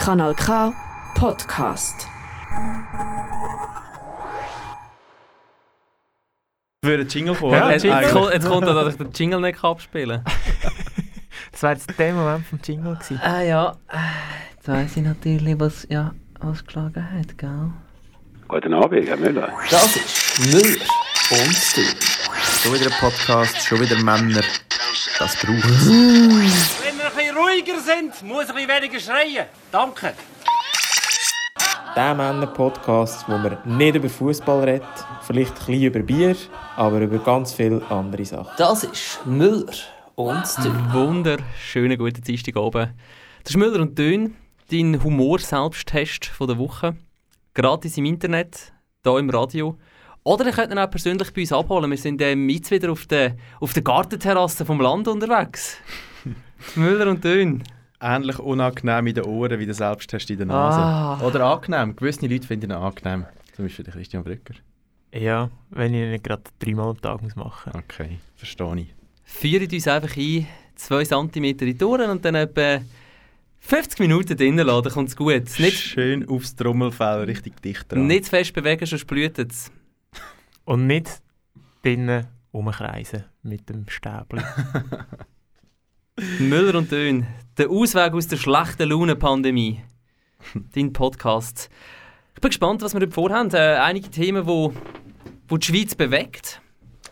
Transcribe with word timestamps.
Kanal 0.00 0.34
K 0.34 0.72
Podcast. 1.14 2.08
Einen 6.82 7.06
Jingle 7.06 7.34
vor, 7.34 7.54
Ja, 7.54 7.70
jetzt, 7.70 7.84
kommt, 8.10 8.32
jetzt 8.32 8.48
kommt, 8.48 8.66
dass 8.66 8.94
ich 8.94 8.98
den 8.98 9.12
Jingle 9.12 9.40
nicht 9.42 9.62
abspielen 9.62 10.24
kann. 10.24 10.72
Das 11.52 11.62
war 11.62 11.72
jetzt 11.72 11.98
der 11.98 12.14
Moment 12.14 12.46
vom 12.46 12.58
Jingle 12.64 12.94
gewesen. 12.94 13.20
Ah 13.22 13.42
ja, 13.42 13.76
jetzt 14.56 14.68
weiss 14.68 14.96
ich 14.96 15.02
natürlich, 15.02 15.60
was, 15.60 15.86
ja, 15.90 16.14
was 16.38 16.64
geschlagen 16.64 17.06
hat, 17.18 17.36
gell? 17.36 17.70
Guten 18.48 18.72
Abend, 18.72 19.06
Herr 19.06 19.18
Müller. 19.18 19.52
Das 19.70 19.96
ist 19.96 20.38
Müller 20.50 20.86
und 21.30 21.54
Stil. 21.54 21.84
Schon 22.62 22.72
wieder 22.72 22.86
ein 22.86 22.98
Podcast, 23.00 23.66
schon 23.66 23.80
wieder 23.80 23.96
Männer. 24.02 24.40
Das 25.18 25.36
braucht 25.36 25.48
Wenn 25.48 26.84
wir 26.84 26.89
ein 27.10 27.16
bisschen 27.16 27.36
ruhiger 27.36 27.80
sind, 27.80 28.22
muss 28.22 28.48
ein 28.48 28.54
bisschen 28.54 28.68
weniger 28.68 29.00
schreien. 29.00 29.46
Danke. 29.72 30.14
Der 31.96 32.14
Männer-Podcast, 32.14 33.28
wo 33.28 33.36
man 33.36 33.58
nicht 33.64 33.96
über 33.96 34.08
Fußball 34.08 34.64
redet, 34.64 34.86
vielleicht 35.22 35.52
ein 35.52 35.66
bisschen 35.66 35.82
über 35.82 35.98
Bier, 36.00 36.36
aber 36.76 37.00
über 37.00 37.18
ganz 37.18 37.52
viele 37.52 37.82
andere 37.90 38.24
Sachen. 38.24 38.52
Das 38.56 38.84
ist 38.84 39.20
Müller 39.26 39.72
und 40.14 40.46
Stil. 40.46 40.72
Wunderschönen 40.92 41.98
guten 41.98 42.22
Dienstag 42.22 42.56
oben. 42.56 42.94
Das 43.42 43.50
ist 43.50 43.56
Müller 43.56 43.80
und 43.80 43.98
Dön, 43.98 44.36
dein 44.70 45.02
Humor-Selbsttest 45.02 46.26
von 46.26 46.46
der 46.46 46.58
Woche. 46.58 46.96
Gratis 47.54 47.96
im 47.96 48.04
Internet, 48.04 48.72
hier 49.02 49.18
im 49.18 49.30
Radio. 49.30 49.76
Oder 50.22 50.46
ihr 50.46 50.52
könnt 50.52 50.70
ihn 50.70 50.78
auch 50.78 50.90
persönlich 50.90 51.32
bei 51.32 51.40
uns 51.40 51.52
abholen. 51.52 51.90
Wir 51.90 51.98
sind 51.98 52.22
ähm, 52.22 52.48
jetzt 52.48 52.70
wieder 52.70 52.92
auf 52.92 53.06
der, 53.06 53.36
auf 53.58 53.72
der 53.72 53.82
Gartenterrasse 53.82 54.64
vom 54.64 54.80
Land 54.80 55.08
unterwegs. 55.08 55.78
Müller 56.76 57.08
und 57.10 57.24
Dön. 57.24 57.62
ähnlich 58.00 58.38
unangenehm 58.38 59.06
in 59.08 59.14
den 59.14 59.24
Ohren 59.24 59.58
wie 59.58 59.66
der 59.66 59.74
Selbsttest 59.74 60.30
in 60.30 60.38
der 60.38 60.46
Nase. 60.46 60.78
Ah. 60.80 61.20
Oder 61.26 61.44
angenehm. 61.46 61.94
Gewisse 61.96 62.26
Leute 62.26 62.46
finden 62.46 62.70
ihn 62.70 62.76
angenehm. 62.76 63.26
Zum 63.54 63.64
Beispiel 63.66 63.84
der 63.84 63.94
Christian 63.94 64.24
Brücker. 64.24 64.54
Ja, 65.12 65.50
wenn 65.70 65.92
ich 65.94 66.08
nicht 66.08 66.24
gerade 66.24 66.42
dreimal 66.58 66.90
am 66.90 67.00
Tag 67.00 67.20
muss 67.22 67.34
machen 67.36 67.72
muss. 67.74 67.82
Okay, 67.84 68.18
verstehe 68.36 68.76
ich. 68.80 68.94
Führt 69.24 69.72
uns 69.72 69.88
einfach 69.88 70.16
ein, 70.16 70.46
2 70.76 71.04
cm 71.04 71.44
in 71.44 71.58
die 71.58 71.76
Touren 71.76 72.10
und 72.10 72.24
dann 72.24 72.36
etwa 72.36 72.80
50 73.60 73.98
Minuten 74.00 74.36
drinnen 74.36 74.66
lassen, 74.66 74.84
dann 74.84 74.92
kommt 74.92 75.08
es 75.10 75.16
gut. 75.16 75.58
Nicht, 75.58 75.76
Schön 75.78 76.26
aufs 76.28 76.56
Trommelfell, 76.56 77.24
richtig 77.24 77.60
dicht 77.60 77.90
dran. 77.92 78.06
nicht 78.06 78.24
zu 78.24 78.30
fest 78.30 78.54
bewegen, 78.54 78.86
sonst 78.86 79.04
blutet 79.06 79.52
es. 79.52 79.70
Und 80.64 80.86
nicht 80.86 81.20
drinnen 81.82 82.26
rumkreisen 82.54 83.24
mit 83.42 83.68
dem 83.68 83.86
Stäbchen. 83.88 84.42
Müller 86.38 86.76
und 86.76 86.92
Dön, 86.92 87.26
der 87.56 87.70
Ausweg 87.70 88.12
aus 88.12 88.26
der 88.26 88.36
schlechten 88.36 88.88
Laune-Pandemie. 88.88 89.80
Dein 90.74 90.92
Podcast. 90.92 91.70
Ich 92.34 92.40
bin 92.40 92.50
gespannt, 92.50 92.82
was 92.82 92.92
wir 92.92 93.00
heute 93.00 93.12
vorhaben. 93.12 93.50
Äh, 93.54 93.76
einige 93.76 94.10
Themen, 94.10 94.42
die 94.42 94.48
wo, 94.48 94.72
wo 95.48 95.56
die 95.56 95.66
Schweiz 95.66 95.94
bewegt. 95.94 96.60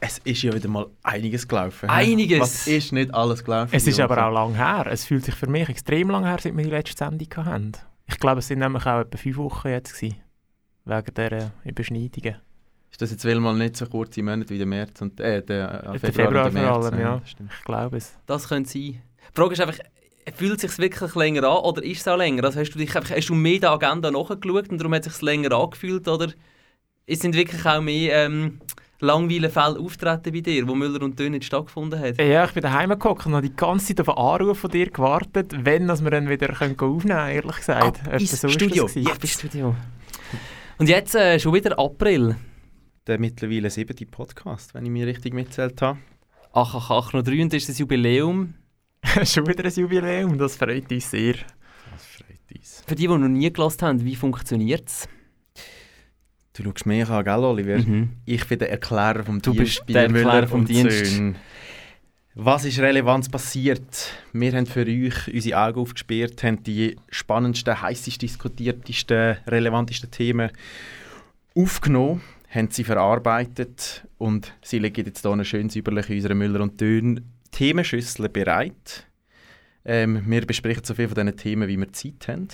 Es 0.01 0.19
ist 0.19 0.43
ja 0.43 0.53
wieder 0.53 0.69
mal 0.69 0.87
einiges 1.03 1.49
gelaufen. 1.49 1.89
Einiges. 1.89 2.41
Was 2.41 2.67
ist 2.67 2.93
nicht 2.93 3.13
alles 3.15 3.43
gelaufen? 3.43 3.71
es 3.73 3.87
ist 3.87 3.99
aber 3.99 4.27
auch 4.27 4.33
lang 4.33 4.55
her. 4.55 4.87
Es 4.91 5.07
fühlt 5.07 5.25
sich 5.25 5.35
für 5.35 5.49
mich 5.49 5.69
extrem 5.69 6.11
lang 6.11 6.25
her, 6.25 6.39
seit 6.41 6.57
wir 6.57 6.65
die 6.65 6.71
letzte 6.71 7.05
Sendung 7.05 7.47
hatten. 7.47 7.73
Ich 8.07 8.19
glaube, 8.19 8.41
es 8.41 8.49
sind 8.49 8.59
nämlich 8.59 8.85
auch 8.87 9.01
etwa 9.01 9.17
fünf 9.17 9.37
Wochen 9.39 9.69
jetzt 9.69 9.95
gewesen. 9.95 10.17
Wegen 10.85 11.15
dieser 11.15 11.53
Überschneidungen. 11.65 12.37
Ist 12.91 13.03
das 13.03 13.11
jetzt 13.11 13.25
wieder 13.25 13.39
mal 13.41 13.55
nicht 13.55 13.77
so 13.77 13.87
kurze 13.87 14.23
Monate 14.23 14.49
wie 14.51 14.59
der 14.59 14.67
März 14.67 15.01
und 15.03 15.21
äh, 15.21 15.43
der, 15.43 15.85
äh, 15.95 15.99
Der 15.99 16.13
Februar 16.13 16.47
und 16.47 16.55
der 16.55 16.63
vor 16.63 16.81
März, 16.81 16.87
allem, 16.87 17.01
ja. 17.01 17.19
das 17.19 17.31
stimmt. 17.31 17.53
Ich 17.59 17.65
glaube 17.65 17.97
es. 17.97 18.15
Das 18.27 18.49
könnte 18.49 18.71
sein. 18.71 18.83
Die 18.83 19.01
Frage 19.35 19.53
ist 19.53 19.61
einfach, 19.61 19.79
fühlt 20.37 20.63
es 20.65 20.71
sich 20.71 20.79
wirklich 20.79 21.15
länger 21.15 21.45
an 21.45 21.59
oder 21.59 21.83
ist 21.83 22.01
es 22.01 22.09
auch 22.09 22.17
länger? 22.17 22.45
Also 22.45 22.61
hast 22.61 22.71
du 22.71 22.79
dich 22.79 22.95
einfach, 22.97 23.15
hast 23.15 23.29
du 23.29 23.35
mehr 23.35 23.61
der 23.61 23.71
Agenda 23.73 24.11
nachgeschaut 24.11 24.69
und 24.71 24.79
darum 24.79 24.95
hat 24.95 25.07
es 25.07 25.13
sich 25.15 25.23
länger 25.23 25.53
angefühlt 25.53 26.09
oder 26.09 26.29
es 27.07 27.21
sind 27.21 27.35
wirklich 27.35 27.65
auch 27.65 27.81
mehr 27.81 28.27
ähm, 28.27 28.61
Langweilenfälle 29.01 29.79
auftreten 29.79 30.33
bei 30.33 30.41
dir, 30.41 30.67
wo 30.67 30.75
Müller 30.75 31.03
und 31.03 31.19
Dön 31.19 31.33
nicht 31.33 31.45
stattgefunden 31.45 32.01
hat? 32.01 32.19
Ja, 32.21 32.45
ich 32.45 32.53
bin 32.53 32.63
daheim 32.63 32.91
geguckt 32.91 33.27
und 33.27 33.35
habe 33.35 33.49
die 33.49 33.55
ganze 33.55 33.95
Zeit 33.95 34.07
auf 34.07 34.19
einen 34.19 34.27
Anruf 34.27 34.59
von 34.59 34.71
dir 34.71 34.91
gewartet, 34.91 35.55
wenn 35.65 35.87
dass 35.87 36.03
wir 36.03 36.11
dann 36.11 36.29
wieder 36.29 36.49
können 36.49 36.79
aufnehmen 36.79 37.01
können, 37.01 37.29
ehrlich 37.37 37.57
gesagt. 37.57 37.85
Ab 37.85 37.99
Etwa 38.07 38.17
ins 38.17 38.41
so 38.41 38.49
Studio. 38.49 38.87
ins 38.87 39.31
Studio. 39.33 39.75
Und 40.79 40.89
jetzt 40.89 41.15
äh, 41.15 41.39
schon 41.39 41.55
wieder 41.55 41.79
April. 41.79 42.37
Der 43.09 43.19
mittlerweile 43.19 43.71
siebte 43.71 44.05
Podcast, 44.05 44.75
wenn 44.75 44.85
ich 44.85 44.91
mich 44.91 45.07
richtig 45.07 45.33
mitzählt 45.33 45.81
habe. 45.81 45.99
Ach, 46.53 46.75
ach, 46.75 46.91
ach, 46.91 47.13
noch 47.15 47.23
drei 47.23 47.41
und 47.41 47.51
das 47.51 47.63
ist 47.63 47.71
das 47.71 47.79
Jubiläum. 47.79 48.53
Schon 49.25 49.47
wieder 49.47 49.65
ein 49.65 49.73
Jubiläum, 49.73 50.37
das 50.37 50.57
freut 50.57 50.93
uns 50.93 51.11
sehr. 51.11 51.33
Das 51.91 52.05
freut 52.05 52.55
uns. 52.55 52.85
Für 52.87 52.95
die, 52.95 53.07
die 53.07 53.09
noch 53.09 53.29
nie 53.29 53.51
gelassen 53.51 53.87
haben, 53.87 54.05
wie 54.05 54.15
funktioniert 54.15 54.87
es? 54.89 55.09
Du 56.53 56.65
schaust 56.65 56.85
mich 56.85 57.09
an, 57.09 57.25
gell, 57.25 57.45
Oliver? 57.45 57.83
Ich 58.27 58.47
bin 58.47 58.59
der 58.59 58.71
Erklärer 58.73 59.25
vom 59.25 59.41
Du 59.41 59.53
Dienst 59.53 59.87
bist 59.87 59.87
bei 59.87 59.93
der 59.95 60.03
Erklärer 60.03 60.47
vom 60.47 60.67
Dienst. 60.67 61.07
Söhn. 61.07 61.37
Was 62.35 62.67
ist 62.67 62.79
relevant 62.79 63.31
passiert? 63.33 64.13
Wir 64.35 64.53
haben 64.53 64.67
für 64.67 64.85
euch 64.85 65.33
unsere 65.33 65.59
Augen 65.59 65.81
aufgesperrt, 65.81 66.45
haben 66.45 66.63
die 66.63 66.97
spannendsten, 67.09 67.81
heißest 67.81 68.21
diskutiertesten, 68.21 69.39
relevantesten 69.47 70.11
Themen 70.11 70.51
aufgenommen, 71.55 72.21
haben 72.51 72.71
sie 72.71 72.85
verarbeitet 72.85 74.07
und 74.17 74.55
sie 74.63 74.79
legen 74.79 75.07
jetzt 75.07 75.23
hier 75.23 75.45
schön 75.45 75.69
säuberlich 75.69 76.09
in 76.09 76.17
unserer 76.17 76.35
Müller 76.35 76.61
und 76.61 76.81
Dön 76.81 77.25
Themenschüssel 77.51 78.29
bereit. 78.29 79.07
Ähm, 79.85 80.23
wir 80.27 80.47
besprechen 80.47 80.85
so 80.85 80.95
viele 80.95 81.09
von 81.09 81.15
diesen 81.15 81.37
Themen, 81.37 81.69
wie 81.69 81.77
wir 81.77 81.93
Zeit 81.93 82.29
haben. 82.29 82.49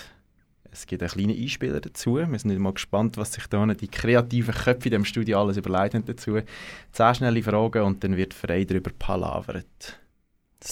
Es 0.71 0.87
gibt 0.87 1.03
einen 1.03 1.11
kleinen 1.11 1.41
Einspieler 1.41 1.81
dazu. 1.81 2.17
Wir 2.17 2.39
sind 2.39 2.59
mal 2.59 2.73
gespannt, 2.73 3.17
was 3.17 3.33
sich 3.33 3.47
da 3.47 3.65
die 3.67 3.89
kreativen 3.89 4.55
Köpfe 4.55 4.89
in 4.89 4.91
diesem 4.91 5.05
Studio 5.05 5.41
alles 5.41 5.57
überlegt 5.57 5.95
haben 5.95 6.05
dazu. 6.05 6.39
Zehn 6.91 7.15
schnelle 7.15 7.43
Fragen 7.43 7.85
und 7.85 8.03
dann 8.03 8.17
wird 8.17 8.35
frei 8.35 8.65
darüber 8.65 8.91
palavert. 8.99 10.01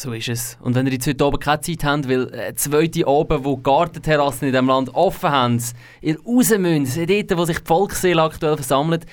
So 0.02 0.12
ist 0.12 0.28
es. 0.28 0.58
Und 0.60 0.74
wenn 0.74 0.84
ihr 0.86 0.94
jetzt 0.94 1.06
heute 1.06 1.24
Abend 1.24 1.40
keine 1.40 1.60
Zeit 1.60 1.84
habt, 1.84 2.08
weil 2.08 2.34
äh, 2.34 2.52
zweite 2.56 3.06
Abend, 3.06 3.44
wo 3.44 3.56
Gartenterrassen 3.56 4.48
in 4.48 4.52
diesem 4.52 4.66
Land 4.66 4.92
offen 4.96 5.30
haben, 5.30 5.62
ihr 6.00 6.18
raus 6.26 6.50
müsst, 6.58 6.96
dort, 6.96 7.38
wo 7.38 7.44
sich 7.44 7.60
die 7.60 7.64
Volksseele 7.64 8.20
aktuell 8.20 8.56
versammelt, 8.56 9.06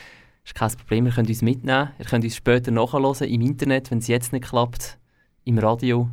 ist 0.43 0.55
kein 0.55 0.71
Problem, 0.71 1.05
ihr 1.05 1.11
könnt 1.11 1.29
uns 1.29 1.43
mitnehmen. 1.43 1.91
Ihr 1.99 2.05
könnt 2.05 2.23
uns 2.23 2.35
später 2.35 2.71
nachhören 2.71 3.27
im 3.27 3.41
Internet, 3.41 3.91
wenn 3.91 3.99
es 3.99 4.07
jetzt 4.07 4.33
nicht 4.33 4.49
klappt, 4.49 4.97
im 5.43 5.59
Radio. 5.59 6.09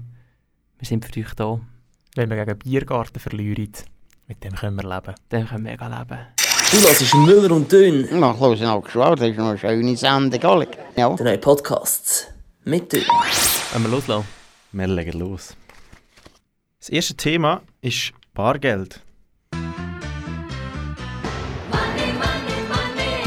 Wir 0.79 0.87
sind 0.87 1.07
für 1.07 1.21
euch 1.21 1.33
da. 1.35 1.59
Wenn 2.15 2.29
wir 2.29 2.45
gegen 2.45 2.59
Biergarten 2.59 3.19
verlieren, 3.19 3.73
mit 4.27 4.45
dem 4.45 4.53
können 4.53 4.77
wir 4.77 4.83
leben. 4.83 5.15
Dann 5.31 5.49
können 5.49 5.65
wir 5.65 5.71
mega 5.71 5.87
leben. 5.87 6.19
Du 6.71 6.77
hörst 6.83 7.15
Müller 7.15 7.51
und 7.51 7.73
Dön, 7.73 8.09
Na, 8.13 8.35
Klaus 8.35 8.61
auch 8.61 8.83
geschwört, 8.83 9.23
das 9.23 9.31
ist 9.31 9.39
noch 9.39 9.49
eine 9.49 9.59
schöne 9.59 9.97
Sendung. 9.97 10.67
Ja. 10.97 11.15
der 11.15 11.25
neue 11.25 11.39
Podcast 11.39 12.31
mit 12.65 12.93
Dön. 12.93 13.05
Wenn 13.73 13.83
wir 13.83 13.89
loslassen. 13.89 14.27
Wir 14.73 14.87
legen 14.89 15.19
los. 15.19 15.57
Das 16.79 16.89
erste 16.91 17.15
Thema 17.15 17.63
ist 17.81 18.13
Bargeld. 18.35 19.01
Money, 21.71 22.13
money, 22.13 22.59
money 22.69 23.25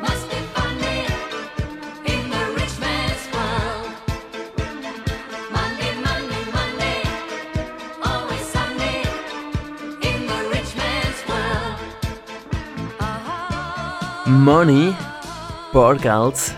must 0.00 0.28
be 0.28 0.36
funny 0.54 1.06
in 2.04 2.30
the 2.30 2.42
rich 2.56 2.78
man's 2.80 3.24
world. 3.32 3.88
Money, 5.52 5.90
money, 6.02 6.40
money, 6.52 6.96
always 8.02 8.44
sunny 8.52 8.96
in 10.02 10.26
the 10.26 10.40
rich 10.50 10.72
man's 10.76 11.20
world. 11.28 11.78
Money, 14.26 14.94
Bargeld, 15.72 16.54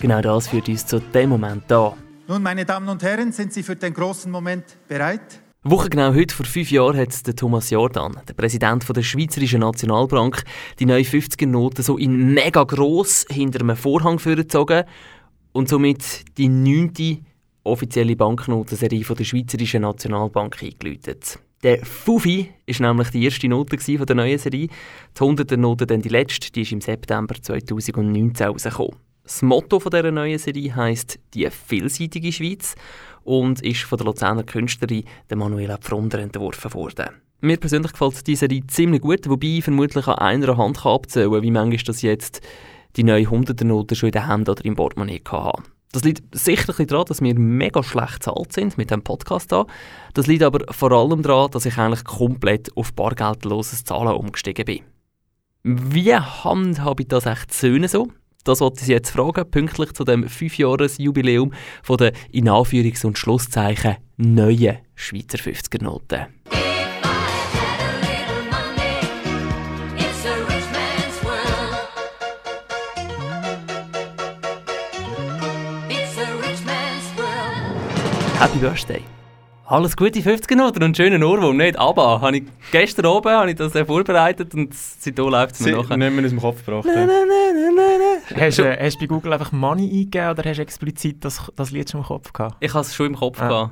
genau 0.00 0.20
das 0.22 0.48
führt 0.48 0.68
uns 0.68 0.86
zu 0.86 0.98
dem 1.00 1.28
Moment 1.30 1.64
da. 1.68 1.94
Nun, 2.32 2.42
meine 2.42 2.64
Damen 2.64 2.88
und 2.88 3.02
Herren, 3.02 3.30
sind 3.30 3.52
Sie 3.52 3.62
für 3.62 3.76
den 3.76 3.92
großen 3.92 4.32
Moment 4.32 4.64
bereit? 4.88 5.42
Wochengenau 5.64 6.14
heute 6.14 6.34
vor 6.34 6.46
fünf 6.46 6.70
Jahren 6.70 6.96
hat 6.96 7.26
der 7.26 7.36
Thomas 7.36 7.68
Jordan, 7.68 8.18
der 8.26 8.32
Präsident 8.32 8.88
der 8.88 9.02
Schweizerischen 9.02 9.60
Nationalbank, 9.60 10.42
die 10.78 10.86
neue 10.86 11.02
50er-Note 11.02 11.82
so 11.82 11.98
in 11.98 12.32
mega 12.32 12.64
gross 12.64 13.26
hinter 13.28 13.60
einem 13.60 13.76
Vorhang 13.76 14.18
vorgezogen 14.18 14.84
und 15.52 15.68
somit 15.68 16.24
die 16.38 16.48
neunte 16.48 17.18
offizielle 17.64 18.16
Banknotenserie 18.16 19.04
von 19.04 19.16
der 19.16 19.24
Schweizerischen 19.24 19.82
Nationalbank 19.82 20.56
eingeläutet. 20.62 21.38
Der 21.62 21.84
Fufi 21.84 22.48
ist 22.64 22.80
nämlich 22.80 23.10
die 23.10 23.24
erste 23.24 23.46
Note 23.46 23.76
von 23.78 24.06
der 24.06 24.16
neuen 24.16 24.38
Serie. 24.38 24.68
Die 24.68 25.20
100er 25.20 25.58
Note 25.58 25.86
dann 25.86 26.00
die 26.00 26.08
letzte, 26.08 26.50
die 26.50 26.62
ist 26.62 26.72
im 26.72 26.80
September 26.80 27.34
2019 27.34 28.46
rausgekommen. 28.46 29.11
Das 29.24 29.40
Motto 29.40 29.78
von 29.78 29.90
dieser 29.90 30.10
neuen 30.10 30.38
Serie 30.38 30.74
heisst 30.74 31.18
«Die 31.34 31.48
vielseitige 31.48 32.32
Schweiz» 32.32 32.74
und 33.22 33.62
ist 33.62 33.82
von 33.82 33.96
der 33.96 34.06
Luzerner 34.06 34.42
Künstlerin 34.42 35.04
Manuela 35.32 35.78
Pfronder 35.78 36.18
entworfen 36.18 36.74
worden. 36.74 37.10
Mir 37.40 37.56
persönlich 37.56 37.92
gefällt 37.92 38.26
diese 38.26 38.40
Serie 38.40 38.66
ziemlich 38.66 39.00
gut, 39.00 39.28
wobei 39.28 39.58
ich 39.58 39.64
vermutlich 39.64 40.08
an 40.08 40.18
einer 40.18 40.56
Hand 40.56 40.80
kann 40.80 40.92
abzählen 40.92 41.42
wie 41.42 41.50
manchmal 41.52 41.84
das 41.84 42.02
jetzt 42.02 42.40
die 42.96 43.04
neue 43.04 43.26
100er 43.26 43.64
Note 43.64 43.94
schon 43.94 44.08
in 44.08 44.12
der 44.12 44.26
Hand 44.26 44.48
oder 44.48 44.64
im 44.64 44.74
Portemonnaie 44.74 45.22
hatte. 45.24 45.62
Das 45.92 46.04
liegt 46.04 46.22
sicherlich 46.36 46.88
daran, 46.88 47.04
dass 47.06 47.20
wir 47.20 47.38
mega 47.38 47.82
schlecht 47.82 48.24
zahlt 48.24 48.52
sind 48.52 48.76
mit 48.76 48.90
dem 48.90 49.02
Podcast 49.02 49.50
hier. 49.50 49.66
Das 50.14 50.26
liegt 50.26 50.42
aber 50.42 50.72
vor 50.72 50.90
allem 50.90 51.22
daran, 51.22 51.50
dass 51.50 51.66
ich 51.66 51.78
eigentlich 51.78 52.04
komplett 52.04 52.76
auf 52.76 52.92
bargeldloses 52.94 53.84
Zahlen 53.84 54.16
umgestiegen 54.16 54.64
bin. 54.64 54.80
Wie 55.62 56.14
handhabe 56.14 57.02
ich 57.02 57.08
das 57.08 57.26
echt 57.26 57.52
Söhne 57.52 57.88
so? 57.88 58.08
Das 58.44 58.60
wollte 58.60 58.80
ich 58.80 58.86
Sie 58.86 58.92
jetzt 58.92 59.10
fragen, 59.10 59.48
pünktlich 59.48 59.92
zu 59.92 60.02
dem 60.02 60.24
5-Jahres-Jubiläum 60.24 61.52
von 61.82 61.96
der 61.96 62.12
in 62.32 62.48
Anführungs- 62.48 63.06
und 63.06 63.16
Schlusszeichen 63.16 63.96
neuen 64.16 64.78
Schweizer 64.96 65.38
50er-Noten. 65.38 66.26
It's 69.96 70.26
a 70.26 70.34
rich 70.48 70.68
man's 70.72 71.22
world. 71.22 71.88
It's 75.88 76.18
a 76.18 76.26
rich 76.42 76.64
man's 76.64 77.16
world. 77.16 78.38
Happy 78.38 78.58
Birthday! 78.58 79.21
Alles 79.72 79.96
Gute 79.96 80.20
50er 80.20 80.54
Noten 80.54 80.82
und 80.82 80.94
schönen 80.94 81.24
Ohrwurm, 81.24 81.56
nicht? 81.56 81.78
Aber 81.78 82.20
habe 82.20 82.36
ich 82.36 82.42
gestern 82.72 83.06
oben 83.06 83.30
habe 83.32 83.50
ich 83.52 83.56
das 83.56 83.74
äh, 83.74 83.86
vorbereitet 83.86 84.52
und 84.54 84.74
seitdem 84.74 85.28
läuft 85.30 85.54
es 85.54 85.60
mir 85.60 85.66
Sie, 85.68 85.72
nachher. 85.80 85.96
nicht 85.96 86.12
mehr 86.12 86.24
aus 86.26 86.30
dem 86.30 86.40
Kopf 86.40 86.66
gebracht. 86.66 86.84
Na, 86.86 87.06
na, 87.06 87.06
na, 87.06 87.52
na, 87.54 87.70
na, 87.74 87.82
na. 88.36 88.38
Hast 88.38 88.58
du 88.58 88.64
äh, 88.64 88.84
hast 88.84 88.96
du 88.96 89.00
bei 89.00 89.06
Google 89.06 89.32
einfach 89.32 89.50
Money 89.50 89.84
eingegeben 89.84 90.28
oder 90.28 90.44
hast 90.44 90.58
du 90.58 90.62
explizit 90.62 91.24
das, 91.24 91.50
das 91.56 91.70
Lied 91.70 91.88
schon 91.88 92.00
im 92.02 92.06
Kopf 92.06 92.34
gehabt? 92.34 92.56
Ich 92.60 92.74
habe 92.74 92.82
es 92.82 92.94
schon 92.94 93.06
im 93.06 93.14
Kopf 93.16 93.40
Ah. 93.40 93.48
gehabt. 93.48 93.70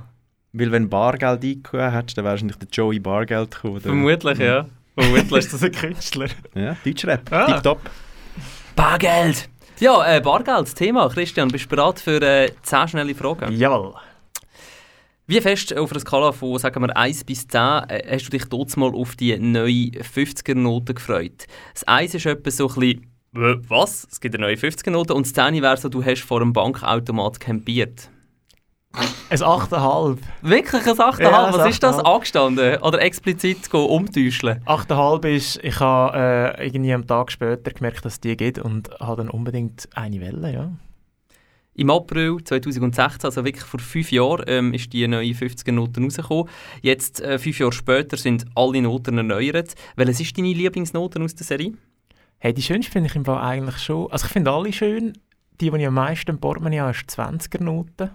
Weil 0.55 0.73
wenn 0.73 0.89
Bargeld 0.89 1.43
eingegeben 1.45 1.93
hättest, 1.93 2.17
dann 2.17 2.25
wärst 2.25 2.41
du 2.43 2.47
nicht 2.47 2.63
der 2.63 2.69
Joey 2.73 2.99
Bargeld 2.99 3.51
gekommen. 3.51 3.75
oder? 3.75 3.83
Vermutlich, 3.83 4.39
ja. 4.39 4.65
Vermutlich. 4.97 5.33
Ist 5.45 5.53
das 5.53 5.63
ein 5.63 5.73
Künstler? 5.73 6.29
Ja, 6.55 6.77
Deutschrap. 6.83 7.31
Ah. 7.31 7.45
Tipptopp. 7.45 7.81
Bargeld! 8.75 9.51
Ja, 9.81 10.17
äh, 10.17 10.21
Bargeld, 10.23 10.61
das 10.63 10.75
Thema. 10.75 11.11
Christian, 11.11 11.49
bist 11.49 11.67
du 11.67 11.77
bereit 11.77 12.01
für 12.01 12.23
äh, 12.23 12.51
10 12.63 12.89
schnelle 12.89 13.15
Fragen? 13.15 13.53
Jawohl. 13.55 13.93
Wie 15.31 15.41
fest 15.41 15.77
auf 15.77 15.93
einer 15.93 16.01
Skala 16.01 16.33
von, 16.33 16.59
sagen 16.59 16.83
wir, 16.83 16.97
1 16.97 17.23
bis 17.23 17.47
10 17.47 17.61
äh, 17.61 18.17
hast 18.17 18.27
du 18.27 18.31
dich 18.31 18.47
dort 18.47 18.77
mal 18.77 18.93
auf 18.93 19.15
die 19.15 19.39
neue 19.39 19.93
50er-Note 19.93 20.93
gefreut? 20.93 21.47
Das 21.73 21.85
1 21.85 22.15
ist 22.17 22.27
etwa 22.27 22.51
so 22.51 22.67
ein 22.67 22.75
bisschen, 22.75 23.07
«Äh, 23.37 23.69
was? 23.69 24.09
Es 24.11 24.21
gibt 24.21 24.35
eine 24.35 24.47
neue 24.47 24.57
50er-Note. 24.57 25.15
Und 25.15 25.27
das 25.27 25.33
10 25.33 25.63
wäre 25.63 25.77
so, 25.77 25.89
du 25.89 26.05
hast 26.05 26.23
vor 26.23 26.41
einem 26.41 26.53
Bankautomat 26.53 27.39
campiert. 27.39 28.11
Ein 28.93 29.39
8,5. 29.39 30.19
Wirklich 30.43 30.85
ein 30.85 30.97
8,5? 30.97 31.23
Ja, 31.23 31.55
Was 31.55 31.71
ist 31.71 31.81
das? 31.85 31.99
8,5. 31.99 32.13
Angestanden? 32.13 32.83
Oder 32.83 33.01
explizit 33.01 33.71
go 33.71 33.85
umtäuschen? 33.85 34.65
8,5 34.67 35.29
ist, 35.29 35.61
ich 35.63 35.79
habe 35.79 36.57
äh, 36.59 36.67
irgendwie 36.67 36.93
am 36.93 37.07
Tag 37.07 37.31
später 37.31 37.71
gemerkt, 37.71 38.05
dass 38.05 38.15
es 38.15 38.21
die 38.21 38.37
gibt 38.37 38.59
und 38.59 38.91
habe 38.99 39.23
dann 39.23 39.31
unbedingt 39.31 39.89
eine 39.95 40.21
Welle, 40.21 40.53
ja. 40.53 40.73
Im 41.75 41.91
April 41.91 42.39
2016, 42.43 43.25
also 43.25 43.45
wirklich 43.45 43.65
vor 43.65 43.81
fünf 43.81 44.11
Jahren, 44.11 44.45
ähm, 44.49 44.75
ist 44.75 44.93
die 44.93 45.07
neue 45.07 45.33
50er-Note 45.33 46.03
rausgekommen. 46.03 46.49
Jetzt, 46.83 47.21
äh, 47.21 47.39
fünf 47.39 47.59
Jahre 47.59 47.73
später, 47.73 48.17
sind 48.17 48.45
alle 48.55 48.83
Noten 48.83 49.17
erneuert. 49.19 49.75
Welches 49.97 50.21
ist 50.21 50.37
deine 50.37 50.53
Lieblingsnote 50.53 51.21
aus 51.23 51.35
der 51.35 51.47
Serie? 51.47 51.73
Hey, 52.39 52.53
die 52.53 52.63
schönste 52.63 52.91
finde 52.91 53.09
ich 53.09 53.17
im 53.17 53.25
Fall 53.25 53.39
eigentlich 53.39 53.79
schon. 53.79 54.11
Also 54.11 54.27
ich 54.27 54.33
finde 54.33 54.51
alle 54.51 54.73
schön. 54.73 55.13
Die, 55.61 55.71
die 55.71 55.77
ich 55.77 55.87
am 55.87 55.95
meisten 55.95 56.31
im 56.31 56.41
Portemonnaie 56.41 56.81
habe, 56.81 56.91
ist 56.93 57.03
die 57.03 57.21
20er-Note. 57.21 58.11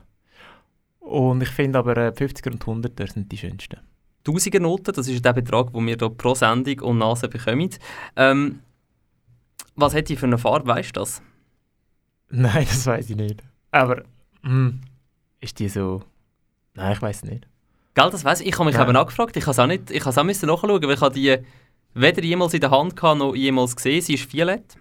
Und 0.99 1.41
ich 1.41 1.49
finde 1.49 1.79
aber 1.79 1.95
äh, 1.95 2.11
die 2.11 2.23
50er 2.23 2.51
und 2.51 2.63
100er 2.63 3.13
sind 3.13 3.31
die 3.31 3.37
schönsten. 3.37 3.79
1000er 4.25 4.59
Noten, 4.59 4.91
das 4.93 5.07
ist 5.07 5.23
der 5.23 5.33
Betrag, 5.33 5.71
den 5.71 5.85
wir 5.85 5.95
hier 5.97 6.09
pro 6.09 6.33
Sendung 6.33 6.79
und 6.81 6.97
Nase 6.97 7.27
bekommen. 7.27 7.69
Ähm, 8.15 8.59
was 9.75 9.93
hat 9.93 10.09
die 10.09 10.15
für 10.15 10.25
eine 10.25 10.37
Farbe, 10.37 10.67
weißt 10.67 10.95
du 10.95 11.01
das? 11.01 11.21
Nein, 12.41 12.65
das 12.67 12.85
weiß 12.85 13.09
ich 13.09 13.15
nicht. 13.15 13.41
Aber, 13.71 14.03
hm, 14.43 14.81
ist 15.41 15.59
die 15.59 15.69
so... 15.69 16.03
Nein, 16.73 16.93
ich 16.93 17.01
weiß 17.01 17.23
nicht. 17.23 17.47
Gell, 17.93 18.09
das 18.09 18.25
weiss 18.25 18.41
ich. 18.41 18.47
Ich 18.47 18.53
habe 18.55 18.65
mich 18.65 18.75
Nein. 18.75 18.89
eben 18.89 18.97
angefragt. 18.97 19.37
Ich 19.37 19.43
habe 19.43 19.51
es 19.51 19.59
auch, 19.59 19.67
nicht, 19.67 19.89
ich 19.89 20.01
habe 20.01 20.09
es 20.09 20.17
auch 20.17 20.23
müssen 20.25 20.47
nachschauen, 20.47 20.81
weil 20.83 20.91
ich 20.93 21.01
habe 21.01 21.15
die 21.15 21.37
weder 21.93 22.23
jemals 22.23 22.53
in 22.53 22.59
der 22.59 22.71
Hand 22.71 22.95
gehabt, 22.97 23.19
noch 23.19 23.33
jemals 23.35 23.75
gesehen. 23.75 24.01
Sie 24.01 24.15
ist 24.15 24.31
violett. 24.33 24.75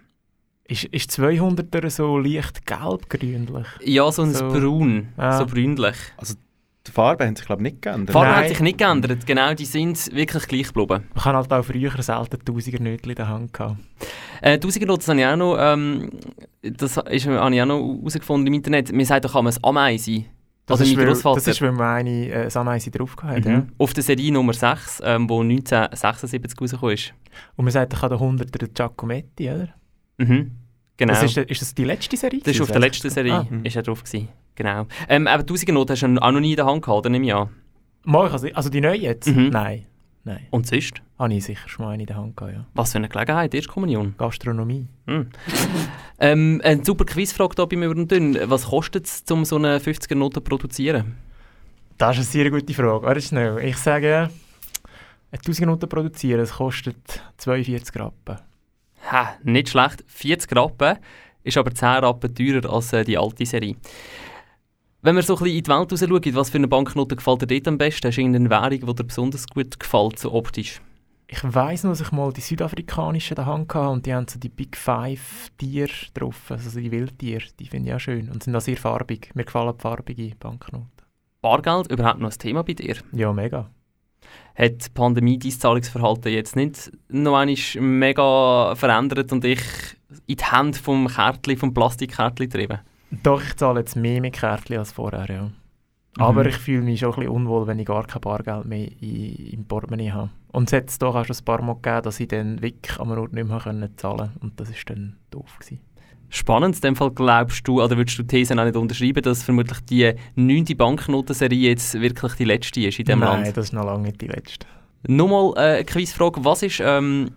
Ist, 0.67 0.83
ist 0.85 1.11
200er 1.11 1.89
so 1.89 2.17
leicht 2.17 2.65
gelb-grünlich? 2.65 3.67
Ja, 3.83 4.11
so 4.11 4.23
ein 4.23 4.33
So. 4.33 4.49
Braun, 4.49 5.13
Ah. 5.15 5.37
so 5.37 5.45
brünlich. 5.45 5.95
Die 6.87 6.91
Farben 6.91 7.25
haben 7.27 7.35
sich, 7.35 7.45
glaube 7.45 7.61
ich, 7.65 7.71
nicht 7.73 7.81
geändert. 7.81 8.09
Die 8.09 8.13
Farbe 8.13 8.27
Nein. 8.29 8.39
hat 8.41 8.47
sich 8.49 8.59
nicht 8.59 8.77
geändert. 8.77 9.25
Genau, 9.25 9.53
die 9.53 9.65
sind 9.65 10.13
wirklich 10.13 10.47
gleich 10.47 10.67
geblieben. 10.67 11.03
Man 11.13 11.23
kann 11.23 11.35
halt 11.35 11.51
auch 11.51 11.63
früher 11.65 11.91
selten 12.01 12.37
1000er 12.37 12.81
Nötchen 12.81 13.09
in 13.09 13.15
der 13.15 13.27
Hand 13.27 13.53
gehabt. 13.53 13.77
Äh, 14.41 14.57
1000er 14.57 14.85
Noten, 14.85 14.99
das 14.99 15.07
habe 15.09 15.19
ich 15.19 15.25
auch 15.25 15.35
noch, 15.35 15.57
ähm, 15.59 16.09
das 16.61 16.97
ist, 16.97 17.27
habe 17.27 17.55
ich 17.55 17.61
auch 17.61 17.65
noch 17.65 17.97
herausgefunden 17.97 18.47
im 18.47 18.53
Internet. 18.53 18.91
Man 18.93 19.05
sagt 19.05 19.25
doch, 19.25 19.33
kann 19.33 19.43
man 19.45 19.49
es 19.51 19.63
Ameise. 19.63 20.25
Das, 20.67 20.79
Also 20.79 20.91
ist, 20.91 20.97
mein 20.97 21.07
weil, 21.07 21.13
das 21.35 21.47
ist, 21.47 21.61
weil 21.61 21.71
man 21.71 21.87
eine 21.97 22.29
äh, 22.31 22.49
Sameise 22.49 22.89
drauf 22.91 23.15
hat, 23.21 23.45
Mhm. 23.45 23.51
ja. 23.51 23.65
Auf 23.77 23.93
der 23.93 24.03
Serie 24.03 24.31
Nummer 24.31 24.53
6, 24.53 25.01
ähm, 25.05 25.29
wo 25.29 25.41
1976 25.41 26.59
rausgekommen 26.59 26.95
ist. 26.95 27.13
Und 27.55 27.65
man 27.65 27.71
sagt, 27.71 27.93
da 27.93 27.97
kann 27.97 28.09
der 28.09 28.19
100er 28.19 28.57
der 28.57 28.67
Giacometti, 28.69 29.49
oder? 29.49 29.69
Mhm. 30.17 30.51
Genau. 30.97 31.13
Das 31.13 31.23
ist, 31.23 31.37
ist 31.37 31.61
das 31.61 31.75
die 31.75 31.83
letzte 31.83 32.15
Serie? 32.17 32.39
Das 32.43 32.55
ist 32.55 32.61
auf 32.61 32.71
der 32.71 32.79
letzten 32.79 33.09
Serie, 33.09 33.33
Ah. 33.33 33.47
ist 33.63 33.75
er 33.75 33.83
drauf 33.83 34.03
gewesen. 34.03 34.27
Genau. 34.55 34.87
Ähm, 35.09 35.27
aber 35.27 35.43
1000er 35.43 35.73
Noten 35.73 35.91
hast 35.91 36.01
du 36.01 36.21
auch 36.21 36.31
noch 36.31 36.39
nie 36.39 36.51
in 36.51 36.55
der 36.57 36.65
Hand 36.65 36.83
gehabt, 36.83 36.99
oder 36.99 37.09
nehme 37.09 37.25
ich 37.25 37.33
an? 37.33 37.49
Mal, 38.03 38.29
also, 38.29 38.47
also 38.53 38.69
die 38.69 38.81
neue 38.81 38.97
jetzt? 38.97 39.27
Mhm. 39.27 39.49
Nein. 39.49 39.85
Nein. 40.23 40.47
Und 40.49 40.65
sonst? 40.65 41.01
Habe 41.19 41.33
ich 41.35 41.45
sicher 41.45 41.69
schon 41.69 41.85
mal 41.85 41.91
eine 41.91 42.03
in 42.03 42.07
der 42.07 42.17
Hand 42.17 42.35
gehabt, 42.35 42.55
ja. 42.55 42.65
Was 42.73 42.91
für 42.91 42.97
eine 42.97 43.09
Gelegenheit, 43.09 43.53
Erstkommunion. 43.53 44.15
Gastronomie. 44.17 44.87
Hm. 45.05 45.29
ähm, 46.19 46.61
eine 46.63 46.83
super 46.83 47.05
Quizfrage 47.05 47.53
hier 47.55 47.67
bei 47.67 47.77
mir 47.77 47.91
und 47.91 48.11
dünn. 48.11 48.37
Was 48.45 48.65
kostet 48.65 49.05
es, 49.05 49.23
um 49.29 49.45
so 49.45 49.57
eine 49.57 49.77
50er 49.77 50.15
Note 50.15 50.35
zu 50.35 50.41
produzieren? 50.41 51.15
Das 51.97 52.17
ist 52.17 52.35
eine 52.35 52.43
sehr 52.43 52.51
gute 52.51 52.73
Frage. 52.73 53.05
Warte 53.05 53.21
schnell. 53.21 53.59
Ich 53.59 53.77
sage, 53.77 54.29
eine 55.31 55.39
1000 55.39 55.67
Noten 55.67 55.87
produzieren, 55.87 56.39
das 56.39 56.53
kostet 56.53 57.21
42 57.37 57.95
Rappen. 57.95 58.37
Ha, 59.11 59.35
nicht 59.43 59.69
schlecht. 59.69 60.03
40 60.07 60.55
Rappen 60.55 60.97
ist 61.43 61.57
aber 61.57 61.73
10 61.73 61.87
Rappen 61.87 62.33
teurer 62.33 62.73
als 62.73 62.93
äh, 62.93 63.03
die 63.03 63.17
alte 63.17 63.45
Serie. 63.45 63.75
Wenn 65.05 65.15
wir 65.15 65.21
so 65.21 65.35
ein 65.35 65.43
bisschen 65.43 65.57
in 65.57 65.63
die 65.63 65.69
Welt 65.69 65.99
schauen, 65.99 66.35
was 66.35 66.49
für 66.49 66.57
eine 66.57 66.67
Banknote 66.67 67.15
gefällt 67.15 67.43
dir 67.43 67.45
dort 67.45 67.67
am 67.67 67.77
besten? 67.77 68.07
Hast 68.07 68.17
du 68.17 68.21
irgendeine 68.21 68.49
Währung, 68.49 68.87
die 68.87 68.95
dir 68.95 69.03
besonders 69.03 69.45
gut 69.45 69.79
gefällt, 69.79 70.17
so 70.17 70.33
optisch? 70.33 70.81
Ich 71.27 71.43
weiss 71.43 71.83
noch, 71.83 71.91
dass 71.91 72.01
ich 72.01 72.11
mal 72.11 72.33
die 72.33 72.41
südafrikanischen 72.41 73.33
in 73.33 73.35
der 73.35 73.45
Hand 73.45 73.71
hatte 73.75 73.89
und 73.89 74.07
die 74.07 74.15
haben 74.15 74.27
so 74.27 74.39
die 74.39 74.49
Big 74.49 74.75
Five 74.75 75.51
Tiere 75.59 75.91
drauf, 76.15 76.49
also 76.49 76.79
die 76.79 76.89
Wildtiere, 76.89 77.43
die 77.59 77.67
finde 77.67 77.89
ich 77.89 77.95
auch 77.95 77.99
schön 77.99 78.31
und 78.31 78.41
sind 78.41 78.55
auch 78.55 78.61
sehr 78.61 78.77
farbig. 78.77 79.29
Mir 79.35 79.45
gefallen 79.45 79.75
die 79.77 79.81
farbigen 79.83 80.33
Banknoten. 80.39 80.89
Bargeld 81.39 81.91
überhaupt 81.91 82.19
noch 82.19 82.31
ein 82.31 82.39
Thema 82.39 82.63
bei 82.63 82.73
dir? 82.73 82.95
Ja, 83.11 83.31
mega. 83.31 83.69
Hat 84.55 84.87
die 84.87 84.89
Pandemie 84.91 85.37
dein 85.37 85.51
Zahlungsverhalten 85.51 86.33
jetzt 86.33 86.55
nicht 86.55 86.91
noch 87.09 87.35
einmal 87.35 87.55
mega 87.79 88.73
verändert 88.73 89.31
und 89.31 89.43
dich 89.43 89.61
in 90.25 90.37
die 90.37 90.43
Hände 90.43 90.79
vom 90.79 91.07
Kärtchen, 91.07 91.57
vom 91.57 91.75
Plastikkärtchen 91.75 92.49
getrieben? 92.49 92.79
Doch, 93.11 93.41
ich 93.41 93.55
zahle 93.55 93.79
jetzt 93.79 93.95
mehr 93.95 94.21
mit 94.21 94.33
Kärtchen 94.33 94.77
als 94.77 94.91
vorher, 94.91 95.29
ja. 95.29 95.43
Mhm. 95.43 96.23
Aber 96.23 96.45
ich 96.45 96.55
fühle 96.55 96.81
mich 96.81 96.99
schon 96.99 97.13
ein 97.13 97.19
bisschen 97.19 97.31
unwohl, 97.31 97.67
wenn 97.67 97.79
ich 97.79 97.85
gar 97.85 98.05
kein 98.05 98.21
Bargeld 98.21 98.65
mehr 98.65 98.87
in, 99.01 99.35
im 99.51 99.65
Portemonnaie 99.65 100.11
habe. 100.11 100.29
Und 100.51 100.69
es 100.69 100.73
hat 100.73 100.89
es 100.89 100.97
doch 100.97 101.15
auch 101.15 101.25
schon 101.25 101.35
ein 101.35 101.45
paar 101.45 101.61
Mal 101.61 101.75
gegeben, 101.75 102.03
dass 102.03 102.19
ich 102.19 102.27
dann 102.29 102.61
wirklich 102.61 102.99
am 102.99 103.11
Ort 103.11 103.33
nicht 103.33 103.47
mehr 103.47 103.59
können 103.59 103.97
zahlen 103.97 104.17
konnte. 104.17 104.39
Und 104.39 104.59
das 104.59 104.69
war 104.69 104.75
dann 104.87 105.17
doof. 105.29 105.57
Gewesen. 105.59 105.81
Spannend, 106.29 106.75
in 106.75 106.81
dem 106.81 106.95
Fall 106.95 107.11
glaubst 107.11 107.67
du, 107.67 107.81
oder 107.81 107.97
würdest 107.97 108.17
du 108.17 108.23
die 108.23 108.27
These 108.27 108.59
auch 108.59 108.65
nicht 108.65 108.75
unterschreiben, 108.75 109.21
dass 109.21 109.43
vermutlich 109.43 109.79
die 109.81 110.13
neunte 110.35 110.75
Banknotenserie 110.75 111.69
jetzt 111.69 111.99
wirklich 111.99 112.33
die 112.33 112.45
letzte 112.45 112.81
ist 112.81 112.99
in 112.99 113.05
diesem 113.05 113.19
Nein, 113.19 113.43
Land? 113.43 113.57
das 113.57 113.65
ist 113.65 113.73
noch 113.73 113.85
lange 113.85 114.03
nicht 114.03 114.21
die 114.21 114.27
letzte. 114.27 114.65
Nochmal 115.07 115.53
äh, 115.55 115.75
eine 115.75 115.85
Quizfrage, 115.85 116.43
was 116.43 116.63
war 116.63 116.97
ähm, 116.97 117.31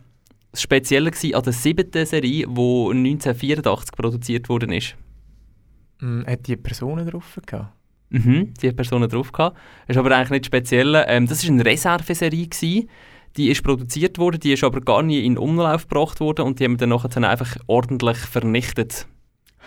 das 0.53 0.63
Spezielle 0.63 1.11
an 1.35 1.43
der 1.43 1.53
siebten 1.53 2.07
Serie, 2.07 2.47
die 2.47 2.49
1984 2.49 3.93
produziert 3.95 4.49
worden 4.49 4.73
ist? 4.73 4.97
Hm, 6.01 6.25
hat 6.27 6.47
die 6.47 6.57
Personen 6.57 7.09
drauf 7.09 7.39
gehabt? 7.45 7.73
Mhm, 8.11 8.55
die 8.55 8.73
Personen 8.73 9.09
drauf 9.09 9.33
gehabt. 9.33 9.57
Das 9.87 9.97
ist 9.97 10.01
aber 10.01 10.17
eigentlich 10.17 10.31
nicht 10.31 10.47
speziell. 10.47 11.05
Ähm, 11.07 11.27
das 11.27 11.45
war 11.45 11.51
eine 11.51 11.65
Reserveserie. 11.65 12.49
Gewesen. 12.49 12.89
Die 13.37 13.51
ist 13.51 13.63
produziert 13.63 14.19
worden, 14.19 14.41
die 14.41 14.55
ist 14.55 14.65
aber 14.65 14.81
gar 14.81 15.03
nie 15.03 15.25
in 15.25 15.37
Umlauf 15.37 15.87
gebracht 15.87 16.19
worden 16.19 16.47
und 16.47 16.59
die 16.59 16.65
haben 16.65 16.73
wir 16.73 16.79
dann 16.79 16.89
nachher 16.89 17.09
dann 17.09 17.25
einfach 17.25 17.57
ordentlich 17.67 18.17
vernichtet. 18.17 19.07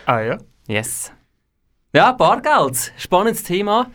Ah 0.06 0.20
ja? 0.20 0.38
Yes. 0.68 1.14
Ja, 1.94 2.12
Bargeld. 2.12 2.92
Spannendes 2.98 3.44
Thema. 3.44 3.92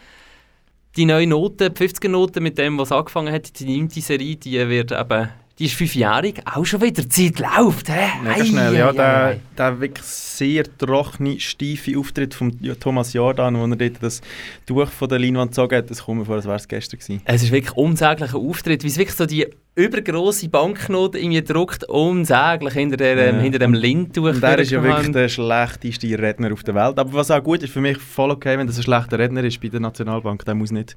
Die 0.97 1.05
neue 1.05 1.27
Note, 1.27 1.71
die 1.71 1.85
50er-Note 1.85 2.41
mit 2.41 2.57
dem, 2.59 2.79
was 2.79 2.93
angefangen 2.93 3.33
hat, 3.33 3.59
die 3.59 3.77
9. 3.79 3.91
Serie, 3.91 4.37
die 4.37 4.69
wird 4.69 4.93
eben, 4.93 5.29
die 5.59 5.65
ist 5.67 5.75
fünfjährig. 5.75 6.43
Auch 6.45 6.65
schon 6.67 6.83
wieder, 6.83 7.03
die 7.03 7.09
Zeit 7.09 7.39
läuft, 7.39 7.89
hä? 7.89 8.09
Mega 8.23 8.45
schnell, 8.45 8.75
ja. 8.77 8.93
Der, 8.93 9.41
der 9.57 9.81
wirklich 9.81 10.05
sehr 10.05 10.65
trockene, 10.79 11.41
steife 11.41 11.99
Auftritt 11.99 12.35
von 12.35 12.53
Thomas 12.79 13.13
Jordan, 13.15 13.57
wo 13.59 13.65
er 13.65 13.77
dort 13.77 14.03
das 14.03 14.21
Tuch 14.67 14.89
von 14.89 15.09
der 15.09 15.19
Leinwand 15.19 15.53
gezogen 15.53 15.77
hat, 15.77 15.91
das 15.91 16.05
kommt 16.05 16.19
mir 16.21 16.25
vor, 16.27 16.35
als 16.37 16.45
wäre 16.45 16.57
es 16.57 16.69
gestern 16.69 16.99
gewesen. 17.01 17.23
Es 17.25 17.43
ist 17.43 17.53
wirklich 17.53 17.73
ein 17.75 17.79
unsäglicher 17.85 18.37
Auftritt, 18.37 18.83
wie 18.85 18.89
es 18.89 18.99
wirklich 18.99 19.17
so 19.17 19.25
die 19.25 19.47
übergroße 19.77 20.49
Banknote 20.49 21.19
irgendwie 21.19 21.41
gedruckt, 21.43 21.85
unsäglich 21.85 22.75
hinter, 22.75 22.97
der, 22.97 23.17
Ja. 23.35 23.41
hinter 23.41 23.59
dem 23.59 23.75
Lindtuch. 23.75 24.25
Und 24.25 24.43
er 24.43 24.59
ist 24.59 24.71
ja 24.71 24.83
wirklich 24.83 25.13
der 25.13 25.29
schlechteste 25.29 26.19
Redner 26.19 26.53
auf 26.53 26.63
der 26.65 26.75
Welt. 26.75 26.99
Aber 26.99 27.13
was 27.13 27.31
auch 27.31 27.43
gut 27.43 27.63
ist, 27.63 27.73
für 27.73 27.81
mich 27.81 27.99
voll 27.99 28.31
okay, 28.31 28.59
wenn 28.59 28.67
das 28.67 28.77
ein 28.79 28.83
schlechter 28.83 29.19
Redner 29.19 29.45
ist 29.45 29.61
bei 29.61 29.69
der 29.69 29.81
Nationalbank. 29.81 30.45
Der 30.45 30.55
muss 30.55 30.71
nicht, 30.71 30.97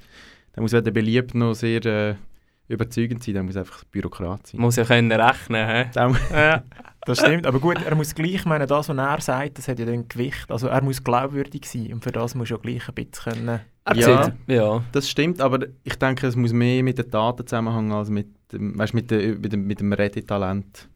der 0.56 0.62
muss 0.64 0.72
weder 0.74 0.92
beliebt 0.92 1.36
noch 1.36 1.54
sehr 1.56 1.86
äh, 1.86 2.16
überzeugend 2.70 3.24
sein, 3.24 3.34
der 3.34 3.44
muss 3.44 3.58
einfach 3.58 3.84
Bürokrat 3.86 4.48
sein. 4.48 4.62
Muss 4.62 4.76
ja 4.76 4.86
können 4.86 5.12
rechnen, 5.12 5.68
hä? 5.68 5.90
Ja, 5.96 6.64
das 7.06 7.20
stimmt. 7.20 7.46
Aber 7.48 7.60
gut, 7.60 7.78
er 7.84 7.96
muss 7.96 8.14
gleich, 8.16 8.36
ich 8.36 8.46
meine, 8.46 8.68
das, 8.68 8.88
was 8.88 8.98
er 8.98 9.22
sagt, 9.22 9.58
das 9.58 9.68
hat 9.68 9.80
ja 9.80 9.86
dann 9.86 10.08
Gewicht. 10.08 10.50
Also 10.50 10.68
er 10.68 10.82
muss 10.84 11.04
glaubwürdig 11.04 11.66
sein 11.66 11.92
und 11.94 12.04
für 12.04 12.12
das 12.12 12.36
muss 12.36 12.50
er 12.50 12.58
ja 12.58 12.62
gleich 12.62 12.88
ein 12.88 12.94
bisschen 12.96 13.34
können. 13.34 13.60
Ja. 13.96 14.32
ja. 14.48 14.84
das 14.92 15.10
stimmt, 15.10 15.42
aber 15.42 15.66
ich 15.84 15.96
denke, 15.96 16.28
es 16.28 16.36
muss 16.36 16.54
mehr 16.54 16.84
mit 16.84 17.00
den 17.00 17.10
Daten 17.10 17.48
zusammenhängen 17.48 17.92
als 17.92 18.10
mit 18.10 18.28
dem, 18.52 18.78
weißt, 18.78 18.94
mit, 18.94 19.10
der, 19.10 19.40
mit 19.40 19.52
dem, 19.52 19.66
mit 19.66 19.80
dem 19.80 19.92
Redetalent. 19.92 20.88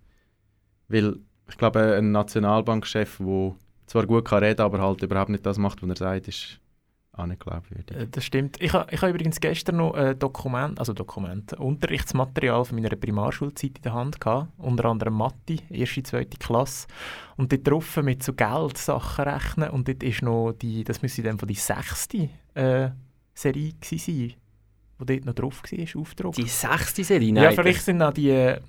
Weil 0.89 1.15
ich 1.50 1.58
glaube, 1.58 1.96
ein 1.98 2.12
Nationalbankchef, 2.12 3.18
der 3.18 3.56
zwar 3.88 4.06
gut 4.06 4.25
kann 4.25 4.44
reden 4.44 4.62
aber 4.62 4.80
halt 4.80 5.01
überhaupt 5.01 5.30
nicht 5.30 5.46
das 5.46 5.58
macht, 5.58 5.82
was 5.82 5.89
er 5.89 5.96
sagt, 5.96 6.27
ist 6.27 6.60
auch 7.15 7.25
nicht 7.25 7.39
glaubwürdig. 7.39 7.96
Äh, 7.96 8.08
Das 8.10 8.25
stimmt. 8.25 8.60
Ich 8.62 8.74
habe 8.74 8.91
ich 8.91 9.01
ha 9.01 9.10
übrigens 9.10 9.39
gestern 9.39 9.77
noch 9.77 9.93
ein 9.93 10.17
Dokument, 10.17 10.79
also 10.79 10.93
Dokument, 10.93 11.53
Unterrichtsmaterial 11.53 12.65
von 12.65 12.75
meiner 12.75 12.96
Primarschulzeit 12.96 13.77
in 13.77 13.82
der 13.84 13.93
Hand 13.93 14.20
gehabt, 14.20 14.51
unter 14.58 14.86
anderem 14.86 15.15
Mathe, 15.15 15.58
erste, 15.70 16.03
zweite 16.03 16.38
Klasse. 16.38 16.88
Und 17.38 17.51
dort 17.51 17.67
drauf 17.67 17.98
mit 17.98 18.24
so 18.24 18.34
Geldsachen 18.34 19.25
rechnen 19.25 19.70
und 19.70 19.88
dort 19.88 20.03
ist 20.03 20.22
noch 20.22 20.53
die, 20.53 20.84
das 20.84 21.01
müsste 21.01 21.24
dann 21.24 21.38
von 21.38 21.48
die 21.48 21.55
sechste 21.55 22.29
äh, 22.55 22.89
Serie 23.34 23.74
gewesen 23.74 24.00
sein, 24.00 24.34
wo 24.98 25.05
dort 25.05 25.25
noch 25.25 25.34
drauf 25.34 25.62
war, 25.63 26.01
aufgedruckt. 26.01 26.38
Die 26.38 26.48
sechste 26.48 27.03
Serie? 27.03 27.27
ja, 27.27 27.43
Nein, 27.43 27.55
vielleicht 27.55 27.82
sind 27.84 28.01
auch 28.01 28.13
die, 28.13 28.29
äh, 28.29 28.60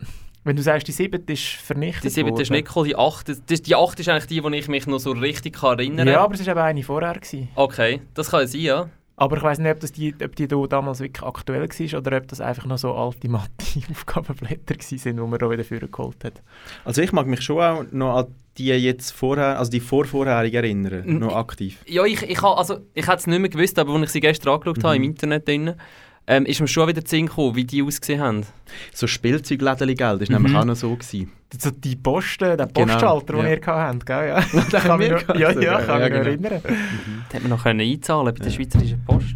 wenn 0.44 0.56
du 0.56 0.62
sagst, 0.62 0.86
die 0.86 0.92
siebte 0.92 1.32
ist 1.32 1.42
vernichtet 1.42 2.04
Die 2.04 2.08
siebte 2.10 2.42
ist 2.42 2.50
gekommen, 2.50 2.86
die 2.86 2.96
achte, 2.96 3.36
das, 3.46 3.62
die 3.62 3.74
achte 3.74 4.02
ist 4.02 4.08
eigentlich 4.08 4.26
die, 4.26 4.44
wo 4.44 4.48
ich 4.50 4.68
mich 4.68 4.86
noch 4.86 4.98
so 4.98 5.12
richtig 5.12 5.54
kann 5.56 5.78
erinnern 5.78 6.06
Ja, 6.06 6.22
aber 6.22 6.34
es 6.34 6.40
war 6.46 6.52
eben 6.52 6.60
eine 6.60 6.82
vorher. 6.82 7.14
Gewesen. 7.14 7.48
Okay, 7.54 8.00
das 8.14 8.30
kann 8.30 8.40
ja 8.40 8.46
sein, 8.46 8.60
ja. 8.60 8.88
Aber 9.16 9.36
ich 9.36 9.42
weiß 9.44 9.58
nicht, 9.60 9.70
ob, 9.70 9.78
das 9.78 9.92
die, 9.92 10.12
ob 10.24 10.34
die 10.34 10.48
da 10.48 10.56
damals 10.66 10.98
wirklich 10.98 11.22
aktuell 11.24 11.62
war 11.68 11.98
oder 12.00 12.16
ob 12.16 12.26
das 12.26 12.40
einfach 12.40 12.66
noch 12.66 12.78
so 12.78 12.92
alte 12.94 13.28
Mathe-Aufgabenblätter 13.28 14.74
waren, 14.78 15.16
die 15.16 15.22
man 15.22 15.38
da 15.38 15.50
wieder 15.50 15.64
vorgeholt 15.64 16.24
hat. 16.24 16.42
Also 16.84 17.02
ich 17.02 17.12
mag 17.12 17.26
mich 17.26 17.40
schon 17.42 17.60
auch 17.60 17.84
noch 17.92 18.16
an 18.16 18.26
die 18.58 18.66
jetzt 18.66 19.10
vorher, 19.12 19.58
also 19.58 19.70
die 19.70 19.80
vorvorherige 19.80 20.58
erinnern, 20.58 21.18
noch 21.18 21.34
aktiv. 21.36 21.78
Ja, 21.86 22.04
ich, 22.04 22.22
ich, 22.22 22.40
ha- 22.42 22.54
also, 22.54 22.78
ich 22.94 23.06
hätte 23.06 23.16
es 23.18 23.26
nicht 23.26 23.40
mehr 23.40 23.50
gewusst, 23.50 23.78
aber 23.78 23.92
als 23.94 24.02
ich 24.04 24.10
sie 24.10 24.20
gestern 24.20 24.54
angeschaut 24.54 24.82
habe 24.84 24.96
im 24.96 25.02
Mhm. 25.02 25.08
Internet, 25.08 25.48
drin, 25.48 25.74
ähm, 26.26 26.46
ist 26.46 26.60
mir 26.60 26.68
schon 26.68 26.88
wieder 26.88 27.04
zu 27.04 27.10
Sinn 27.10 27.26
gekommen, 27.26 27.54
wie 27.56 27.64
die 27.64 27.82
ausgesehen 27.82 28.20
haben. 28.20 28.46
So 28.94 29.06
Spielzeuglädeli-Geld, 29.06 30.22
das 30.22 30.30
war 30.30 30.38
Mhm. 30.38 30.44
nämlich 30.46 30.60
auch 30.60 30.64
noch 30.64 30.76
so. 30.76 30.94
Gewesen. 30.94 31.30
So 31.58 31.70
die 31.70 31.96
Posten, 31.96 32.56
der 32.56 32.66
Genau, 32.66 32.72
Postschalter, 32.72 33.32
den 33.34 33.44
ja. 33.44 33.50
ihr 33.52 33.66
hattet, 33.66 34.06
gell? 34.06 34.28
Ja, 34.28 34.40
kann 34.80 34.98
mich 34.98 35.08
wir 35.10 35.14
noch, 35.16 35.26
gehabt 35.26 35.38
ja, 35.38 35.50
ja, 35.52 35.52
kann 35.52 35.62
ja, 35.62 35.78
mich 35.78 35.88
noch 35.88 36.08
genau. 36.08 36.16
erinnern. 36.24 36.62
Da 37.28 37.34
hat 37.34 37.42
man 37.42 37.50
noch 37.50 37.62
können 37.62 37.80
einzahlen 37.80 38.24
bei 38.34 38.38
der 38.40 38.46
Ja. 38.46 38.52
Schweizerischen 38.52 39.04
Post. 39.04 39.34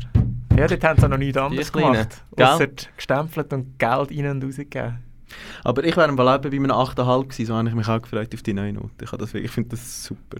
Ja, 0.56 0.66
dort 0.66 0.82
haben 0.84 0.98
sie 0.98 1.04
auch 1.06 1.10
noch 1.10 1.18
nichts 1.18 1.36
anderes 1.36 1.72
gemacht. 1.72 2.22
gell? 2.36 2.46
Ausser 2.46 2.66
gestempelt 2.96 3.52
und 3.52 3.78
Geld 3.78 4.10
rein 4.10 4.26
und 4.30 4.44
rausgegeben. 4.44 4.98
Aber 5.62 5.84
ich 5.84 5.96
wäre 5.96 6.08
im 6.08 6.16
Fall 6.16 6.38
bei 6.40 6.48
einem 6.48 6.70
8,5 6.70 7.22
gewesen, 7.28 7.46
so 7.46 7.54
habe 7.54 7.68
ich 7.68 7.74
mich 7.74 7.86
auch 7.86 8.00
gefreut 8.02 8.34
auf 8.34 8.42
die 8.42 8.54
neue 8.54 8.72
Note. 8.72 8.90
Ich, 9.04 9.10
das, 9.10 9.34
ich 9.34 9.50
finde 9.50 9.70
das 9.70 10.04
super. 10.04 10.38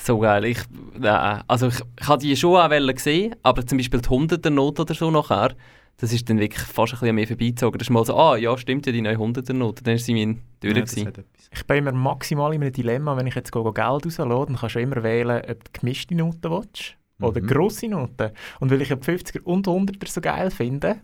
So 0.00 0.18
geil. 0.18 0.44
Ich, 0.44 0.58
nein, 0.98 1.42
also 1.48 1.68
ich, 1.68 1.80
ich 2.00 2.06
habe 2.08 2.20
die 2.22 2.36
schon 2.36 2.56
auch 2.56 2.68
gesehen, 2.94 3.34
aber 3.42 3.66
zum 3.66 3.78
Beispiel 3.78 4.00
die 4.00 4.08
100er 4.08 4.50
Note 4.50 4.82
oder 4.82 4.94
so 4.94 5.10
nachher, 5.10 5.54
das 5.96 6.12
ist 6.12 6.30
dann 6.30 6.38
wirklich 6.38 6.62
fast 6.62 6.92
ein 6.92 6.96
bisschen 6.96 7.08
an 7.08 7.14
mir 7.16 7.26
vorbeigezogen. 7.26 7.78
Das 7.78 7.86
ist 7.86 7.90
mal 7.90 8.04
so, 8.04 8.16
ah 8.16 8.36
ja, 8.36 8.56
stimmt 8.56 8.86
ja, 8.86 8.92
die 8.92 9.02
neue 9.02 9.16
100er 9.16 9.52
Note. 9.52 9.82
Dann 9.82 9.94
ist 9.96 10.06
sie 10.06 10.14
mir 10.14 10.36
durch. 10.60 10.96
Ja. 10.96 11.10
Ich 11.52 11.66
bin 11.66 11.78
immer 11.78 11.92
maximal 11.92 12.54
in 12.54 12.62
einem 12.62 12.72
Dilemma, 12.72 13.16
wenn 13.16 13.26
ich 13.26 13.34
jetzt 13.34 13.50
go- 13.50 13.64
go 13.64 13.72
Geld 13.72 13.86
rauslasse, 14.06 14.28
dann 14.28 14.56
kannst 14.56 14.76
du 14.76 14.80
immer 14.80 15.02
wählen, 15.02 15.42
ob 15.48 15.64
du 15.64 15.80
gemischte 15.80 16.14
Noten 16.14 16.50
willst 16.50 16.94
oder 17.20 17.40
Mhm. 17.40 17.46
grosse 17.48 17.88
Noten. 17.88 18.30
Und 18.60 18.70
weil 18.70 18.80
ich 18.82 18.90
ja 18.90 18.96
die 18.96 19.04
50er 19.10 19.42
und 19.42 19.66
100er 19.66 20.08
so 20.08 20.20
geil 20.20 20.50
finde, 20.52 21.00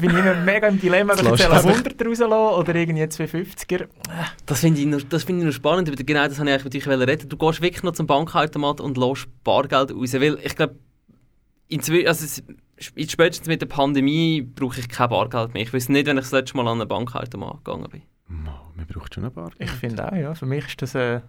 bin 0.00 0.10
ich 0.10 0.16
immer 0.16 0.34
mega 0.34 0.68
im 0.68 0.80
Dilemma, 0.80 1.12
ob 1.14 1.20
ich 1.20 1.26
Jetzt 1.28 1.40
jetzt 1.40 1.50
lässt 1.50 1.66
einen 1.66 1.82
du 1.84 1.90
100er 1.90 2.08
rauslasse 2.08 2.58
oder 2.60 2.74
irgendwie 2.74 3.08
zwei 3.08 3.24
50er. 3.24 3.88
Das 4.46 4.60
finde 4.60 4.80
ich, 4.80 4.86
noch- 4.86 5.02
das 5.08 5.24
finde 5.24 5.40
ich 5.42 5.46
noch 5.46 5.52
spannend, 5.54 5.88
aber 5.88 5.96
genau 6.02 6.26
das 6.26 6.38
habe 6.38 6.48
ich 6.50 6.54
eigentlich 6.54 6.86
mit 6.86 7.00
euch 7.00 7.08
reden. 7.08 7.28
Du 7.28 7.36
gehst 7.36 7.62
wirklich 7.62 7.82
noch 7.82 7.92
zum 7.92 8.06
Bankautomat 8.06 8.80
und 8.80 8.96
lässt 8.96 9.28
Bargeld 9.44 9.92
raus, 9.92 10.14
weil 10.14 10.38
ich 10.42 10.56
glaube, 10.56 10.76
also 11.70 12.24
es- 12.24 12.42
sp- 12.82 13.08
spätestens 13.08 13.46
mit 13.48 13.60
der 13.62 13.66
Pandemie 13.66 14.42
brauche 14.42 14.78
ich 14.80 14.88
kein 14.88 15.08
Bargeld 15.08 15.54
mehr. 15.54 15.62
Ich 15.62 15.72
weiß 15.72 15.88
nicht, 15.88 16.06
wenn 16.06 16.16
ich 16.18 16.24
das 16.24 16.32
letzte 16.32 16.56
Mal 16.56 16.68
an 16.68 16.80
einen 16.80 16.88
Bankautomat 16.88 17.64
gegangen 17.64 17.88
bin. 17.90 18.02
Man 18.28 18.86
braucht 18.86 19.14
schon 19.14 19.24
ein 19.24 19.32
paar. 19.32 19.50
Ich 19.58 19.70
finde 19.70 20.10
auch, 20.10 20.16
ja. 20.16 20.34
Für 20.34 20.46
mich 20.46 20.66
ist 20.66 20.80
das, 20.82 20.94
äh, 20.94 21.20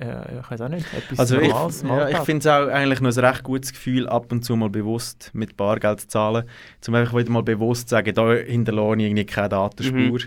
äh, 0.00 0.40
ich 0.40 0.50
weiß 0.50 0.60
auch 0.62 0.68
nicht, 0.68 0.86
etwas 0.94 1.18
Also 1.18 1.38
ich, 1.38 1.48
Normales. 1.48 1.82
ja, 1.82 2.08
ich 2.10 2.18
finde 2.18 2.38
es 2.40 2.46
auch 2.46 2.68
eigentlich 2.68 3.00
noch 3.00 3.16
ein 3.16 3.24
recht 3.24 3.42
gutes 3.42 3.72
Gefühl, 3.72 4.08
ab 4.08 4.30
und 4.32 4.44
zu 4.44 4.56
mal 4.56 4.70
bewusst 4.70 5.30
mit 5.34 5.56
Bargeld 5.56 6.00
zu 6.00 6.08
zahlen. 6.08 6.44
Zum 6.80 6.94
einfach 6.94 7.16
wieder 7.16 7.30
mal 7.30 7.42
bewusst 7.42 7.88
zu 7.88 7.94
sagen, 7.94 8.14
da 8.14 8.32
hinterlasse 8.32 8.96
ich 8.98 9.04
irgendwie 9.06 9.26
keine 9.26 9.48
Datenspur. 9.50 10.20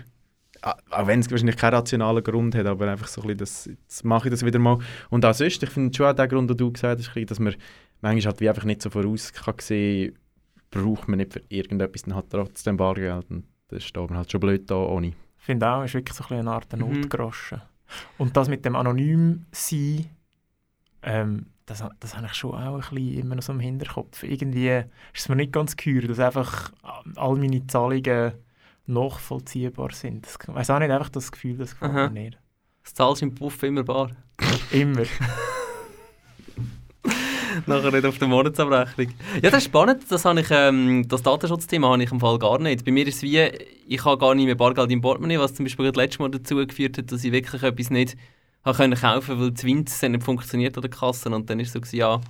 Ah, 0.64 0.76
Auch 0.90 1.06
wenn 1.08 1.18
es 1.20 1.30
wahrscheinlich 1.30 1.56
keinen 1.56 1.74
rationalen 1.74 2.22
Grund 2.22 2.54
hat, 2.54 2.66
aber 2.66 2.88
einfach 2.88 3.08
so 3.08 3.20
ein 3.22 3.26
bisschen, 3.36 3.38
das, 3.38 3.66
jetzt 3.66 4.04
mache 4.04 4.28
ich 4.28 4.30
das 4.32 4.44
wieder 4.44 4.60
mal. 4.60 4.78
Und 5.10 5.24
auch 5.24 5.34
sonst, 5.34 5.60
ich 5.62 5.70
finde 5.70 5.92
schon 5.96 6.06
auch 6.06 6.12
den 6.12 6.28
Grund, 6.28 6.50
den 6.50 6.56
du 6.56 6.70
gesagt 6.70 7.00
hast, 7.00 7.30
dass 7.30 7.40
man 7.40 7.54
manchmal 8.00 8.30
halt 8.32 8.40
wie 8.40 8.48
einfach 8.48 8.64
nicht 8.64 8.80
so 8.82 8.88
voraus 8.90 9.32
kann 9.32 9.54
sehen, 9.58 10.16
braucht 10.70 11.08
man 11.08 11.18
nicht 11.18 11.32
für 11.32 11.42
irgendetwas, 11.48 12.02
dann 12.02 12.14
hat 12.14 12.26
trotzdem 12.30 12.76
Bargeld. 12.76 13.28
Und 13.30 13.44
das 13.68 13.82
steht 13.82 14.08
man 14.08 14.18
halt 14.18 14.30
schon 14.30 14.40
blöd 14.40 14.70
da 14.70 14.76
ohne. 14.76 15.08
Ich 15.08 15.14
finde 15.44 15.68
auch, 15.68 15.80
es 15.82 15.86
ist 15.90 15.94
wirklich 15.94 16.16
so 16.16 16.22
ein 16.24 16.28
bisschen 16.28 16.48
eine 16.48 16.50
Art 16.52 16.72
Mhm. 16.72 17.08
Und 18.18 18.36
das 18.36 18.48
mit 18.48 18.64
dem 18.64 18.76
anonym 18.76 19.46
sein, 19.52 20.06
ähm, 21.02 21.46
das, 21.66 21.84
das 22.00 22.16
habe 22.16 22.26
ich 22.26 22.34
schon 22.34 22.54
auch 22.54 22.74
ein 22.74 22.80
bisschen 22.80 23.18
immer 23.18 23.34
noch 23.36 23.42
so 23.42 23.52
im 23.52 23.60
Hinterkopf. 23.60 24.22
Irgendwie 24.22 24.68
ist 24.68 24.86
es 25.14 25.28
mir 25.28 25.36
nicht 25.36 25.52
ganz 25.52 25.76
geheuer, 25.76 26.08
dass 26.08 26.18
einfach 26.18 26.72
all 27.16 27.36
meine 27.36 27.66
Zahlungen 27.66 28.32
nachvollziehbar 28.86 29.92
sind. 29.92 30.26
Ich 30.26 30.48
weiß 30.48 30.70
auch 30.70 30.78
nicht, 30.78 30.90
einfach 30.90 31.08
das 31.08 31.30
Gefühl, 31.30 31.56
das 31.56 31.78
gefällt 31.78 32.12
mir 32.12 32.22
nicht. 32.22 32.38
Das 32.82 32.94
zahlst 32.94 33.22
im 33.22 33.34
Puff 33.34 33.62
immer 33.62 33.84
bar. 33.84 34.10
Immer. 34.72 35.04
Nachher 37.66 37.90
nicht 37.90 38.04
auf 38.04 38.18
der 38.18 38.28
Monatsabrechnung. 38.28 39.08
Ja, 39.42 39.50
das 39.50 39.58
ist 39.58 39.64
spannend. 39.64 40.04
Das, 40.08 40.24
habe 40.24 40.40
ich, 40.40 40.48
ähm, 40.50 41.06
das 41.08 41.22
Datenschutzthema 41.22 41.90
habe 41.90 42.02
ich 42.02 42.10
im 42.10 42.20
Fall 42.20 42.38
gar 42.38 42.58
nicht. 42.58 42.84
Bei 42.84 42.92
mir 42.92 43.06
ist 43.06 43.16
es 43.16 43.22
wie, 43.22 43.50
ich 43.86 44.04
habe 44.04 44.18
gar 44.18 44.34
nicht 44.34 44.46
mehr 44.46 44.54
Bargeld 44.54 44.90
im 44.90 45.00
Portemonnaie, 45.00 45.38
was 45.38 45.54
zum 45.54 45.64
Beispiel 45.64 45.86
das 45.86 45.96
letzte 45.96 46.22
Mal 46.22 46.30
dazu 46.30 46.56
geführt 46.56 46.98
hat, 46.98 47.12
dass 47.12 47.24
ich 47.24 47.32
wirklich 47.32 47.62
etwas 47.62 47.90
nicht 47.90 48.16
habe 48.64 48.76
können 48.76 48.94
kaufen 48.94 49.40
weil 49.40 49.50
die 49.50 49.64
Winz 49.64 50.00
nicht 50.02 50.22
funktioniert 50.22 50.76
an 50.76 50.82
der 50.82 50.90
Kasse. 50.90 51.28
Und 51.30 51.50
dann 51.50 51.60
ist 51.60 51.68
es 51.68 51.72
so, 51.74 51.80
gewesen, 51.80 51.96
ja, 51.96 52.20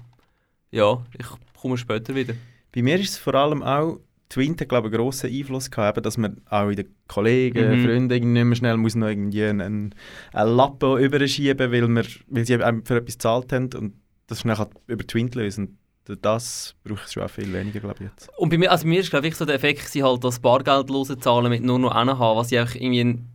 ja, 0.71 1.03
ich 1.19 1.27
komme 1.61 1.77
später 1.77 2.15
wieder. 2.15 2.35
Bei 2.75 2.83
mir 2.83 2.99
ist 2.99 3.11
es 3.11 3.19
vor 3.19 3.35
allem 3.35 3.62
auch, 3.62 4.01
Twint 4.31 4.62
hat 4.62 4.71
glaube 4.71 4.89
ich 4.89 4.95
einen 4.95 5.03
grossen 5.03 5.31
Einfluss 5.31 5.71
gehabt, 5.71 5.99
eben, 5.99 6.05
dass 6.05 6.17
man 6.17 6.41
auch 6.49 6.71
in 6.71 6.77
den 6.77 6.95
Kollegen, 7.07 7.81
Mhm. 7.81 7.85
Freunden 7.85 8.33
nicht 8.33 8.45
mehr 8.45 8.57
schnell 8.57 8.77
muss 8.79 8.95
noch 8.95 9.09
irgendwie 9.09 9.45
einen, 9.45 9.95
einen, 10.33 10.57
Lappen 10.57 10.99
überschieben, 10.99 11.71
weil, 11.71 11.95
weil 11.95 12.47
sie 12.47 12.55
eben 12.55 12.85
für 12.85 12.97
etwas 12.97 13.15
gezahlt 13.15 13.53
haben 13.53 13.69
und 13.75 13.93
das 14.26 14.41
schnell 14.41 14.57
halt 14.57 14.71
über 14.87 15.07
Twint 15.07 15.35
lösen. 15.35 15.79
Das 16.21 16.75
braucht 16.83 17.05
es 17.05 17.12
schon 17.12 17.23
auch 17.23 17.31
viel 17.31 17.52
weniger, 17.52 17.79
glaube 17.79 17.97
ich 18.00 18.11
jetzt. 18.11 18.29
Und 18.37 18.50
bei 18.50 18.59
mir, 18.59 18.73
also 18.73 18.85
bei 18.85 18.91
mir 18.91 19.00
ist 19.00 19.11
glaube 19.11 19.29
ich 19.29 19.37
so 19.37 19.45
der 19.45 19.55
Effekt, 19.55 19.81
gewesen, 19.87 20.02
halt 20.05 20.25
das 20.25 20.41
bargeldlose 20.41 21.19
Zahlen 21.19 21.49
mit 21.49 21.62
nur 21.62 21.79
noch 21.79 21.95
haben, 21.95 22.09
was 22.19 22.50
ich 22.50 22.59
einfach 22.59 22.75
irgendwie 22.75 23.05
ein, 23.05 23.29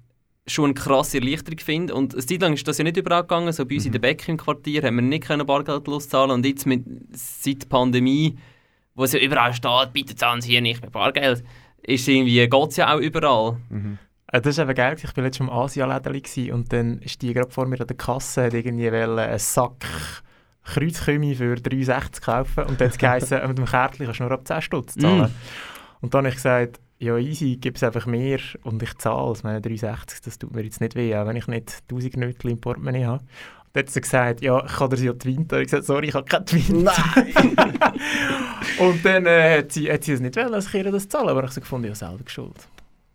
schon 0.47 0.65
eine 0.65 0.73
krasse 0.73 1.19
Erleichterung 1.19 1.59
finde. 1.59 1.95
Und 1.95 2.13
eine 2.13 2.25
Zeit 2.25 2.41
lang 2.41 2.53
ist 2.53 2.67
das 2.67 2.77
ja 2.77 2.83
nicht 2.83 2.97
überall 2.97 3.21
gegangen. 3.21 3.53
So 3.53 3.65
bei 3.65 3.75
uns 3.75 3.85
in 3.85 3.93
der 3.93 3.99
Beck 3.99 4.27
im 4.27 4.35
Quartier 4.37 4.83
haben 4.83 4.95
wir 4.95 5.01
nicht 5.01 5.23
können 5.25 5.45
bargeldlos 5.45 6.09
zahlen 6.09 6.31
und 6.31 6.45
jetzt 6.45 6.65
mit, 6.65 6.83
seit 7.11 7.61
der 7.63 7.67
Pandemie, 7.67 8.37
wo 8.95 9.05
es 9.05 9.13
ja 9.13 9.19
überall 9.19 9.53
steht, 9.53 9.93
bitte 9.93 10.15
zahlen 10.15 10.41
Sie 10.41 10.49
hier 10.51 10.61
nicht 10.61 10.81
mehr 10.81 10.91
Bargeld, 10.91 11.43
ist 11.83 12.07
irgendwie, 12.07 12.49
geht 12.49 12.69
es 12.69 12.75
ja 12.75 12.93
auch 12.93 12.99
überall. 12.99 13.57
Äh, 14.29 14.41
Das 14.41 14.57
ist 14.57 14.59
eben 14.59 14.75
geil. 14.75 14.97
Ich 15.01 15.15
war 15.15 15.23
letztens 15.23 15.47
im 15.47 15.49
Asia-Lädeli 15.49 16.51
und 16.51 16.73
dann 16.73 16.99
ist 16.99 17.21
die 17.21 17.33
gerade 17.33 17.49
vor 17.51 17.65
mir 17.65 17.79
an 17.79 17.87
der 17.87 17.95
Kasse, 17.95 18.43
hat 18.43 18.53
irgendwie 18.53 18.89
einen 18.89 19.39
Sack 19.39 19.85
Kreuzkümmel 20.73 21.35
für 21.35 21.55
3,60 21.55 22.21
kaufen 22.21 22.63
und 22.65 22.79
dann 22.79 22.87
hat 22.87 22.93
es 22.93 22.97
geheißen, 22.97 23.39
mit 23.47 23.57
dem 23.57 23.65
Kärtchen 23.65 24.05
kannst 24.05 24.19
du 24.19 24.23
nur 24.23 24.31
ab 24.31 24.47
10 24.47 24.61
Stutz 24.61 24.95
zahlen. 24.95 25.31
Mm. 25.31 26.05
Und 26.05 26.13
dann 26.13 26.19
habe 26.19 26.29
ich 26.29 26.35
gesagt, 26.35 26.79
ja 26.99 27.17
easy, 27.17 27.57
gib 27.59 27.75
es 27.75 27.83
einfach 27.83 28.05
mehr 28.05 28.39
und 28.63 28.81
ich 28.81 28.95
zahle 28.97 29.31
es. 29.31 29.43
Meine 29.43 29.59
3,60, 29.59 30.23
das 30.23 30.39
tut 30.39 30.53
mir 30.53 30.63
jetzt 30.63 30.81
nicht 30.81 30.95
weh, 30.95 31.15
auch 31.15 31.25
wenn 31.25 31.35
ich 31.35 31.47
nicht 31.47 31.83
1000 31.89 32.17
Nötchen 32.17 32.51
im 32.51 32.59
Portemonnaie 32.59 33.05
habe. 33.05 33.23
Und 33.23 33.75
dann 33.75 33.83
hat 33.83 33.89
sie 33.91 34.01
gesagt, 34.01 34.41
ja, 34.41 34.63
ich 34.65 34.73
kann 34.73 34.89
dir 34.89 34.97
ja 34.97 35.13
Twint. 35.13 35.53
Und 35.53 35.59
ich 35.59 35.65
gesagt, 35.65 35.85
sorry, 35.85 36.07
ich 36.07 36.13
habe 36.13 36.25
kein 36.25 36.45
Twint. 36.45 36.83
Nein! 36.83 37.55
und 38.79 39.05
dann 39.05 39.25
äh, 39.25 39.59
hat, 39.59 39.71
sie, 39.71 39.91
hat 39.91 40.03
sie 40.03 40.13
es 40.13 40.19
nicht 40.19 40.35
wollen, 40.35 40.51
dass 40.51 40.67
ich 40.67 40.73
ihr 40.73 40.91
das 40.91 41.07
zahle, 41.07 41.31
aber 41.31 41.43
ich 41.43 41.51
habe 41.51 41.61
gefunden, 41.61 41.87
ja, 41.87 41.95
selber 41.95 42.23
schuld. 42.27 42.67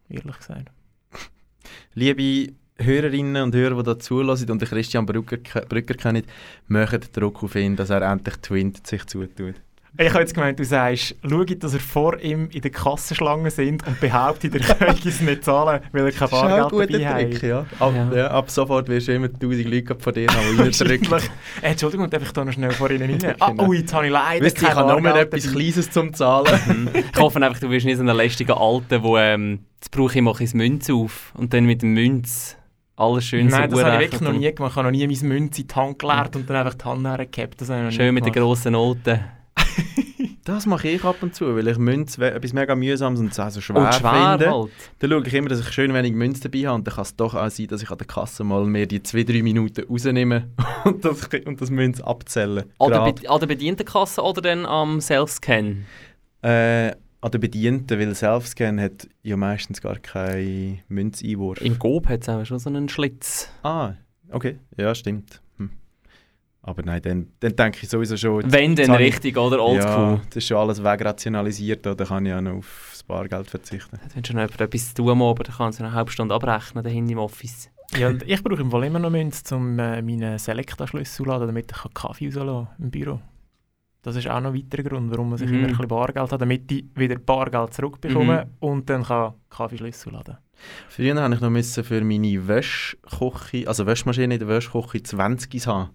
Ehrlich 0.08 0.36
gesagt. 0.36 0.70
Liebe 1.94 2.54
Hörerinnen 2.84 3.42
und 3.42 3.54
Hörer, 3.54 3.76
die 3.76 3.82
da 3.82 3.98
zulassen 3.98 4.50
und 4.50 4.60
den 4.60 4.68
Christian 4.68 5.06
Brücker, 5.06 5.38
Brücker 5.62 5.94
kennen, 5.94 6.22
machen 6.68 7.00
Druck 7.12 7.42
auf 7.42 7.54
ihn, 7.54 7.76
dass 7.76 7.90
er 7.90 8.02
endlich 8.02 8.36
Twint 8.36 8.86
sich 8.86 9.04
zutut. 9.06 9.54
Ich 9.98 10.08
habe 10.08 10.20
jetzt 10.20 10.32
gemeint, 10.32 10.58
du 10.58 10.64
sagst, 10.64 11.14
schau, 11.28 11.44
dass 11.44 11.74
er 11.74 11.80
vor 11.80 12.18
ihm 12.18 12.48
in 12.50 12.62
der 12.62 12.70
Kassenschlange 12.70 13.50
sind 13.50 13.86
und 13.86 14.00
behauptet, 14.00 14.54
er 14.54 14.74
könne 14.74 14.96
es 15.04 15.20
nicht 15.20 15.44
zahlen, 15.44 15.82
weil 15.92 16.06
er 16.06 16.12
kein 16.12 16.30
Das 16.30 16.32
ist 16.32 16.32
auch 16.32 16.44
ein 16.44 16.48
Bargeld 16.62 16.70
guter 16.88 16.98
dabei 16.98 17.24
Trick, 17.24 17.34
hat. 17.34 17.42
ja. 17.42 17.66
Ab, 17.78 17.92
Ja. 17.94 18.16
ja. 18.16 18.26
ab 18.30 18.50
sofort 18.50 18.88
wirst 18.88 19.08
du 19.08 19.12
immer 19.14 19.26
1000 19.26 19.68
Leute 19.68 19.94
vor 20.00 20.14
dir 20.14 20.28
haben, 20.28 20.56
die 20.56 20.62
reindrücken. 20.62 21.12
Äh, 21.60 21.66
Entschuldigung, 21.72 22.08
darf 22.08 22.22
ich 22.22 22.32
da 22.32 22.42
noch 22.42 22.52
schnell 22.54 22.70
vor 22.70 22.90
Ihnen 22.90 23.02
rein? 23.20 23.34
Ah, 23.38 23.50
Genau. 23.50 23.66
ui, 23.68 23.80
jetzt 23.80 23.92
habe 23.92 24.06
ich 24.06 24.12
leider 24.12 24.44
Wisst 24.46 24.62
ihr, 24.62 24.68
ich 24.68 24.74
kein 24.74 24.76
habe 24.78 24.92
nur 24.92 25.02
Bargeld 25.02 25.34
etwas. 25.34 25.52
Kleines 25.52 25.90
zum 25.90 26.14
Zahlen. 26.14 26.88
Ich 27.14 27.20
hoffe 27.20 27.42
einfach, 27.44 27.60
du 27.60 27.68
wirst 27.68 27.84
nicht 27.84 27.98
so 27.98 28.02
ein 28.02 28.16
lästiger 28.16 28.58
Alter, 28.58 28.98
der 28.98 29.04
ähm, 29.34 29.58
jetzt 29.74 29.90
brauche 29.90 30.14
ich 30.16 30.22
mache 30.22 30.42
ich 30.42 30.48
das 30.48 30.54
Münz 30.54 30.88
auf 30.88 31.32
und 31.36 31.52
dann 31.52 31.66
mit 31.66 31.82
dem 31.82 31.92
Münz 31.92 32.56
alles 32.96 33.24
schön 33.24 33.46
Nein, 33.46 33.70
das 33.70 33.84
habe 33.84 33.94
ich 33.94 34.10
wirklich 34.10 34.20
noch 34.20 34.32
nie 34.32 34.54
gemacht. 34.54 34.72
Ich 34.72 34.76
habe 34.76 34.88
noch 34.88 34.96
nie 34.96 35.06
mein 35.06 35.28
Münz 35.28 35.58
in 35.58 35.66
die 35.66 35.74
Hand 35.74 35.98
geleert 35.98 36.36
und 36.36 36.48
dann 36.48 36.56
einfach 36.56 36.74
die 36.74 36.84
Hand 36.84 37.06
hergehabt. 37.06 37.60
Das 37.60 37.68
habe 37.68 37.78
ich 37.80 37.84
noch 37.84 37.90
nie 37.90 37.96
Schön 37.96 38.14
mit 38.14 38.24
den 38.26 38.32
grossen 38.32 38.72
Noten. 38.72 39.20
Das 40.44 40.66
mache 40.66 40.88
ich 40.88 41.04
ab 41.04 41.22
und 41.22 41.36
zu, 41.36 41.54
weil 41.54 41.68
ich 41.68 41.78
Münze 41.78 42.28
etwas 42.28 42.52
mega 42.52 42.74
mühsames 42.74 43.20
und 43.20 43.32
so 43.32 43.60
schwer, 43.60 43.76
Und 43.76 43.94
schwer 43.94 44.36
finde. 44.38 44.50
halt. 44.50 44.70
Dann 44.98 45.10
schaue 45.10 45.22
ich 45.24 45.34
immer, 45.34 45.48
dass 45.48 45.60
ich 45.60 45.68
schön 45.70 45.94
wenig 45.94 46.14
Münze 46.14 46.48
dabei 46.48 46.66
habe 46.66 46.74
und 46.74 46.86
dann 46.86 46.94
kann 46.96 47.02
es 47.02 47.14
doch 47.14 47.36
auch 47.36 47.48
sein, 47.48 47.68
dass 47.68 47.80
ich 47.80 47.90
an 47.90 47.98
der 47.98 48.08
Kasse 48.08 48.42
mal 48.42 48.64
mehr 48.64 48.86
die 48.86 49.00
zwei, 49.04 49.22
drei 49.22 49.40
Minuten 49.40 49.84
rausnehme 49.88 50.48
und 50.84 51.04
das, 51.04 51.28
und 51.46 51.60
das 51.60 51.70
Münze 51.70 52.04
abzähle. 52.04 52.66
An 52.80 52.90
der. 52.90 53.12
Be 53.12 53.30
an 53.30 53.38
der 53.38 53.46
Bedientenkasse 53.46 54.20
oder 54.20 54.42
dann 54.42 54.66
am 54.66 55.00
Self-Scan? 55.00 55.84
Äh, 56.42 56.90
an 57.22 57.30
den 57.30 57.40
Bedienten, 57.40 57.98
weil 57.98 58.14
Selfscan 58.14 58.80
hat 58.80 59.08
ja 59.22 59.36
meistens 59.36 59.80
gar 59.80 59.96
keinen 59.98 60.80
Münzeinwurf. 60.88 61.60
Im 61.62 61.78
Gob 61.78 62.08
hat 62.08 62.22
es 62.22 62.28
auch 62.28 62.44
schon 62.44 62.58
so 62.58 62.68
einen 62.68 62.88
Schlitz. 62.88 63.48
Ah, 63.62 63.94
okay. 64.30 64.58
Ja, 64.76 64.92
stimmt. 64.94 65.40
Hm. 65.56 65.70
Aber 66.62 66.82
nein, 66.82 67.00
dann, 67.00 67.28
dann 67.38 67.54
denke 67.56 67.78
ich 67.82 67.88
sowieso 67.88 68.16
schon... 68.16 68.42
Wenn, 68.52 68.74
dann 68.74 68.90
habe 68.90 69.04
ich- 69.04 69.14
richtig, 69.14 69.36
oder? 69.36 69.56
Ja, 69.58 69.62
Oldschool. 69.62 70.20
das 70.28 70.36
ist 70.36 70.46
schon 70.48 70.56
alles 70.56 70.82
wegrationalisiert, 70.82 71.86
da 71.86 71.94
kann 71.94 72.26
ich 72.26 72.34
auch 72.34 72.40
noch 72.40 72.56
aufs 72.56 73.04
Bargeld 73.04 73.48
verzichten. 73.48 73.98
Wenn 74.14 74.24
schon 74.24 74.36
jemand 74.36 74.60
etwas 74.60 74.88
zu 74.92 75.02
tun 75.02 75.22
Abend, 75.22 75.48
dann 75.48 75.54
kann 75.56 75.72
sie 75.72 75.84
eine 75.84 75.92
halbe 75.92 76.10
Stunde 76.10 76.34
abrechnen, 76.34 76.82
dahin 76.82 77.08
im 77.08 77.18
Office. 77.18 77.70
Ja, 77.96 78.08
und 78.08 78.22
ich 78.26 78.42
brauche 78.42 78.62
im 78.62 78.70
Fall 78.70 78.84
immer 78.84 78.98
noch 78.98 79.10
Münze, 79.10 79.54
um 79.54 79.78
äh, 79.78 80.02
meinen 80.02 80.38
Selekta-Schlüssel 80.38 81.14
zu 81.14 81.24
laden, 81.24 81.46
damit 81.46 81.70
ich 81.70 81.94
Kaffee 81.94 82.26
rauslassen 82.28 82.66
kann 82.66 82.84
im 82.84 82.90
Büro. 82.90 83.20
Das 84.02 84.16
ist 84.16 84.28
auch 84.28 84.40
noch 84.40 84.52
ein 84.52 84.56
weiterer 84.56 84.82
Grund, 84.82 85.10
warum 85.12 85.28
man 85.30 85.38
sich 85.38 85.48
Mhm. 85.48 85.54
immer 85.54 85.64
ein 85.64 85.70
bisschen 85.70 85.88
Bargeld 85.88 86.32
hat, 86.32 86.40
damit 86.40 86.70
ich 86.72 86.84
wieder 86.96 87.16
Bargeld 87.18 87.72
zurückbekomme 87.72 88.50
und 88.60 88.90
dann 88.90 89.04
kann 89.04 89.34
Kaffeeschlüssel 89.48 90.12
laden. 90.12 90.38
Früher 90.88 91.14
musste 91.14 91.34
ich 91.34 91.40
noch 91.40 91.50
müssen 91.50 91.84
für 91.84 92.00
meine 92.02 92.46
Wäschkoche, 92.48 93.66
also 93.66 93.86
Wäschmaschine 93.86 94.34
in 94.34 94.40
der 94.40 94.48
Wäschkoche 94.48 95.02
20 95.02 95.66
haben. 95.66 95.90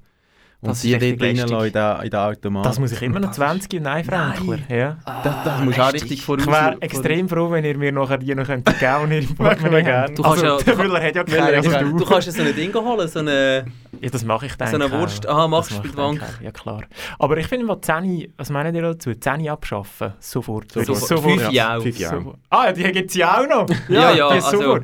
Und 0.60 0.70
Das 0.70 0.82
die 0.82 0.96
richtig 0.96 1.20
dort 1.20 1.30
reinlassen 1.30 1.68
in 1.68 1.72
den, 1.72 1.96
in 2.06 2.10
den 2.10 2.20
Automat. 2.20 2.66
Das 2.66 2.80
muss 2.80 2.92
ich 2.92 3.02
immer 3.04 3.20
noch 3.20 3.28
Das 3.28 3.36
20 3.36 3.80
Nein, 3.80 4.04
Fränkler. 4.04 4.58
Ja. 4.76 4.98
Da, 5.06 5.42
da 5.46 5.58
musst 5.64 5.78
du 5.78 5.82
auch 5.84 5.94
richtig 5.94 6.24
voraus... 6.24 6.42
Ich 6.42 6.48
wäre 6.52 6.78
extrem 6.82 7.30
froh, 7.30 7.52
wenn 7.52 7.64
ihr 7.64 7.78
mir 7.78 7.92
nachher 7.92 8.18
die 8.18 8.34
noch 8.34 8.48
könnt 8.48 8.66
geben 8.66 8.96
und 9.04 9.12
ihr 9.12 9.20
im 9.20 9.36
Portemonnaie 9.36 9.84
gerne. 9.84 10.08
habt. 10.08 10.18
Du 10.18 10.24
kannst 10.24 10.44
also, 10.44 10.58
ja- 10.58 10.64
der 10.64 10.76
du- 10.76 10.82
Müller 10.82 11.04
hat 11.04 11.16
ja 11.16 11.24
keine, 11.24 11.58
also 11.58 11.70
du. 11.80 11.98
Du 12.00 12.06
kannst 12.06 12.26
ja 12.28 12.34
so 12.34 12.42
ein 12.42 12.56
Ding 12.56 12.74
holen, 12.74 13.08
so 13.08 13.20
eine... 13.20 13.66
Ja, 14.02 14.10
das 14.10 14.26
mache 14.26 14.48
ich 14.48 14.56
dann. 14.56 14.68
So 14.70 14.76
eine 14.78 14.92
Wurst. 14.92 15.28
Aha, 15.30 15.48
machst 15.48 15.72
du 15.72 15.76
bei 15.76 15.88
der 15.90 15.96
Bank. 15.96 16.22
Ja, 16.42 16.50
klar. 16.52 16.82
Aber 17.20 17.38
ich 17.38 17.46
finde 17.46 17.66
mal 17.68 17.80
10, 17.80 18.34
was 18.38 18.50
meinen 18.50 18.74
ihr 18.74 18.82
dazu? 18.82 19.14
10 19.14 19.48
abschaffen? 19.50 20.14
Sofort. 20.20 20.72
Sofort. 20.72 20.98
Sofort. 20.98 21.40
Fünf 21.40 21.52
Jahre. 21.52 21.82
Fünf 21.82 22.00
Jahre. 22.00 22.34
Ah, 22.50 22.66
ja, 22.66 22.72
die 22.74 22.84
gibt 22.92 23.12
es 23.12 23.16
ja 23.16 23.40
auch 23.42 23.48
noch. 23.48 23.68
Ja, 23.90 24.12
ja, 24.12 24.28
die 24.30 24.44
also- 24.44 24.58
super. 24.58 24.82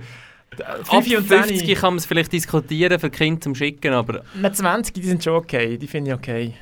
Ab 0.62 1.04
5 1.04 1.18
und 1.18 1.26
50 1.28 1.66
10. 1.66 1.76
kann 1.76 1.94
man 1.94 1.98
es 1.98 2.06
vielleicht 2.06 2.32
diskutieren 2.34 3.00
für 3.00 3.10
Kinder 3.10 3.42
zum 3.42 3.56
Schicken, 3.56 3.94
aber 3.94 4.24
Nein, 4.36 4.54
20, 4.54 4.94
die 4.94 5.02
sind 5.04 5.24
schon 5.24 5.34
okay. 5.34 5.78
Die 5.78 5.88
finde 5.88 6.12
ich 6.12 6.16
okay. 6.18 6.54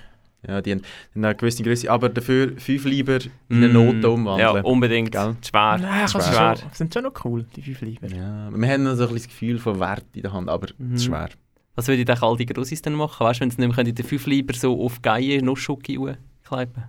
Ja, 0.48 0.60
die 0.60 0.72
haben, 0.72 0.82
die 1.14 1.20
eine 1.24 1.36
gewisse 1.36 1.62
Größe, 1.62 1.92
aber 1.92 2.10
dafür 2.10 2.54
fünf 2.58 2.86
lieber 2.86 3.20
in 3.50 3.58
eine 3.64 3.70
Note 3.70 4.10
umwandeln. 4.10 4.54
Mm, 4.54 4.56
Ja, 4.56 4.62
unbedingt. 4.64 5.12
Gell? 5.12 5.36
Schwer. 5.48 5.78
Nein, 5.80 6.06
ich 6.06 6.12
schwer. 6.12 6.22
schwer. 6.24 6.56
Schon, 6.58 6.70
sind 6.74 6.94
schon 6.94 7.04
noch 7.04 7.14
cool, 7.26 7.46
die 7.56 7.62
5 7.62 7.82
lieber. 7.82 8.08
Ja, 8.08 8.50
wir 8.52 8.68
haben 8.70 8.84
noch 8.84 8.96
so 8.96 9.04
ein 9.04 9.14
bisschen 9.14 9.16
das 9.16 9.28
Gefühl 9.28 9.60
von 9.60 9.80
Wert 9.80 10.06
in 10.14 10.24
der 10.24 10.34
Hand, 10.34 10.50
aber 10.50 10.68
Mhm. 10.80 10.96
ist 10.96 11.06
schwer. 11.06 11.30
Was 11.76 11.88
würde 11.88 12.04
denn 12.04 12.18
all 12.22 12.36
die 12.38 12.48
Grossis 12.48 12.82
dann 12.82 12.94
machen? 12.94 13.24
Weißt 13.26 13.40
du, 13.40 13.44
wenn 13.44 13.52
sie 13.52 13.62
nicht 13.62 13.76
mehr 13.78 13.86
in 13.88 13.94
den 13.94 14.06
5 14.06 14.26
lieber 14.26 14.54
so 14.56 14.82
auf 14.84 15.02
Geige 15.04 15.46
Nussschoki 15.46 16.00
kleiben? 16.44 16.84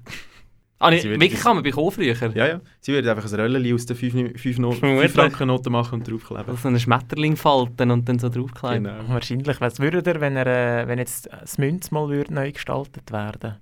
Ah, 0.82 0.90
würden- 0.90 1.20
wirklich 1.20 1.40
kann 1.40 1.54
man 1.56 1.62
bekommen 1.62 1.90
früher. 1.92 2.14
Ja, 2.34 2.46
ja. 2.46 2.60
Sie 2.80 2.92
würden 2.92 3.08
einfach 3.08 3.30
ein 3.32 3.40
Röllchen 3.40 3.74
aus 3.74 3.86
den 3.86 3.96
5 3.96 4.58
no 4.58 4.72
Vermutlich. 4.72 5.12
Franken 5.12 5.46
Noten 5.48 5.72
machen 5.72 6.00
und 6.00 6.10
draufkleben. 6.10 6.56
So 6.56 6.68
einen 6.68 6.80
Schmetterling 6.80 7.36
falten 7.36 7.90
und 7.90 8.08
dann 8.08 8.18
so 8.18 8.28
draufkleiden. 8.28 8.84
Genau. 8.84 9.08
Wahrscheinlich. 9.08 9.60
Was 9.60 9.78
würde 9.80 10.02
er, 10.04 10.20
wenn, 10.20 10.36
er, 10.36 10.46
äh, 10.82 10.88
wenn 10.88 10.98
jetzt 10.98 11.28
das 11.30 11.58
Münz 11.58 11.90
mal 11.90 12.08
würde 12.08 12.34
neu 12.34 12.50
gestaltet 12.52 13.12
werden 13.12 13.56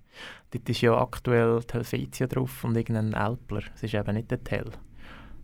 Dort 0.52 0.68
ist 0.68 0.80
ja 0.80 0.98
aktuell 0.98 1.60
die 1.60 1.74
Helvetia 1.74 2.26
drauf 2.26 2.64
und 2.64 2.76
irgendein 2.76 3.14
Alpler. 3.14 3.62
Es 3.74 3.82
ist 3.84 3.94
eben 3.94 4.14
nicht 4.14 4.30
der 4.30 4.42
Tell. 4.42 4.64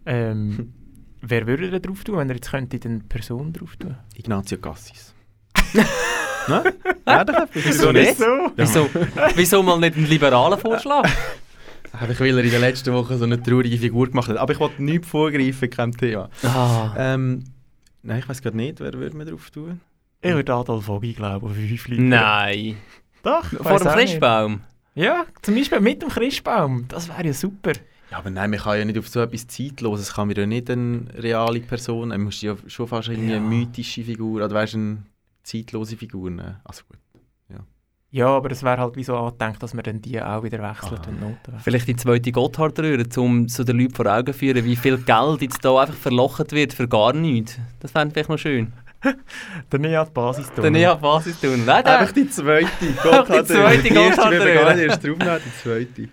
Ähm, 0.04 0.72
wer 1.22 1.46
würde 1.46 1.70
da 1.70 1.78
drauf 1.78 2.02
tun, 2.02 2.16
wenn 2.16 2.28
er 2.28 2.34
jetzt 2.36 2.50
könnte 2.50 2.80
eine 2.84 3.00
Person 3.00 3.52
drauf 3.52 3.76
tun? 3.76 3.96
Ignazio 4.16 4.58
Cassis. 4.58 5.14
Nein? 6.48 6.72
Ja, 7.06 7.24
doch, 7.24 7.46
Wieso 7.52 7.92
nicht? 7.92 8.16
Wieso, 8.56 8.88
wieso 9.34 9.62
mal 9.62 9.78
nicht 9.78 9.96
einen 9.96 10.06
liberalen 10.06 10.58
Vorschlag? 10.58 11.08
Einfach 12.00 12.20
weil 12.20 12.36
er 12.38 12.44
in 12.44 12.50
der 12.50 12.60
letzten 12.60 12.92
Woche 12.94 13.16
so 13.18 13.24
eine 13.24 13.42
traurige 13.42 13.76
Figur 13.78 14.06
gemacht 14.08 14.28
hat. 14.28 14.36
Aber 14.36 14.52
ich 14.52 14.60
wollte 14.60 14.82
nichts 14.82 15.08
vorgreifen, 15.08 15.70
kein 15.70 15.92
Thema. 15.92 16.28
Ah, 16.42 16.94
Ähm, 16.96 17.44
nein, 18.02 18.18
ich 18.20 18.28
weiß 18.28 18.42
gerade 18.42 18.56
nicht, 18.56 18.80
wer 18.80 18.92
würde 18.94 19.16
man 19.16 19.26
drauf 19.26 19.50
tun? 19.50 19.80
Ich 20.22 20.32
würde 20.34 20.54
Adolf 20.54 20.88
Ogi 20.88 21.12
glauben, 21.12 21.54
fünf 21.54 21.88
Leute. 21.88 22.02
nein. 22.02 22.76
Doch, 23.22 23.44
Vor 23.44 23.78
dem. 23.78 23.88
Christbaum? 23.88 24.60
Ja, 24.94 25.26
zum 25.42 25.54
Beispiel 25.56 25.80
mit 25.80 26.00
dem 26.02 26.08
Christbaum. 26.08 26.86
Das 26.88 27.08
wäre 27.08 27.26
ja 27.26 27.32
super. 27.32 27.72
Ja, 28.10 28.18
aber 28.18 28.30
nein, 28.30 28.50
man 28.50 28.60
kann 28.60 28.78
ja 28.78 28.84
nicht 28.84 28.98
auf 28.98 29.08
so 29.08 29.20
etwas 29.20 29.46
Zeitloses, 29.48 30.14
kann 30.14 30.28
man 30.28 30.36
ja 30.36 30.46
nicht 30.46 30.70
eine 30.70 31.06
reale 31.18 31.60
Person, 31.60 32.08
man 32.10 32.22
muss 32.22 32.40
ja 32.40 32.54
schon 32.68 32.86
fast 32.86 33.08
irgendwie 33.08 33.30
Ja. 33.32 33.36
eine 33.38 33.46
mythische 33.46 34.04
Figur, 34.04 34.44
oder 34.44 34.54
weißt 34.54 34.74
du, 34.74 34.78
eine 34.78 34.98
zeitlose 35.42 35.96
Figur 35.96 36.30
nehmen. 36.30 36.56
Also 36.64 36.82
gut. 36.88 36.98
Ja, 38.10 38.28
aber 38.28 38.50
es 38.50 38.62
wäre 38.62 38.78
halt 38.78 38.96
wie 38.96 39.04
so 39.04 39.16
angedenkt, 39.16 39.62
dass 39.62 39.74
man 39.74 39.82
dann 39.84 40.00
die 40.00 40.20
auch 40.22 40.42
wieder 40.42 40.58
wechselt 40.62 41.00
Ah. 41.04 41.08
und 41.08 41.20
Noten 41.20 41.36
wechselt. 41.48 41.62
Vielleicht 41.64 41.88
die 41.88 41.96
zweite 41.96 42.32
Gotthardröhre, 42.32 43.04
um 43.16 43.48
so 43.48 43.62
den 43.64 43.78
Leuten 43.78 43.94
vor 43.94 44.06
Augen 44.06 44.32
zu 44.32 44.38
führen, 44.38 44.64
wie 44.64 44.76
viel 44.76 44.96
Geld 44.98 45.42
jetzt 45.42 45.64
da 45.64 45.80
einfach 45.80 45.94
verlocht 45.94 46.52
wird 46.52 46.72
für 46.72 46.88
gar 46.88 47.12
nichts. 47.12 47.58
Das 47.80 47.94
wäre 47.94 48.08
vielleicht 48.10 48.28
noch 48.28 48.38
schön. 48.38 48.72
Dann 49.70 49.80
nicht 49.82 49.94
an 49.96 50.06
die 50.06 50.12
Basis 50.12 50.46
tun. 50.52 50.64
Dann 50.64 50.72
nicht 50.72 50.86
auf 50.86 50.98
Basis 51.00 51.38
tun. 51.40 51.64
Nein, 51.66 51.84
Einfach 51.84 52.00
nein. 52.06 52.14
die 52.14 52.30
zweite. 52.30 52.66
Einfach 52.66 53.26
die 53.40 53.44
zweite 53.44 53.82
Die 53.82 53.88
erste 53.94 54.20
Gotthard- 54.22 54.30
wäre 54.32 54.54
gar 54.54 54.74
nicht 54.74 54.84
erst 54.84 55.04
draufnehmen, 55.06 55.40
die 55.44 55.62
zweite. 55.62 56.08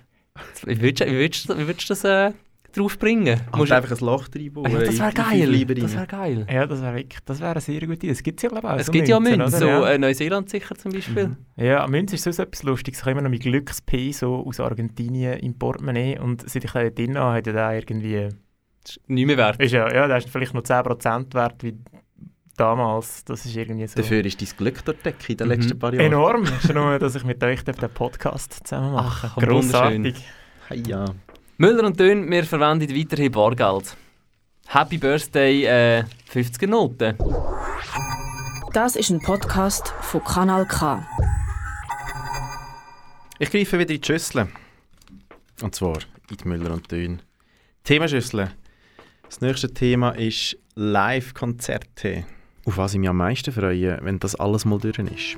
Wie 0.66 0.82
würdest 0.82 1.02
du, 1.02 1.06
wie 1.08 1.18
würdest 1.20 1.50
du, 1.50 1.58
wie 1.58 1.68
würdest 1.68 1.90
du 1.90 1.94
das 1.94 2.04
äh, 2.04 2.32
draufbringen? 2.78 3.40
Musst 3.46 3.56
Musst- 3.58 3.72
einfach 3.72 3.92
ein 4.00 4.06
Loch 4.06 4.28
reinbauen. 4.36 4.72
ja, 4.72 4.80
das 4.80 5.00
wäre 5.00 5.14
geil. 5.14 5.66
Das 5.76 5.96
wäre 5.96 6.08
geil. 6.08 6.48
Ja, 6.52 6.66
das 6.68 6.82
wäre 6.82 6.96
wirklich, 6.96 7.20
das 7.26 7.40
wäre 7.40 7.52
eine 7.52 7.62
sehr 7.62 7.80
gute 7.82 7.94
Idee. 7.94 8.10
Es 8.10 8.24
gibt 8.24 8.42
ja 8.44 8.50
glaube 8.50 8.68
ich 8.68 8.74
auch 8.74 8.80
Es 8.80 8.86
so 8.88 8.92
gibt 8.92 9.08
ja 9.08 9.20
Münzen, 9.20 9.40
Münzen, 9.40 9.60
so 9.60 9.66
oder? 9.66 9.80
ja. 9.82 9.92
äh, 9.92 9.98
Neuseeland 9.98 10.50
sicher 10.50 10.76
zum 10.76 10.92
Beispiel. 10.92 11.38
Ja, 11.56 11.88
Münze 11.88 12.16
ist 12.16 12.24
so 12.24 12.30
etwas 12.42 12.64
Lustiges. 12.64 13.00
Ich 13.00 13.04
habe 13.06 13.12
immer 13.12 13.22
noch 13.22 13.30
mein 13.30 13.40
Glückspeso 13.40 14.44
aus 14.48 14.60
Argentinien 14.60 15.40
im 15.40 15.58
Portemonnaie 15.58 16.20
und 16.20 16.50
seit 16.50 16.64
ich 16.66 16.72
da 16.72 16.90
drin 16.90 17.18
habe, 17.18 17.38
hat 17.38 17.48
ja 17.48 17.54
der 17.54 17.74
irgendwie... 17.74 18.30
Das 18.84 18.98
ist 18.98 19.10
nicht 19.10 19.26
mehr 19.28 19.38
wert. 19.38 19.62
Ist 19.62 19.72
ja, 19.72 19.94
ja, 19.94 20.08
der 20.08 20.18
ist 20.18 20.30
vielleicht 20.30 20.54
noch 20.54 20.62
10% 20.64 21.34
wert 21.34 21.64
wie 21.64 21.74
damals. 22.58 23.24
Das 23.26 23.46
ist 23.46 23.56
irgendwie 23.56 23.88
so... 23.88 23.96
Dafür 24.02 24.26
ist 24.26 24.42
dein 24.42 24.50
Glück 24.58 24.84
dort 24.86 25.06
Decke 25.06 25.32
in 25.32 25.38
den 25.38 25.48
Mhm. 25.48 25.54
letzten 25.54 25.80
paar 25.80 25.94
Jahren. 25.94 26.06
Enorm. 26.06 26.46
Schon 26.66 26.76
nur, 26.76 27.00
dass 27.00 27.16
ich 27.16 27.24
mit 27.24 27.44
euch 27.44 27.64
den 27.64 27.76
Podcast 27.94 28.68
zusammen 28.68 28.94
mache. 28.94 29.32
Ach. 29.34 29.38
Grossartig. 29.38 30.16
Hey, 30.68 30.84
ja. 30.88 31.06
Müller 31.58 31.84
und 31.84 32.00
Dön, 32.00 32.30
wir 32.32 32.46
verwenden 32.46 32.90
weiterhin 32.90 33.32
Bargeld. 33.32 33.96
Happy 34.66 34.98
Birthday, 34.98 35.66
äh, 35.66 36.04
50er 36.34 36.66
Noten. 36.66 37.16
Das 38.74 38.96
ist 38.96 39.12
ein 39.12 39.22
Podcast 39.22 39.94
von 40.02 40.24
Kanal 40.24 40.66
K. 40.66 41.08
Ich 43.38 43.52
greife 43.52 43.78
wieder 43.78 43.94
in 43.94 44.02
die 44.02 44.06
Schüssel. 44.08 44.48
Und 45.62 45.76
zwar 45.76 46.00
in 46.32 46.38
die 46.38 46.48
Müller 46.48 46.72
und 46.72 46.92
Dön. 46.92 47.22
Themenschüssel. 47.84 48.50
Das 49.22 49.42
nächste 49.42 49.72
Thema 49.72 50.12
ist 50.12 50.58
Live-Konzerte. 50.74 52.26
Auf 52.66 52.78
was 52.78 52.94
ich 52.96 53.00
mich 53.00 53.10
am 53.10 53.18
meisten 53.18 53.52
freue, 53.52 54.00
wenn 54.02 54.18
das 54.18 54.34
alles 54.34 54.66
mal 54.66 54.80
durch 54.80 54.98
ist. 54.98 55.38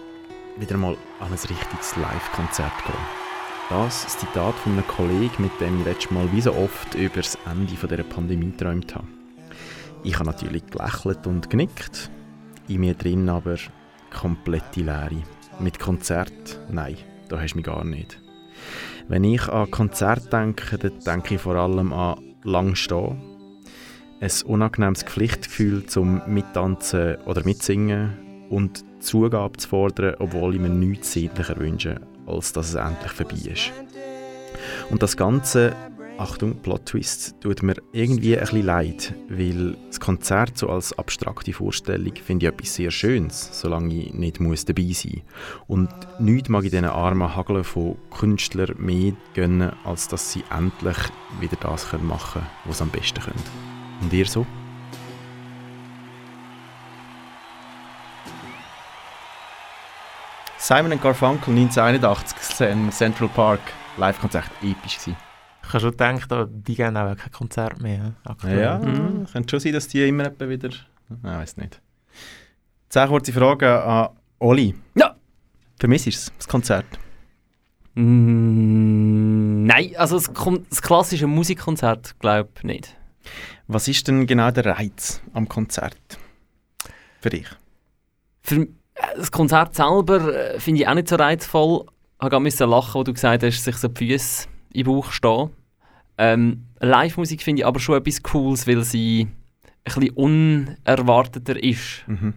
Wieder 0.56 0.78
mal 0.78 0.95
an 1.19 1.28
ein 1.28 1.34
richtiges 1.34 1.97
Live-Konzert 1.97 2.71
gehen. 2.86 3.24
Das 3.69 4.06
ist 4.06 4.19
Zitat 4.19 4.54
von 4.54 4.73
einem 4.73 4.88
Kollegen, 4.88 5.41
mit 5.41 5.60
dem 5.60 5.80
ich 5.80 5.86
letztes 5.86 6.12
Mal 6.12 6.32
wie 6.32 6.41
so 6.41 6.54
oft 6.54 6.93
über 6.93 7.15
das 7.15 7.36
Ende 7.51 7.65
dieser 7.65 8.04
Pandemie 8.04 8.51
geträumt 8.51 8.93
habe. 8.93 9.08
Ich 10.04 10.19
habe 10.19 10.28
natürlich 10.28 10.67
gelächelt 10.67 11.25
und 11.25 11.49
genickt. 11.49 12.12
In 12.67 12.82
mir 12.82 12.93
drin 12.93 13.28
aber 13.28 13.56
komplette 14.13 14.82
Leere. 14.82 15.23
Mit 15.60 15.80
Konzert? 15.80 16.60
Nein, 16.69 16.97
da 17.28 17.39
hast 17.39 17.54
du 17.54 17.58
mich 17.58 17.65
gar 17.65 17.84
nicht. 17.84 18.21
Wenn 19.08 19.23
ich 19.23 19.47
an 19.49 19.71
Konzert 19.71 20.32
denke, 20.32 20.78
dann 20.78 20.99
denke 20.99 21.36
ich 21.36 21.41
vor 21.41 21.56
allem 21.56 21.91
an 21.91 22.19
lang 22.43 22.75
stehen. 22.75 23.17
Ein 24.21 24.32
unangenehmes 24.45 25.01
Pflichtgefühl 25.01 25.88
zum 25.88 26.21
Mittanzen 26.28 27.15
oder 27.25 27.43
Mitsingen 27.43 28.45
und 28.51 28.86
Zugabe 28.99 29.58
zu 29.58 29.69
fordern, 29.69 30.17
obwohl 30.19 30.54
ich 30.54 30.62
mir 30.62 30.69
nichts 30.69 31.13
sehnlicher 31.13 31.58
wünsche, 31.58 31.99
als 32.25 32.53
dass 32.53 32.69
es 32.69 32.75
endlich 32.75 33.11
vorbei 33.11 33.51
ist. 33.51 33.71
Und 34.89 35.03
das 35.03 35.17
Ganze, 35.17 35.75
Achtung, 36.17 36.55
Plot-Twist, 36.61 37.41
tut 37.41 37.61
mir 37.61 37.75
irgendwie 37.91 38.35
ein 38.38 38.41
bisschen 38.41 38.65
leid, 38.65 39.13
weil 39.29 39.75
das 39.88 39.99
Konzert 39.99 40.57
so 40.57 40.69
als 40.69 40.97
abstrakte 40.97 41.51
Vorstellung 41.51 42.13
finde 42.15 42.45
ich 42.45 42.53
etwas 42.53 42.75
sehr 42.75 42.91
Schönes, 42.91 43.49
solange 43.59 43.93
ich 43.93 44.13
nicht 44.13 44.39
muss 44.39 44.65
dabei 44.65 44.91
sein 44.93 45.11
muss. 45.15 45.23
Und 45.67 45.89
nichts 46.19 46.49
mag 46.49 46.63
ich 46.63 46.71
diesen 46.71 46.85
armen 46.85 47.35
Hageln 47.35 47.63
von 47.63 47.97
Künstlern 48.11 48.75
mehr 48.77 49.13
gönnen, 49.33 49.73
als 49.83 50.07
dass 50.07 50.31
sie 50.31 50.43
endlich 50.49 50.97
wieder 51.39 51.57
das 51.59 51.91
machen 52.01 52.41
können, 52.41 52.47
was 52.65 52.77
sie 52.77 52.83
am 52.83 52.89
besten 52.89 53.19
können. 53.19 53.43
Und 54.01 54.13
ihr 54.13 54.25
so? 54.25 54.45
Simon 60.67 60.99
Garfunkel 60.99 61.54
1981 61.56 62.62
im 62.71 62.89
Central 62.91 63.30
Park 63.30 63.60
Live-Konzert, 63.97 64.49
episch 64.63 64.97
gewesen. 64.97 65.15
Ich 65.62 65.67
habe 65.69 65.80
schon 65.80 65.91
gedacht, 65.91 66.49
die 66.49 66.73
geben 66.73 66.97
auch 66.97 67.15
kein 67.15 67.32
Konzert 67.32 67.80
mehr. 67.84 68.15
aktuell. 68.23 68.62
Ja, 68.62 68.80
Mhm. 68.80 69.28
könnte 69.32 69.47
schon 69.51 69.60
sein, 69.60 69.73
dass 69.73 69.88
die 69.88 70.08
immer 70.08 70.25
etwa 70.25 70.49
wieder... 70.49 70.69
Nein, 71.21 71.38
weiß 71.38 71.58
nicht. 71.58 71.80
Zehn 72.89 73.08
kurze 73.08 73.32
Fragen 73.32 73.63
an 73.69 74.10
Oli. 74.39 74.73
Ja. 74.95 75.15
Vermisst 75.80 76.08
du 76.08 76.10
es, 76.10 76.32
das 76.36 76.47
Konzert? 76.47 76.88
Mm, 77.93 79.65
nein, 79.67 79.95
also 79.97 80.15
das, 80.17 80.32
das 80.71 80.82
klassische 80.82 81.28
Musikkonzert 81.28 82.19
glaube 82.19 82.49
ich 82.58 82.63
nicht. 82.63 82.97
Was 83.67 83.88
ist 83.88 84.08
denn 84.08 84.25
genau 84.25 84.49
der 84.49 84.65
Reiz 84.65 85.21
am 85.34 85.47
Konzert? 85.47 85.95
Für 87.21 87.30
dich? 87.30 87.45
Für 88.41 88.67
das 89.15 89.31
Konzert 89.31 89.75
selber 89.75 90.34
äh, 90.34 90.60
finde 90.60 90.81
ich 90.81 90.88
auch 90.88 90.93
nicht 90.93 91.08
so 91.08 91.15
reizvoll. 91.15 91.86
Ich 92.23 92.39
musste 92.39 92.65
lachen, 92.65 92.95
wo 92.95 93.03
du 93.03 93.13
gesagt 93.13 93.43
hast, 93.43 93.63
sich 93.63 93.75
so 93.75 93.88
die 93.88 94.12
Füße 94.12 94.47
im 94.73 94.86
Bauch 94.86 95.12
stehen. 95.12 95.49
Ähm, 96.17 96.65
Live-Musik 96.79 97.43
finde 97.43 97.62
ich 97.62 97.65
aber 97.65 97.79
schon 97.79 97.97
etwas 97.97 98.23
Cooles, 98.23 98.67
weil 98.67 98.84
sie 98.84 99.27
ein 99.84 99.84
bisschen 99.84 100.10
unerwarteter 100.12 101.62
ist. 101.62 102.03
Mhm. 102.08 102.34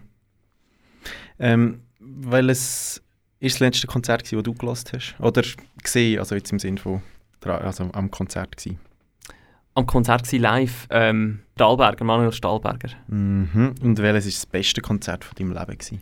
Ähm, 1.39 1.81
weil 1.99 2.49
es 2.49 3.01
ist 3.39 3.55
das 3.55 3.59
letzte 3.61 3.87
Konzert, 3.87 4.23
gewesen, 4.23 4.35
das 4.37 4.43
du 4.43 4.53
gelost 4.53 4.93
hast? 4.93 5.15
Oder 5.19 5.43
gesehen, 5.81 6.19
also 6.19 6.35
jetzt 6.35 6.51
im 6.51 6.59
Sinne 6.59 6.77
von 6.77 7.01
also 7.45 7.89
am 7.93 8.11
Konzert 8.11 8.57
gewesen? 8.57 8.79
Am 9.75 9.85
Konzert 9.85 10.31
war 10.31 10.39
live 10.39 10.87
ähm, 10.89 11.39
Stahlberger, 11.55 12.03
Manuel 12.03 12.33
Stahlberger. 12.33 12.89
Mhm. 13.07 13.75
Und 13.81 13.97
welches 13.99 14.25
ist 14.25 14.37
das 14.39 14.45
beste 14.45 14.81
Konzert 14.81 15.23
von 15.23 15.35
deinem 15.35 15.53
Leben 15.53 15.77
gewesen? 15.77 16.01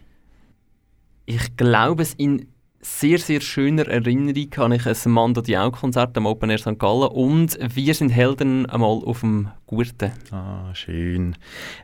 Ich 1.30 1.58
glaube, 1.58 2.04
es 2.04 2.14
in 2.14 2.48
sehr, 2.80 3.20
sehr 3.20 3.42
schöner 3.42 3.86
Erinnerung 3.86 4.48
habe 4.56 4.76
ich 4.78 4.86
ein 4.86 5.12
Mando 5.12 5.42
Diao-Konzert 5.42 6.18
am 6.18 6.26
Open 6.26 6.50
Air 6.50 6.58
St. 6.58 6.80
Gallen 6.80 7.10
und 7.10 7.60
«Wir 7.76 7.94
sind 7.94 8.12
Helden» 8.12 8.66
einmal 8.66 9.02
auf 9.04 9.20
dem 9.20 9.50
Gurten. 9.66 10.14
Ah, 10.32 10.74
schön. 10.74 11.36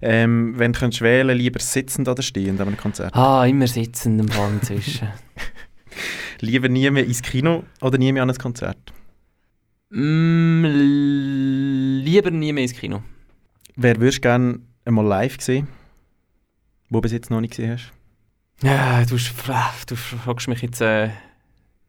Ähm, 0.02 0.58
wenn 0.58 0.72
du 0.72 0.80
könntest 0.80 1.02
wählen, 1.02 1.38
lieber 1.38 1.60
sitzend 1.60 2.08
oder 2.08 2.24
stehend 2.24 2.62
an 2.62 2.70
einem 2.70 2.78
Konzert? 2.78 3.14
Ah, 3.14 3.46
immer 3.46 3.68
sitzen 3.68 4.18
im 4.18 4.30
Fall 4.30 4.54
inzwischen. 4.54 5.10
Lieber 6.40 6.70
nie 6.70 6.90
mehr 6.90 7.06
ins 7.06 7.22
Kino 7.22 7.66
oder 7.82 7.98
nie 7.98 8.14
mehr 8.14 8.24
an 8.24 8.30
ein 8.30 8.38
Konzert? 8.38 8.94
mm, 9.90 10.64
lieber 12.02 12.32
nie 12.32 12.54
mehr 12.54 12.64
ins 12.64 12.74
Kino. 12.80 13.04
Wer 13.76 14.00
würdest 14.00 14.20
du 14.20 14.22
gerne 14.22 14.60
einmal 14.86 15.06
live 15.06 15.42
sehen, 15.42 15.68
wo 16.90 17.00
du 17.00 17.02
bis 17.02 17.12
jetzt 17.12 17.30
noch 17.30 17.42
nicht 17.42 17.52
gesehen 17.52 17.72
hast? 17.74 17.92
Ja, 18.64 19.04
du, 19.06 19.18
fra- 19.18 19.74
du 19.88 19.96
fragst 19.96 20.48
mich 20.48 20.62
jetzt 20.62 20.82
äh, 20.82 21.10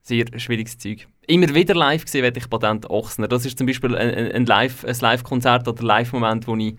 sehr 0.03 0.27
schwieriges 0.39 0.77
Zeug. 0.79 1.07
Immer 1.27 1.55
wieder 1.55 1.75
live 1.75 2.05
gesehen 2.05 2.23
werde 2.23 2.39
ich 2.39 2.51
Patent 2.51 2.91
Ochsner. 2.91 3.29
Das 3.29 3.47
ist 3.47 3.57
zum 3.57 3.67
Beispiel 3.67 3.97
ein, 3.97 4.33
ein, 4.33 4.47
Live- 4.47 4.85
ein 4.85 4.97
Live-Konzert 5.01 5.67
oder 5.69 5.83
Live-Moment, 5.83 6.47
wo 6.47 6.57
ich... 6.57 6.75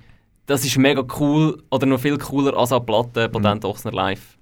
Das 0.47 0.63
ist 0.63 0.77
mega 0.77 1.03
cool 1.19 1.63
oder 1.71 1.88
noch 1.88 1.99
viel 1.99 2.19
cooler 2.19 2.55
als 2.55 2.71
an 2.71 2.86
Platte 2.86 3.29
Patent 3.29 3.65
Ochsner 3.65 3.91
live. 3.91 4.38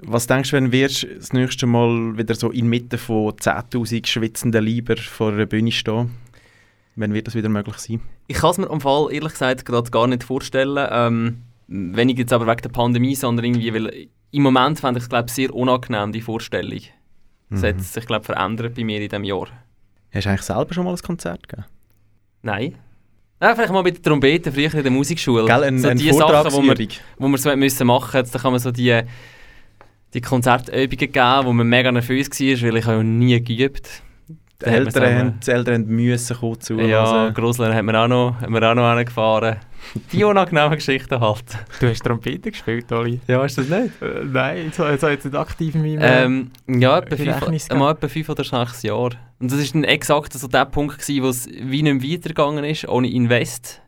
Was 0.00 0.26
denkst 0.26 0.50
du, 0.50 0.56
wenn 0.56 0.70
du 0.70 0.88
das 1.16 1.32
nächste 1.34 1.66
Mal 1.66 2.16
wieder 2.16 2.34
so 2.34 2.50
inmitten 2.50 2.98
von 2.98 3.32
10'000 3.32 4.06
schwitzenden 4.06 4.64
Leiber 4.64 4.96
vor 4.96 5.32
einer 5.32 5.44
Bühne 5.44 5.70
stehen? 5.70 6.12
Wenn 6.96 7.12
wird 7.12 7.26
das 7.26 7.34
wieder 7.34 7.50
möglich 7.50 7.76
sein? 7.76 8.00
Ich 8.26 8.38
kann 8.38 8.52
es 8.52 8.58
mir 8.58 8.70
am 8.70 8.80
Fall 8.80 9.08
ehrlich 9.12 9.32
gesagt 9.32 9.66
gerade 9.66 9.90
gar 9.90 10.06
nicht 10.06 10.24
vorstellen. 10.24 10.88
Ähm, 10.90 11.42
ich 11.68 12.18
jetzt 12.18 12.32
aber 12.32 12.46
wegen 12.46 12.62
der 12.62 12.68
Pandemie, 12.70 13.14
sondern 13.14 13.44
irgendwie, 13.44 13.72
weil 13.74 14.08
im 14.30 14.42
Moment 14.42 14.80
fände 14.80 14.98
ich 14.98 15.04
es 15.04 15.08
glaube 15.08 15.30
sehr 15.30 15.54
unangenehm, 15.54 16.12
die 16.12 16.20
Vorstellung. 16.20 16.80
Das 17.50 17.62
Mhm. 17.62 17.66
hat 17.66 17.80
sich 17.80 18.06
glaube 18.06 18.24
verändert 18.24 18.74
bei 18.74 18.84
mir 18.84 19.00
in 19.00 19.08
diesem 19.08 19.24
Jahr. 19.24 19.46
Hast 20.12 20.24
du 20.26 20.30
eigentlich 20.30 20.42
selber 20.42 20.74
schon 20.74 20.84
mal 20.84 20.92
ein 20.92 20.98
Konzert 21.02 21.48
gegeben? 21.48 21.66
Nein. 22.42 22.74
Ja, 23.42 23.54
vielleicht 23.54 23.72
mal 23.72 23.82
bei 23.82 23.90
der 23.90 24.02
Trompete, 24.02 24.52
früher 24.52 24.72
in 24.74 24.82
der 24.82 24.92
Musikschule. 24.92 25.44
Gell, 25.44 25.64
ein, 25.64 25.78
so 25.78 25.88
eine 25.88 26.00
die 26.00 26.12
Sachen, 26.12 26.52
wo 26.52 26.62
wir, 26.62 26.88
wo 27.18 27.28
wir 27.28 27.38
so 27.38 27.54
müssen 27.56 27.86
machen 27.86 28.20
mussten, 28.20 28.32
da 28.32 28.38
kann 28.38 28.52
man 28.52 28.60
so 28.60 28.70
die, 28.70 29.02
die 30.14 30.20
Konzertübungen 30.20 30.88
geben, 31.12 31.40
wo 31.44 31.52
man 31.52 31.66
mega 31.66 31.90
nervös 31.92 32.30
war, 32.30 32.68
weil 32.68 32.76
ich 32.76 32.86
habe 32.86 33.04
nie 33.04 33.42
geübt. 33.42 34.02
Die 34.62 34.66
Eltern, 34.66 35.18
haben, 35.18 35.40
die 35.44 35.50
Eltern 35.50 35.74
haben 35.74 35.86
müssen 35.86 36.36
kommen 36.36 36.60
zu. 36.60 36.78
Ja, 36.80 37.28
Grosler 37.30 37.74
hat 37.74 37.84
mir 37.84 37.98
auch 38.00 38.08
noch, 38.08 38.40
hat 38.40 38.48
mir 38.48 38.70
auch 38.70 38.74
noch 38.74 38.84
angefahren. 38.84 39.56
Die 40.12 40.24
unangenehmen 40.24 40.74
Geschichten 40.74 41.20
halt. 41.20 41.44
Du 41.80 41.88
hast 41.88 42.02
Trompete 42.02 42.50
gespielt, 42.50 42.90
Oli? 42.92 43.20
Ja, 43.26 43.40
weißt 43.40 43.58
du 43.58 43.62
das 43.62 43.80
nicht? 43.80 44.02
Äh, 44.02 44.24
nein, 44.24 44.72
so, 44.74 44.84
so 44.96 45.08
jetzt 45.08 45.24
nicht 45.24 45.36
aktiv 45.36 45.74
in 45.74 45.82
meinem... 45.82 46.00
äh, 46.00 46.24
Ähm, 46.24 46.50
ja, 46.66 46.98
etwa 46.98 47.16
fünf, 47.16 47.68
mal 47.70 47.92
etwa 47.92 48.08
fünf 48.08 48.28
oder 48.28 48.44
sechs 48.44 48.82
Jahre. 48.82 49.16
Und 49.38 49.52
das 49.52 49.72
dann 49.72 49.84
exakt 49.84 50.32
so 50.32 50.48
der 50.48 50.64
Punkt 50.64 50.98
gewesen, 50.98 51.22
wo 51.22 51.28
es 51.28 51.48
wie 51.48 51.82
nicht 51.82 52.02
weitergegangen 52.02 52.64
ist, 52.64 52.88
ohne 52.88 53.10
Invest. 53.10 53.82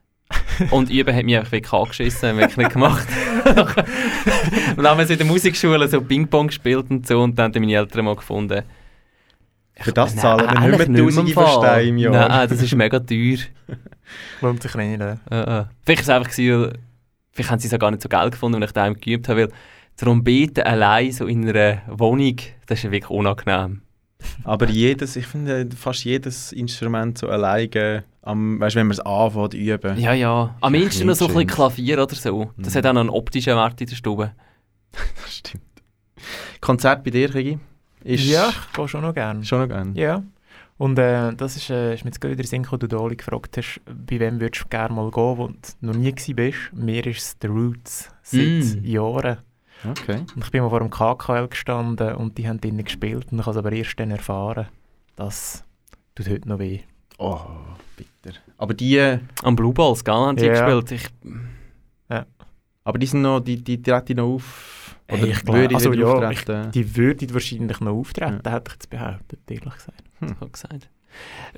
Und 0.71 0.91
üben 0.91 1.15
hat 1.15 1.25
mich 1.25 1.37
einfach 1.37 1.53
wirklich 1.53 1.73
angeschissen, 1.73 2.31
habe 2.31 2.47
ich 2.51 2.57
nicht 2.57 2.73
gemacht. 2.73 3.07
und 3.47 4.77
dann 4.77 4.87
haben 4.87 4.99
wir 4.99 5.07
so 5.07 5.13
in 5.13 5.19
der 5.19 5.27
Musikschule 5.27 5.87
so 5.89 6.01
Ping-Pong 6.01 6.49
gespielt 6.49 6.87
und 6.91 7.07
so 7.07 7.23
und 7.23 7.39
dann 7.39 7.53
haben 7.55 7.61
meine 7.61 7.75
Eltern 7.75 8.05
mal 8.07 8.17
gefunden. 8.17 8.63
Für 9.79 9.93
das 9.93 10.15
Nein, 10.15 10.23
zahlen 10.23 10.41
wir 10.41 10.89
nicht 10.89 10.89
mehr 10.89 11.23
nicht 11.25 11.35
Tausende 11.35 11.89
im 11.89 11.99
Jahr. 11.99 12.29
Nein, 12.29 12.49
das 12.49 12.63
ist 12.63 12.75
mega 12.75 12.99
teuer. 12.99 13.37
Lohnt 14.41 14.63
sich 14.63 14.75
nicht, 14.75 14.99
ne? 14.99 15.21
Äh, 15.31 15.35
äh. 15.41 15.65
Vielleicht 15.85 16.07
war 16.09 16.17
es 16.17 16.21
einfach, 16.21 16.31
gewesen, 16.31 16.79
vielleicht 17.33 17.51
haben 17.51 17.59
sie 17.59 17.69
es 17.69 17.75
auch 17.75 17.79
gar 17.79 17.91
nicht 17.91 18.03
so 18.03 18.09
geil 18.09 18.31
gefunden, 18.31 18.57
wenn 18.61 18.67
ich 18.67 18.73
daheim 18.73 18.95
geübt 18.99 19.29
habe, 19.29 19.43
weil 19.43 19.53
Trompete 19.97 20.65
allein 20.65 21.13
so 21.13 21.27
in 21.27 21.49
einer 21.49 21.83
Wohnung, 21.89 22.37
das 22.67 22.79
ist 22.79 22.85
ja 22.85 22.91
wirklich 22.91 23.11
unangenehm. 23.11 23.83
Aber 24.45 24.69
jedes, 24.69 25.17
ich 25.17 25.27
finde 25.27 25.69
fast 25.77 26.05
jedes 26.05 26.53
Instrument 26.53 27.19
so 27.19 27.29
alleine, 27.29 28.05
am, 28.23 28.59
weißt, 28.59 28.77
wenn 28.77 28.87
man 28.87 28.93
es 28.95 29.01
anfängt 29.01 29.53
zu 29.53 29.59
üben. 29.59 29.99
Ja, 30.01 30.13
ja. 30.15 30.57
Am 30.61 30.75
Ist 30.75 30.83
ehesten 30.83 31.07
noch 31.07 31.15
so 31.15 31.27
ein 31.27 31.33
bisschen 31.35 31.47
Klavier 31.49 32.03
oder 32.03 32.15
so. 32.15 32.51
Das 32.57 32.75
Mhm. 32.75 32.79
hat 32.79 32.87
auch 32.87 32.93
noch 32.95 33.01
einen 33.03 33.11
optischen 33.11 33.55
Wert 33.55 33.81
in 33.81 33.87
der 33.87 33.95
Stube. 33.95 34.33
Das 34.93 35.35
stimmt. 35.37 35.63
Konzert 36.61 37.05
bei 37.05 37.11
dir, 37.11 37.33
Regi? 37.35 37.59
Ist 38.07 38.25
Ja, 38.25 38.49
ich 38.51 38.73
gehe 38.73 38.89
schon 38.89 39.03
noch 39.03 39.15
gerne. 39.15 39.45
schon 39.45 39.61
noch 39.61 39.69
gerne. 39.69 39.93
Ja. 39.99 40.23
Und 40.79 40.99
äh, 40.99 41.33
das 41.35 41.57
ist, 41.57 41.71
äh, 41.71 41.95
ist 41.95 42.05
mir 42.05 42.11
jetzt 42.11 42.21
gerade 42.21 42.33
in 42.33 42.39
den 42.39 42.47
Sinn 42.47 42.63
gekommen, 42.63 42.81
du 42.81 42.89
Doli 42.89 43.17
gefragt 43.17 43.57
hast, 43.57 43.81
bei 43.87 44.21
wem 44.21 44.39
würdest 44.41 44.65
du 44.65 44.69
gerne 44.69 44.95
mal 44.95 45.11
gehen, 45.11 45.39
wo 45.39 45.49
du 45.49 45.55
noch 45.81 45.95
nie 45.95 46.13
gewesen 46.13 46.37
bist. 46.37 46.59
Mir 46.73 47.07
ist 47.07 47.19
es 47.19 47.37
The 47.41 47.47
Roots, 47.49 48.11
seit 48.23 48.41
Mm. 48.83 48.85
Jahren. 48.85 49.39
Okay. 49.91 50.19
Und 50.35 50.45
ich 50.45 50.51
bin 50.51 50.63
mal 50.63 50.69
vor 50.71 50.81
dem 50.81 50.91
KKL 50.91 51.49
gestanden 51.49 52.15
und 52.17 52.37
die 52.39 52.47
haben 52.49 52.61
drinnen 52.61 52.85
gespielt 52.85 53.27
und 53.31 53.39
ich 53.39 53.47
habe 53.47 53.53
es 53.53 53.57
aber 53.57 53.73
erst 53.73 53.99
dann 53.99 54.11
erfahren, 54.11 54.67
das 55.17 55.65
tut 56.15 56.29
heute 56.29 56.49
noch 56.49 56.59
weh. 56.59 56.81
Oh, 57.19 57.41
bitter. 57.97 58.39
Aber 58.59 58.75
die, 58.75 59.19
Am 59.43 59.57
Blue 59.57 59.73
Balls, 59.73 60.05
gell, 60.05 60.15
haben 60.15 60.37
sie 60.39 60.47
Ja. 60.47 60.53
gespielt. 60.77 60.93
Ich, 60.93 61.09
aber 62.85 62.99
die 62.99 63.07
sind 63.07 63.23
noch, 63.23 63.41
die, 63.41 63.63
die 63.63 63.81
treten 63.83 64.17
noch 64.19 64.27
auf. 64.35 64.76
Hey, 65.09 65.31
ich 65.31 65.45
glaub- 65.45 65.57
würde 65.57 65.75
also 65.75 65.93
ja, 65.93 66.07
auftreten? 66.07 66.71
Die 66.73 66.97
würden 66.97 67.33
wahrscheinlich 67.33 67.81
noch 67.81 67.93
auftreten, 67.93 68.41
hätte 68.45 68.63
ich 68.67 68.73
jetzt 68.73 68.91
behauptet, 68.91 69.39
ehrlich 69.49 69.75
gesagt. 69.75 70.03
habe 70.41 70.51
gesagt. 70.51 70.89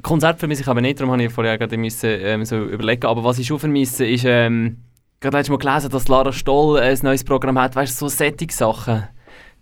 Konzert 0.02 0.38
vermisse 0.38 0.62
ich 0.62 0.68
aber 0.68 0.80
nicht, 0.80 1.00
darum 1.00 1.12
habe 1.12 1.24
ich 1.24 1.32
vorher 1.32 1.58
gerade 1.58 1.76
müssen, 1.76 2.10
ähm, 2.10 2.44
so 2.44 2.62
überlegen. 2.64 3.06
Aber 3.06 3.24
was 3.24 3.38
ich 3.38 3.46
schon 3.46 3.58
vermisse, 3.58 4.06
ist, 4.06 4.24
ähm, 4.24 4.78
gerade 5.20 5.42
du 5.42 5.52
mal 5.52 5.58
gelesen, 5.58 5.90
dass 5.90 6.08
Lara 6.08 6.32
Stoll 6.32 6.78
ein 6.78 6.98
neues 7.02 7.24
Programm 7.24 7.58
hat, 7.58 7.74
weißt 7.74 8.00
du, 8.00 8.06
so 8.06 8.08
Setting-Sachen. 8.08 9.04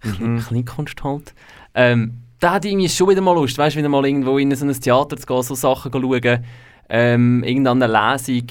Mhm. 0.03 0.39
Kleinkunst 0.41 1.03
halt. 1.03 1.35
Ähm, 1.75 2.23
da 2.39 2.53
ich 2.67 2.73
irgendwie 2.73 2.89
schon 2.89 3.09
wieder 3.09 3.23
mal 3.23 3.35
Lust, 3.35 3.57
weißt 3.57 3.77
du, 3.77 3.79
wieder 3.79 3.89
mal 3.89 4.05
irgendwo 4.05 4.39
in 4.39 4.55
so 4.55 4.67
ein 4.67 4.81
Theater 4.81 5.17
zu 5.17 5.27
gehen, 5.27 5.43
so 5.43 5.55
Sachen 5.55 5.93
zu 5.93 6.01
schauen, 6.01 6.45
ähm, 6.89 7.43
irgendeine 7.45 7.87
Lesung. 7.87 8.47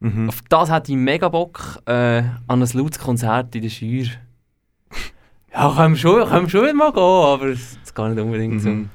Mhm. 0.00 0.28
Auf 0.28 0.42
das 0.48 0.70
hatte 0.70 0.92
ich 0.92 0.98
mega 0.98 1.28
Bock, 1.28 1.80
äh, 1.86 2.22
an 2.46 2.62
ein 2.62 2.68
lautes 2.72 2.98
Konzert 2.98 3.54
in 3.56 3.62
der 3.62 3.70
Schür. 3.70 4.06
Ja, 5.54 5.72
können 5.74 5.94
wir 5.94 5.98
schon, 6.00 6.28
können 6.28 6.48
schon 6.50 6.62
wieder 6.62 6.74
mal 6.74 6.92
gehen, 6.92 7.02
aber 7.02 7.46
es 7.46 7.78
es 7.84 7.94
geht 7.94 8.08
nicht 8.08 8.20
unbedingt 8.20 8.60
so. 8.60 8.68
Mhm. 8.70 8.90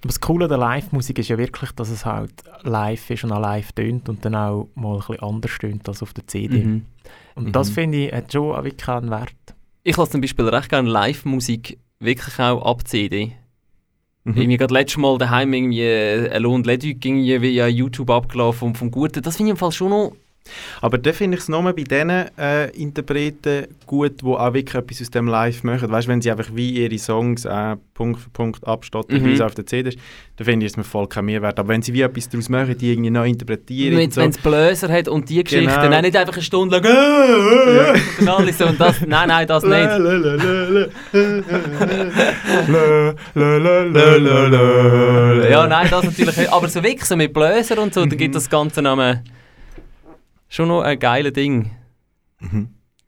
Aber 0.00 0.08
das 0.08 0.20
Coole 0.20 0.44
an 0.44 0.48
der 0.48 0.58
Live-Musik 0.58 1.18
ist 1.18 1.28
ja 1.28 1.36
wirklich, 1.38 1.72
dass 1.72 1.90
es 1.90 2.06
halt 2.06 2.32
live 2.62 3.10
ist 3.10 3.24
und 3.24 3.32
auch 3.32 3.40
live 3.40 3.72
tönt 3.72 4.08
und 4.08 4.24
dann 4.24 4.34
auch 4.34 4.68
mal 4.74 4.94
ein 4.94 4.98
bisschen 5.00 5.20
anders 5.20 5.58
tönt 5.58 5.88
als 5.88 6.02
auf 6.02 6.14
der 6.14 6.26
CD. 6.26 6.64
Mhm. 6.64 6.84
Und 7.34 7.54
das 7.54 7.70
Mhm. 7.70 7.74
finde 7.74 7.98
ich 8.06 8.12
hat 8.12 8.32
schon 8.32 8.54
auch 8.54 8.64
wirklich 8.64 8.88
einen 8.88 9.10
Wert. 9.10 9.34
Ich 9.82 9.96
lasse 9.96 10.12
zum 10.12 10.20
Beispiel 10.20 10.48
recht 10.48 10.68
gerne 10.70 10.88
Live-Musik 10.88 11.78
wirklich 12.00 12.38
auch 12.38 12.62
ab 12.64 12.86
CD. 12.86 13.32
Irgendwie 14.24 14.58
gerade 14.58 14.74
letztes 14.74 14.98
Mal 14.98 15.16
daheim 15.16 15.54
irgendwie 15.54 15.80
äh, 15.82 16.30
ein 16.30 16.42
Lohn 16.42 16.62
Leduc 16.62 17.02
irgendwie 17.02 17.40
via 17.40 17.66
YouTube 17.66 18.10
abgelaufen 18.10 18.58
vom, 18.58 18.74
vom 18.74 18.90
Guten. 18.90 19.22
Das 19.22 19.36
finde 19.38 19.48
ich 19.50 19.54
im 19.54 19.56
Fall 19.56 19.72
schon 19.72 19.88
noch... 19.88 20.12
Aber 20.80 20.98
da 20.98 21.12
finde 21.12 21.36
ich 21.36 21.42
es 21.42 21.48
nochmal 21.48 21.74
bei 21.74 21.82
diesen 21.84 22.10
äh, 22.38 22.68
Interpreten 22.70 23.66
gut, 23.86 24.20
die 24.22 24.26
auch 24.26 24.52
wirklich 24.54 24.74
etwas 24.74 25.00
aus 25.02 25.10
dem 25.10 25.26
Live 25.28 25.62
machen. 25.64 25.90
Weißt 25.90 26.06
du, 26.06 26.12
wenn 26.12 26.20
sie 26.22 26.30
einfach 26.30 26.48
wie 26.54 26.70
ihre 26.82 26.98
Songs 26.98 27.44
äh, 27.44 27.76
Punkt 27.94 28.20
für 28.20 28.30
Punkt 28.30 28.66
abstotten, 28.66 29.20
Mhm. 29.20 29.24
wie 29.26 29.32
es 29.34 29.40
auf 29.40 29.54
der 29.54 29.66
CD 29.66 29.88
ist, 29.90 29.98
dann 30.36 30.44
finde 30.44 30.66
ich 30.66 30.72
es 30.72 30.76
mir 30.76 30.84
voll 30.84 31.06
kein 31.08 31.24
Mehrwert. 31.24 31.58
Aber 31.58 31.68
wenn 31.68 31.82
sie 31.82 31.92
wie 31.94 32.02
etwas 32.02 32.28
daraus 32.28 32.48
machen, 32.48 32.76
die 32.78 32.92
irgendwie 32.92 33.10
neu 33.10 33.26
interpretieren 33.28 33.96
Wenn 33.96 34.04
und 34.06 34.14
so, 34.14 34.20
es 34.20 34.38
Bläser 34.38 34.88
hat 34.92 35.08
und 35.08 35.28
die 35.28 35.42
Geschichte, 35.42 35.66
Genau. 35.74 35.90
dann 35.90 36.02
nicht 36.02 36.16
einfach 36.16 36.34
eine 36.34 36.42
Stunde 36.42 36.76
lang 36.76 36.84
äh, 36.84 38.24
äh, 38.24 38.30
und 38.30 38.54
so 38.54 38.66
und 38.66 38.80
das... 38.80 39.00
Nein, 39.06 39.28
nein, 39.28 39.46
das 39.46 39.64
nicht. 39.64 39.88
Ja, 45.50 45.66
nein, 45.66 45.88
das 45.90 46.04
natürlich 46.04 46.36
nicht. 46.36 46.52
Aber 46.52 46.68
so 46.68 46.82
wirklich 46.82 47.04
so 47.04 47.16
mit 47.16 47.32
Bläser 47.32 47.80
und 47.82 47.94
so, 47.94 48.04
da 48.04 48.16
gibt 48.16 48.34
das 48.34 48.48
Ganze 48.48 48.82
noch 48.82 48.96
schon 50.48 50.68
noch 50.68 50.82
ein 50.82 50.98
geiles 50.98 51.32
Ding. 51.32 51.70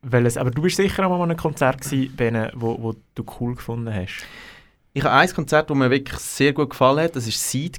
Welches, 0.02 0.36
aber 0.36 0.50
du 0.50 0.62
bist 0.62 0.76
sicher 0.76 1.06
auch 1.06 1.10
mal 1.10 1.16
an 1.16 1.30
einem 1.30 1.36
Konzert 1.36 1.80
gewesen, 1.80 2.50
wo, 2.54 2.80
wo 2.80 2.94
du 3.14 3.24
cool 3.38 3.54
gefunden 3.54 3.94
hast. 3.94 4.24
Ich 4.92 5.04
habe 5.04 5.14
ein 5.14 5.28
Konzert, 5.28 5.70
das 5.70 5.76
mir 5.76 5.90
wirklich 5.90 6.18
sehr 6.18 6.52
gut 6.52 6.70
gefallen 6.70 7.04
hat. 7.04 7.16
Das 7.16 7.26
war 7.26 7.32
Seed, 7.32 7.78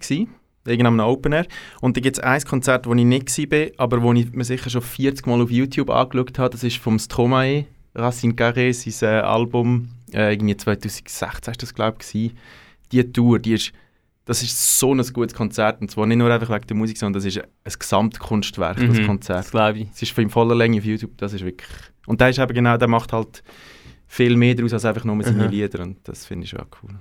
wegen 0.63 0.85
einem 0.87 0.99
Open 0.99 1.33
Air. 1.33 1.47
Und 1.81 1.97
dann 1.97 2.03
gibt 2.03 2.17
es 2.17 2.23
ein 2.23 2.41
Konzert, 2.43 2.85
wo 2.85 2.93
ich 2.93 3.05
nicht 3.05 3.37
war, 3.51 3.67
aber 3.77 4.01
wo 4.01 4.13
ich 4.13 4.31
mir 4.31 4.43
sicher 4.43 4.69
schon 4.69 4.81
40 4.81 5.25
Mal 5.27 5.41
auf 5.41 5.51
YouTube 5.51 5.89
angeschaut 5.89 6.39
habe. 6.39 6.49
Das 6.51 6.63
ist 6.63 6.77
vom 6.77 6.99
Stromae, 6.99 7.65
Racine 7.95 8.33
Carré, 8.33 8.73
sein 8.73 9.09
äh, 9.09 9.21
Album. 9.21 9.89
Äh, 10.13 10.33
irgendwie 10.33 10.57
2016 10.57 11.51
ist 11.51 11.63
das, 11.63 11.73
glaube 11.73 11.97
ich. 12.13 12.33
Die 12.91 13.11
Tour, 13.11 13.39
die 13.39 13.53
ist, 13.53 13.73
das 14.25 14.43
ist 14.43 14.79
so 14.79 14.93
ein 14.93 15.01
gutes 15.13 15.33
Konzert. 15.33 15.81
Und 15.81 15.89
zwar 15.91 16.05
nicht 16.05 16.17
nur 16.17 16.31
einfach 16.31 16.49
wegen 16.49 16.67
der 16.67 16.77
Musik, 16.77 16.97
sondern 16.97 17.21
das 17.21 17.25
ist 17.25 17.39
ein 17.39 17.73
Gesamtkunstwerk, 17.79 18.77
das 18.77 18.97
Mhm, 18.99 19.05
Konzert. 19.05 19.39
Das 19.39 19.51
glaube 19.51 19.79
ich. 19.79 19.87
Es 19.93 20.01
ist 20.01 20.17
in 20.17 20.29
voller 20.29 20.55
Länge 20.55 20.77
auf 20.79 20.85
YouTube, 20.85 21.17
das 21.17 21.33
ist 21.33 21.43
wirklich... 21.43 21.69
Und 22.07 22.19
der 22.21 22.29
ist 22.29 22.39
eben 22.39 22.53
genau, 22.53 22.77
der 22.77 22.87
macht 22.87 23.13
halt 23.13 23.43
viel 24.07 24.35
mehr 24.35 24.55
daraus 24.55 24.73
als 24.73 24.85
einfach 24.85 25.03
nur 25.05 25.21
seine 25.23 25.45
Mhm. 25.45 25.49
Lieder 25.51 25.83
und 25.83 25.97
das 26.07 26.25
finde 26.25 26.43
ich 26.45 26.49
schon 26.49 26.59
auch 26.61 26.67
cool. 26.83 26.95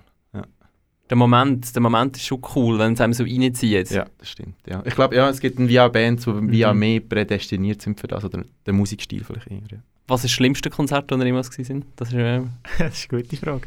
Der 1.08 1.16
Moment, 1.16 1.74
der 1.74 1.82
Moment 1.82 2.16
ist 2.16 2.24
schon 2.26 2.40
cool, 2.54 2.78
wenn 2.78 2.92
es 2.92 3.00
einem 3.00 3.12
so 3.12 3.24
reinzieht. 3.24 3.90
Ja, 3.90 4.06
das 4.18 4.28
stimmt. 4.30 4.54
Ja. 4.64 4.80
Ich 4.86 4.94
glaube, 4.94 5.16
ja, 5.16 5.28
es 5.28 5.40
gibt 5.40 5.58
wie 5.58 5.80
auch 5.80 5.90
Bands, 5.90 6.24
die 6.24 6.30
Mhm. 6.30 6.78
mehr 6.78 7.00
prädestiniert 7.00 7.82
sind 7.82 7.98
für 7.98 8.06
das, 8.06 8.24
oder 8.24 8.44
der 8.64 8.72
Musikstil 8.72 9.24
vielleicht 9.24 9.48
eher. 9.50 9.58
Ja. 9.72 9.78
Was 10.06 10.20
ist 10.20 10.26
das 10.26 10.30
schlimmste 10.30 10.70
Konzert, 10.70 11.10
das 11.10 11.18
ihr 11.18 11.26
jemals 11.26 11.50
gewesen 11.50 11.66
sind? 11.66 11.86
Das 11.96 12.10
ist, 12.10 12.14
äh, 12.14 12.42
das 12.78 12.96
ist 12.96 13.12
eine 13.12 13.22
gute 13.24 13.36
Frage. 13.38 13.62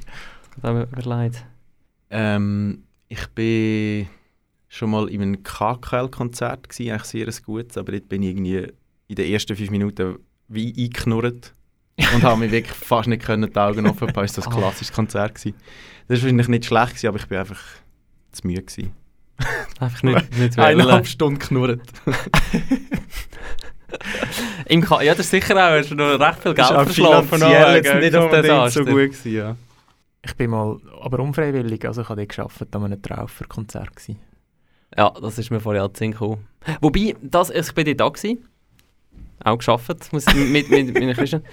das 0.55 0.63
hat 0.63 0.73
mir 0.73 0.83
überlegt. 1.01 1.45
Ähm, 2.11 2.83
ich 3.09 3.27
bin 3.29 4.07
schon 4.69 4.89
mal 4.91 5.07
in 5.09 5.21
einem 5.21 5.43
KKL-Konzert 5.43 6.67
eigentlich 6.79 7.03
sehr 7.03 7.27
ein 7.27 7.33
gutes, 7.45 7.77
aber 7.77 7.91
dort 7.91 8.09
bin 8.09 8.23
ich 8.23 8.29
irgendwie 8.29 8.71
in 9.07 9.15
den 9.15 9.31
ersten 9.31 9.55
fünf 9.55 9.69
Minuten 9.69 10.17
wie 10.47 10.69
eingeknurrt 10.69 11.53
und 12.15 12.23
habe 12.23 12.39
mich 12.39 12.51
wirklich 12.51 12.75
fast 12.77 13.07
nicht 13.07 13.23
können 13.23 13.51
die 13.51 13.59
Augen 13.59 13.85
offen 13.87 14.07
halten. 14.07 14.19
Es 14.25 14.37
war 14.37 14.47
ein 14.47 14.53
Ah. 14.53 14.57
klassisches 14.57 14.93
Konzert. 14.93 15.35
Gewesen. 15.35 15.55
Das 16.07 16.17
war 16.19 16.23
wahrscheinlich 16.23 16.47
nicht 16.47 16.65
schlecht, 16.65 16.87
gewesen, 16.89 17.07
aber 17.07 17.17
ich 17.17 17.27
bin 17.27 17.37
einfach 17.37 17.61
zu 18.31 18.47
müde 18.47 18.63
gewesen. 18.63 18.91
Einfach 19.79 20.03
nicht, 20.03 20.37
nicht 20.37 20.59
Eineinhalb. 20.59 21.07
Stunden 21.07 21.39
geknurrt. 21.39 21.81
Im 24.67 24.81
Ka 24.81 25.01
ja, 25.01 25.13
das 25.13 25.25
ist 25.25 25.31
sicher 25.31 25.55
auch, 25.55 25.77
hast 25.77 25.91
du 25.91 25.95
noch 25.95 26.19
recht 26.19 26.39
viel 26.41 26.53
Geld 26.53 26.57
Das 26.57 26.69
ist 26.69 26.75
auch 26.75 26.83
verschlafen. 26.85 27.27
finanziell 27.29 27.75
jetzt 27.75 27.93
nicht 27.95 28.13
das 28.13 28.23
unbedingt 28.23 28.45
Desaster. 28.45 28.79
so 28.79 28.85
gut 28.85 28.95
gewesen, 29.11 29.33
ja. 29.33 29.55
Ich 30.25 30.35
bin 30.35 30.51
mal, 30.51 30.77
aber 31.01 31.19
unfreiwillig, 31.19 31.85
also 31.85 32.01
ich 32.01 32.09
habe 32.09 32.25
gearbeitet 32.25 32.75
an 32.75 32.85
einem 32.85 33.01
Trauferkonzert. 33.01 33.95
gewesen. 33.95 34.19
Ja, 34.97 35.11
das 35.21 35.37
ist 35.37 35.51
mir 35.51 35.59
vorher 35.59 35.83
auch 35.83 35.87
in 35.87 35.93
den 35.93 35.97
Sinn 35.97 36.11
gekommen. 36.11 36.47
Wobei, 36.81 37.15
das, 37.21 37.49
ich 37.49 37.73
bin 37.73 37.97
da 37.97 38.07
gewesen. 38.09 38.47
Auch 39.43 39.57
gearbeitet, 39.57 40.13
muss 40.13 40.25
ich 40.27 40.35
mit, 40.35 40.69
mit, 40.69 40.87
mit 40.87 40.93
meinen 40.93 41.13
Christen. 41.13 41.43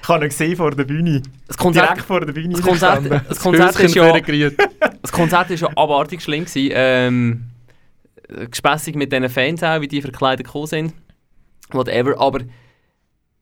Ich 0.00 0.08
habe 0.08 0.24
ihn 0.24 0.28
gesehen 0.28 0.56
vor 0.56 0.70
der 0.70 0.84
Bühne. 0.84 1.22
Das 1.48 1.56
Konzert, 1.56 1.88
Direkt 1.88 2.02
vor 2.06 2.20
der 2.20 2.32
Bühne 2.32 2.54
das 2.54 2.62
Konzert, 2.62 3.02
gestanden. 3.02 3.26
das 3.28 3.40
Konzert 3.40 3.80
ist 3.80 3.94
ja... 3.94 4.12
Das 5.02 5.10
Konzert 5.10 5.50
war 5.50 5.56
ja 5.56 5.68
abartig 5.76 6.22
schlimm. 6.22 6.44
Gewesen. 6.44 6.70
Ähm, 6.72 7.44
gespässig 8.50 8.94
mit 8.94 9.12
diesen 9.12 9.28
Fans 9.28 9.62
auch, 9.64 9.80
wie 9.80 9.88
die 9.88 10.00
verkleidet 10.00 10.46
gekommen 10.46 10.66
sind. 10.66 10.94
Whatever. 11.72 12.20
Aber 12.20 12.40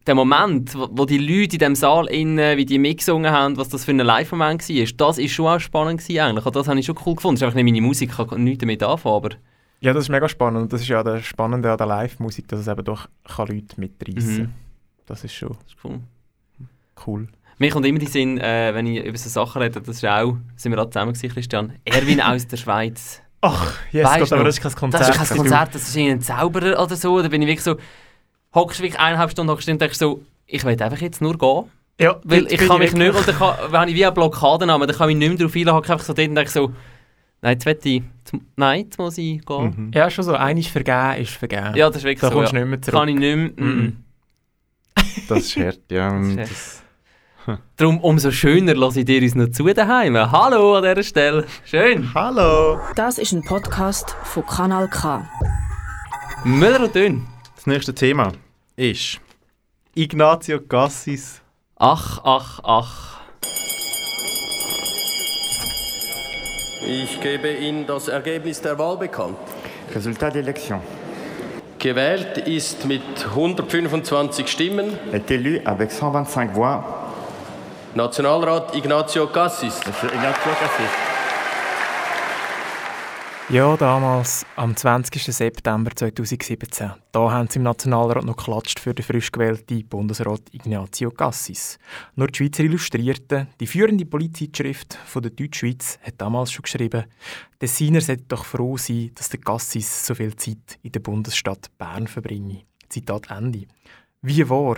der 0.07 0.15
Moment, 0.15 0.75
wo, 0.75 0.89
wo 0.91 1.05
die 1.05 1.19
Leute 1.19 1.57
in 1.57 1.59
diesem 1.59 1.75
Saal 1.75 2.07
innen, 2.07 2.57
wie 2.57 2.65
die 2.65 2.79
mitgesungen 2.79 3.31
haben, 3.31 3.57
was 3.57 3.69
das 3.69 3.85
für 3.85 3.91
ein 3.93 3.99
Live-Moment 3.99 4.69
war, 4.69 4.87
das 4.97 5.19
ist 5.19 5.33
schon 5.33 5.47
auch 5.47 5.61
spannend 5.61 6.01
gewesen 6.01 6.21
eigentlich. 6.21 6.47
Und 6.47 6.57
das 6.57 6.69
habe 6.69 6.79
ich 6.79 6.87
schon 6.87 6.97
cool 7.05 7.15
gefunden. 7.15 7.37
Das 7.37 7.43
ist 7.43 7.45
einfach 7.45 7.57
nicht 7.57 7.73
meine 7.73 7.87
Musik, 7.87 8.11
ich 8.11 8.29
kann 8.29 8.43
nichts 8.45 8.61
damit 8.61 8.83
anfangen, 8.83 9.17
aber... 9.17 9.29
Ja, 9.83 9.95
das 9.95 10.05
ist 10.05 10.09
mega 10.11 10.29
spannend. 10.29 10.63
Und 10.63 10.73
das 10.73 10.83
ist 10.83 10.89
ja 10.89 11.03
das 11.03 11.25
Spannende 11.25 11.71
an 11.71 11.79
der 11.79 11.87
Live-Musik, 11.87 12.49
dass 12.49 12.61
es 12.61 12.69
eben 12.69 12.85
doch 12.85 13.09
kann 13.25 13.49
Leute 13.49 13.81
mitreißen 13.81 14.43
Mhm. 14.43 14.53
Das 15.07 15.25
ist 15.25 15.35
schon 15.35 15.49
Das 15.49 15.73
ist 15.73 15.77
cool. 15.85 16.01
cool. 17.07 17.29
Mir 17.59 17.71
kommt 17.71 17.85
immer 17.85 17.99
die 17.99 18.07
Sinn, 18.07 18.39
äh, 18.39 18.73
wenn 18.75 18.87
ich 18.87 19.05
über 19.05 19.19
so 19.19 19.29
Sachen 19.29 19.61
rede, 19.61 19.81
das 19.81 19.97
ist 19.97 20.05
auch, 20.07 20.37
sind 20.57 20.73
wir 20.73 20.79
alle 20.79 20.91
zusammen 20.91 21.13
gewesen, 21.13 21.31
Christian, 21.33 21.73
Erwin 21.85 22.21
aus 22.21 22.47
der 22.47 22.57
Schweiz. 22.57 23.21
Ach, 23.43 23.75
yes, 23.91 24.07
Weißt 24.07 24.19
Gott, 24.21 24.31
du 24.31 24.35
aber 24.37 24.45
das 24.45 24.57
ist 24.59 24.63
kein 24.63 24.75
Konzert. 24.75 25.03
Das 25.03 25.19
ist 25.19 25.29
kein. 25.29 25.39
Konzert, 25.39 25.75
das 25.75 25.89
ist 25.89 25.97
ein 25.97 26.21
Zauberer 26.21 26.83
oder 26.83 26.97
so. 26.97 27.21
Da 27.23 27.29
bin 27.29 27.43
ich 27.43 27.49
wirklich 27.49 27.65
so, 27.65 27.77
hockst 28.55 28.79
du 28.79 28.83
wirklich 28.83 29.01
eineinhalb 29.01 29.31
Stunden 29.31 29.51
hockst 29.51 29.69
und 29.69 29.81
denkst 29.81 29.99
so, 29.99 30.23
ich 30.47 30.65
will 30.65 30.83
einfach 30.83 31.01
jetzt 31.01 31.21
nur 31.21 31.39
gehen. 31.39 31.65
Ja, 32.01 32.19
Weil 32.25 32.47
ich 32.47 32.59
kann 32.59 32.79
mich 32.79 32.95
nicht, 32.95 33.27
kann, 33.39 33.55
wenn 33.71 33.89
ich 33.89 33.95
wie 33.95 34.05
eine 34.07 34.13
Blockade 34.13 34.67
habe, 34.67 34.87
dann 34.87 34.97
kann 34.97 35.11
ich 35.11 35.17
nicht 35.17 35.29
mehr 35.29 35.39
darauf 35.39 35.55
einladen, 35.55 35.77
einfach 35.77 36.01
so 36.01 36.15
dort 36.15 36.29
und 36.29 36.35
denke 36.35 36.51
so, 36.51 36.73
nein, 37.43 37.53
jetzt 37.53 37.67
will 37.67 37.79
ich, 37.83 37.95
jetzt, 37.95 38.45
nein, 38.57 38.85
jetzt 38.85 38.99
muss 38.99 39.19
ich 39.19 39.45
gehen. 39.45 39.75
Mhm. 39.77 39.91
Ja, 39.95 40.09
schon 40.09 40.25
so. 40.25 40.33
Eines 40.33 40.67
vergeben 40.67 41.21
ist 41.21 41.33
vergeben. 41.33 41.75
Ja, 41.77 41.89
das 41.89 41.99
ist 41.99 42.05
wirklich 42.05 42.21
da 42.21 42.29
so. 42.29 42.35
kommst 42.35 42.53
du 42.53 42.57
ja. 42.57 42.63
nicht 42.63 42.71
mehr 42.71 42.83
zurück. 42.83 42.99
Kann 42.99 43.09
ich 43.09 43.17
nicht 43.17 43.37
mehr. 43.37 43.67
Mhm. 43.67 43.83
Mm. 43.83 44.05
Das 45.29 45.39
ist 45.41 45.57
hart, 45.57 45.81
ja. 45.91 46.11
Das 46.11 46.51
ist 46.51 46.83
Das 47.47 47.59
Darum 47.77 48.01
umso 48.01 48.31
schöner 48.31 48.75
lasse 48.75 49.01
ich 49.01 49.07
dir 49.07 49.23
uns 49.23 49.35
noch 49.35 49.51
zu 49.51 49.65
daheim. 49.73 50.17
Hallo 50.17 50.77
an 50.77 50.83
dieser 50.85 51.03
Stelle. 51.03 51.47
Schön. 51.65 52.13
Hallo! 52.15 52.81
Das 52.97 53.19
ist 53.19 53.33
ein 53.33 53.43
Podcast 53.43 54.15
von 54.25 54.47
Kanal 54.47 54.89
K. 54.89 55.29
Müller 56.45 56.85
und 56.85 56.95
Dünn. 56.95 57.27
Das 57.61 57.67
nächste 57.67 57.95
Thema 57.95 58.33
ist 58.77 59.21
Ignazio 59.95 60.61
Cassis. 60.63 61.43
Ach, 61.77 62.19
ach, 62.25 62.61
ach. 62.63 63.21
Ich 66.87 67.21
gebe 67.21 67.53
Ihnen 67.53 67.87
das 67.87 68.09
Ergebnis 68.09 68.63
der 68.63 68.79
Wahl 68.79 68.97
bekannt. 68.97 69.37
Résultat 69.95 70.31
d'élection. 70.31 70.81
Gewählt 71.79 72.39
ist 72.39 72.87
mit 72.87 73.03
125 73.27 74.49
Stimmen 74.49 74.99
Est 75.13 75.31
élu 75.31 75.61
avec 75.67 75.93
125 75.93 76.55
voix 76.55 76.83
Nationalrat 77.95 78.75
Ignacio 78.75 79.27
Cassis. 79.27 79.79
Monsieur 79.87 80.09
Ignacio 80.15 80.51
Cassis. 80.59 81.10
Ja, 83.53 83.77
damals, 83.77 84.47
am 84.55 84.77
20. 84.77 85.25
September 85.25 85.91
2017. 85.93 86.93
Da 87.11 87.33
haben 87.33 87.49
sie 87.49 87.59
im 87.59 87.65
Nationalrat 87.65 88.25
noch 88.25 88.37
geklatscht 88.37 88.79
für 88.79 88.95
den 88.95 89.05
frisch 89.05 89.33
gewählten 89.33 89.89
Bundesrat 89.89 90.43
Ignazio 90.53 91.11
Cassis. 91.11 91.77
Nur 92.15 92.29
die 92.29 92.37
Schweizer 92.37 92.63
Illustrierte, 92.63 93.49
die 93.59 93.67
führende 93.67 94.07
Politzeitschrift 94.07 94.95
von 94.95 95.23
der 95.23 95.33
Deutschschweiz, 95.33 95.99
hat 96.01 96.15
damals 96.19 96.53
schon 96.53 96.63
geschrieben, 96.63 97.07
der 97.61 97.69
sollte 97.69 98.23
doch 98.29 98.45
froh 98.45 98.77
sein, 98.77 99.11
dass 99.17 99.31
der 99.31 99.41
Cassis 99.41 100.07
so 100.07 100.15
viel 100.15 100.37
Zeit 100.37 100.79
in 100.83 100.93
der 100.93 101.01
Bundesstadt 101.01 101.77
Bern 101.77 102.07
verbringe. 102.07 102.63
Zitat 102.89 103.33
Ende. 103.33 103.67
Wie 104.23 104.49
wahr? 104.49 104.77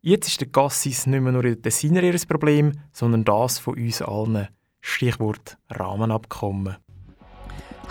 Jetzt 0.00 0.28
ist 0.28 0.40
der 0.40 0.48
Cassis 0.48 1.08
nicht 1.08 1.22
mehr 1.22 1.32
nur 1.32 1.42
der 1.42 1.60
Tessiner 1.60 2.04
ihr 2.04 2.16
Problem, 2.28 2.70
sondern 2.92 3.24
das 3.24 3.58
von 3.58 3.74
uns 3.74 4.00
allen. 4.00 4.46
Stichwort 4.80 5.58
Rahmenabkommen. 5.70 6.76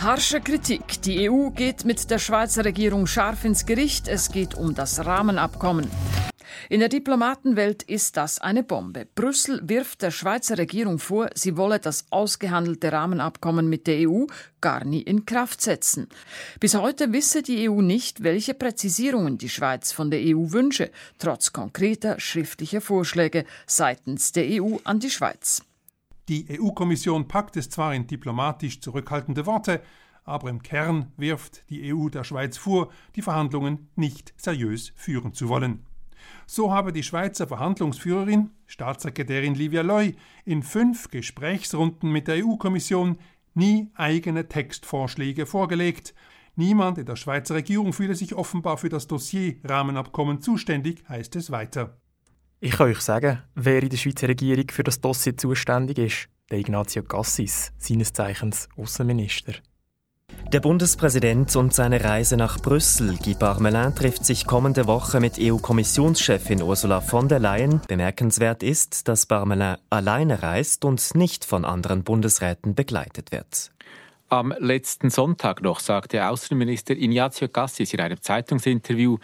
Harsche 0.02 0.42
Kritik. 0.42 1.04
Die 1.04 1.30
EU 1.30 1.52
geht 1.52 1.86
mit 1.86 2.10
der 2.10 2.18
Schweizer 2.18 2.66
Regierung 2.66 3.06
scharf 3.06 3.46
ins 3.46 3.68
Gericht. 3.68 4.08
Es 4.08 4.32
geht 4.32 4.56
um 4.56 4.74
das 4.74 5.06
Rahmenabkommen. 5.06 5.92
In 6.70 6.80
der 6.80 6.90
Diplomatenwelt 6.90 7.84
ist 7.84 8.18
das 8.18 8.40
eine 8.40 8.64
Bombe. 8.64 9.06
Brüssel 9.14 9.62
wirft 9.64 10.02
der 10.02 10.10
Schweizer 10.10 10.58
Regierung 10.58 10.98
vor, 10.98 11.30
sie 11.36 11.56
wolle 11.56 11.78
das 11.78 12.06
ausgehandelte 12.10 12.92
Rahmenabkommen 12.92 13.70
mit 13.70 13.86
der 13.86 14.10
EU 14.10 14.26
gar 14.60 14.86
nie 14.86 15.04
in 15.04 15.26
Kraft 15.28 15.62
setzen. 15.62 16.08
Bis 16.60 16.74
heute 16.74 17.14
wisse 17.14 17.44
die 17.44 17.70
EU 17.70 17.82
nicht, 17.82 18.24
welche 18.24 18.56
Präzisierungen 18.56 19.38
die 19.38 19.50
Schweiz 19.50 19.92
von 19.92 20.10
der 20.10 20.22
EU 20.22 20.52
wünsche, 20.52 20.90
trotz 21.20 21.54
konkreter 21.54 22.20
schriftlicher 22.20 22.82
Vorschläge 22.82 23.46
seitens 23.68 24.32
der 24.32 24.64
EU 24.64 24.78
an 24.84 25.00
die 25.00 25.12
Schweiz. 25.12 25.62
Die 26.32 26.48
EU-Kommission 26.62 27.28
packt 27.28 27.58
es 27.58 27.70
zwar 27.70 27.94
in 27.94 28.08
diplomatisch 28.08 28.80
zurückhaltende 28.80 29.46
Worte, 29.46 29.82
aber 30.24 30.50
im 30.50 30.64
Kern 30.64 31.12
wirft 31.18 31.70
die 31.70 31.94
EU 31.94 32.08
der 32.08 32.24
Schweiz 32.24 32.56
vor, 32.56 32.90
die 33.18 33.22
Verhandlungen 33.22 33.90
nicht 33.98 34.34
seriös 34.38 34.94
führen 34.96 35.34
zu 35.34 35.50
wollen. 35.50 35.86
So 36.46 36.72
habe 36.72 36.94
die 36.94 37.04
Schweizer 37.04 37.48
Verhandlungsführerin, 37.48 38.52
Staatssekretärin 38.66 39.56
Livia 39.56 39.82
Loy, 39.82 40.16
in 40.46 40.64
fünf 40.64 41.10
Gesprächsrunden 41.10 42.10
mit 42.10 42.30
der 42.30 42.46
EU-Kommission 42.46 43.18
nie 43.54 43.90
eigene 43.96 44.48
Textvorschläge 44.48 45.46
vorgelegt. 45.46 46.14
Niemand 46.56 46.98
in 46.98 47.08
der 47.08 47.18
Schweizer 47.18 47.56
Regierung 47.56 47.92
fühle 47.92 48.16
sich 48.16 48.36
offenbar 48.36 48.78
für 48.78 48.88
das 48.88 49.06
Dossier 49.06 49.58
Rahmenabkommen 49.66 50.40
zuständig, 50.40 51.04
heißt 51.10 51.36
es 51.36 51.52
weiter. 51.52 52.01
Ich 52.64 52.74
kann 52.74 52.92
euch 52.92 53.02
sagen, 53.02 53.42
wer 53.56 53.82
in 53.82 53.90
der 53.90 53.98
Schweizer 53.98 54.28
Regierung 54.28 54.66
für 54.70 54.84
das 54.84 55.02
Dossier 55.02 55.36
zuständig 55.36 55.98
ist. 55.98 56.28
Der 56.52 56.60
Ignazio 56.60 57.02
Cassis, 57.02 57.72
seines 57.80 58.14
Zeichens 58.14 58.70
Außenminister. 58.78 59.54
Der 60.54 60.60
Bundespräsident 60.60 61.56
und 61.56 61.74
seine 61.74 62.04
Reise 62.04 62.38
nach 62.38 62.60
Brüssel. 62.60 63.18
Guy 63.18 63.34
Parmelin 63.34 63.96
trifft 63.96 64.26
sich 64.26 64.46
kommende 64.46 64.86
Woche 64.86 65.20
mit 65.20 65.40
EU-Kommissionschefin 65.40 66.62
Ursula 66.62 67.02
von 67.02 67.28
der 67.28 67.40
Leyen. 67.40 67.82
Bemerkenswert 67.88 68.62
ist, 68.62 69.08
dass 69.08 69.26
Parmelin 69.26 69.78
alleine 69.90 70.44
reist 70.44 70.86
und 70.86 71.16
nicht 71.16 71.46
von 71.46 71.66
anderen 71.66 72.04
Bundesräten 72.04 72.76
begleitet 72.76 73.32
wird. 73.32 73.72
Am 74.34 74.54
letzten 74.60 75.10
Sonntag 75.10 75.62
noch 75.62 75.82
sagte 75.82 76.26
Außenminister 76.26 76.94
Ignazio 76.94 77.50
Cassis 77.50 77.94
in 77.94 78.00
einem 78.00 78.22
Zeitungsinterview, 78.22 79.18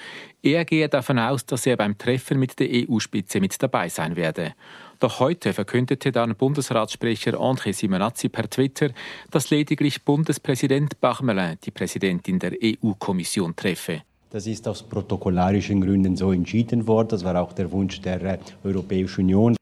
er 0.43 0.65
gehe 0.65 0.89
davon 0.89 1.17
aus, 1.17 1.45
dass 1.45 1.65
er 1.65 1.77
beim 1.77 1.97
Treffen 1.97 2.37
mit 2.37 2.59
der 2.59 2.67
EU-Spitze 2.69 3.39
mit 3.39 3.63
dabei 3.63 3.87
sein 3.87 4.17
werde. 4.17 4.53
Doch 4.99 5.21
heute 5.21 5.53
verkündete 5.53 6.11
dann 6.11 6.35
Bundesratssprecher 6.35 7.35
André 7.35 7.71
Simonazzi 7.71 8.27
per 8.27 8.49
Twitter, 8.49 8.89
dass 9.31 9.49
lediglich 9.49 10.03
Bundespräsident 10.03 10.99
Parmelin 10.99 11.55
die 11.63 11.71
Präsidentin 11.71 12.39
der 12.39 12.51
EU-Kommission 12.61 13.55
treffe. 13.55 14.01
Das 14.29 14.45
ist 14.45 14.67
aus 14.67 14.83
protokollarischen 14.83 15.79
Gründen 15.79 16.17
so 16.17 16.33
entschieden 16.33 16.85
worden. 16.85 17.07
Das 17.07 17.23
war 17.23 17.41
auch 17.41 17.53
der 17.53 17.71
Wunsch 17.71 18.01
der 18.01 18.21
äh, 18.21 18.39
Europäischen 18.61 19.21
Union. 19.21 19.55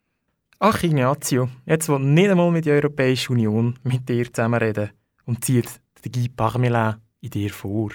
Ach 0.57 0.81
Ignazio, 0.81 1.49
jetzt 1.67 1.87
will 1.87 1.99
nicht 1.99 2.31
einmal 2.31 2.49
mit 2.49 2.65
der 2.65 2.73
Europäischen 2.77 3.33
Union 3.33 3.77
mit 3.83 4.09
dir 4.09 4.25
zusammenreden 4.33 4.89
und 5.25 5.43
zieht 5.43 5.69
den 6.03 6.11
Guy 6.11 6.29
Parmelin 6.29 6.95
in 7.21 7.29
dir 7.29 7.49
vor. 7.51 7.91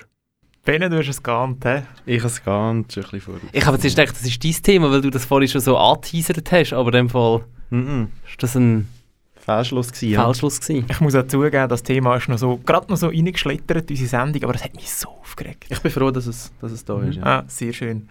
Benne, 0.65 0.91
du 0.91 0.99
hast 0.99 1.09
es 1.09 1.23
geahnt, 1.23 1.65
hä? 1.65 1.83
Ich 2.05 2.19
habe 2.19 2.29
es 2.29 2.43
geahnt, 2.45 2.93
schon 2.93 3.05
ein 3.05 3.11
bisschen 3.11 3.39
vor. 3.41 3.41
Ich 3.53 3.65
habe 3.67 3.77
jetzt 3.79 3.97
gedacht, 3.97 4.15
das 4.15 4.27
ist 4.27 4.45
dein 4.45 4.53
Thema, 4.63 4.91
weil 4.91 5.01
du 5.01 5.11
das 5.11 5.25
vorhin 5.25 5.49
schon 5.49 5.61
so 5.63 5.77
angeteasert 5.79 6.53
hast, 6.53 6.73
aber 6.73 6.89
in 6.89 7.07
dem 7.07 7.09
Fall 7.09 7.45
Mhm. 7.71 8.09
ist 8.29 8.43
das 8.43 8.57
ein 8.57 8.89
Fehlschluss 9.37 9.89
gewesen. 9.93 10.11
ja. 10.11 10.25
Fehlschluss 10.25 10.61
gewesen. 10.61 10.87
Ich 10.91 11.01
muss 11.01 11.15
auch 11.15 11.27
zugeben, 11.27 11.69
das 11.69 11.83
Thema 11.83 12.17
ist 12.17 12.29
noch 12.29 12.37
so, 12.37 12.59
gerade 12.59 12.89
noch 12.91 12.99
so 12.99 13.07
reingeschlittert 13.09 13.91
in 13.91 13.97
unsere 13.97 14.09
Sendung, 14.11 14.45
aber 14.45 14.55
es 14.55 14.65
hat 14.65 14.75
mich 14.75 14.91
so 14.91 15.09
aufgeregt. 15.09 15.67
Ich 15.71 15.79
bin 15.81 15.91
froh, 15.91 16.11
dass 16.11 16.27
es, 16.27 16.53
dass 16.61 16.73
es 16.73 16.85
da 16.85 17.01
ist. 17.03 17.17
Ja. 17.17 17.23
Ah, 17.23 17.45
sehr 17.47 17.73
schön. 17.73 18.09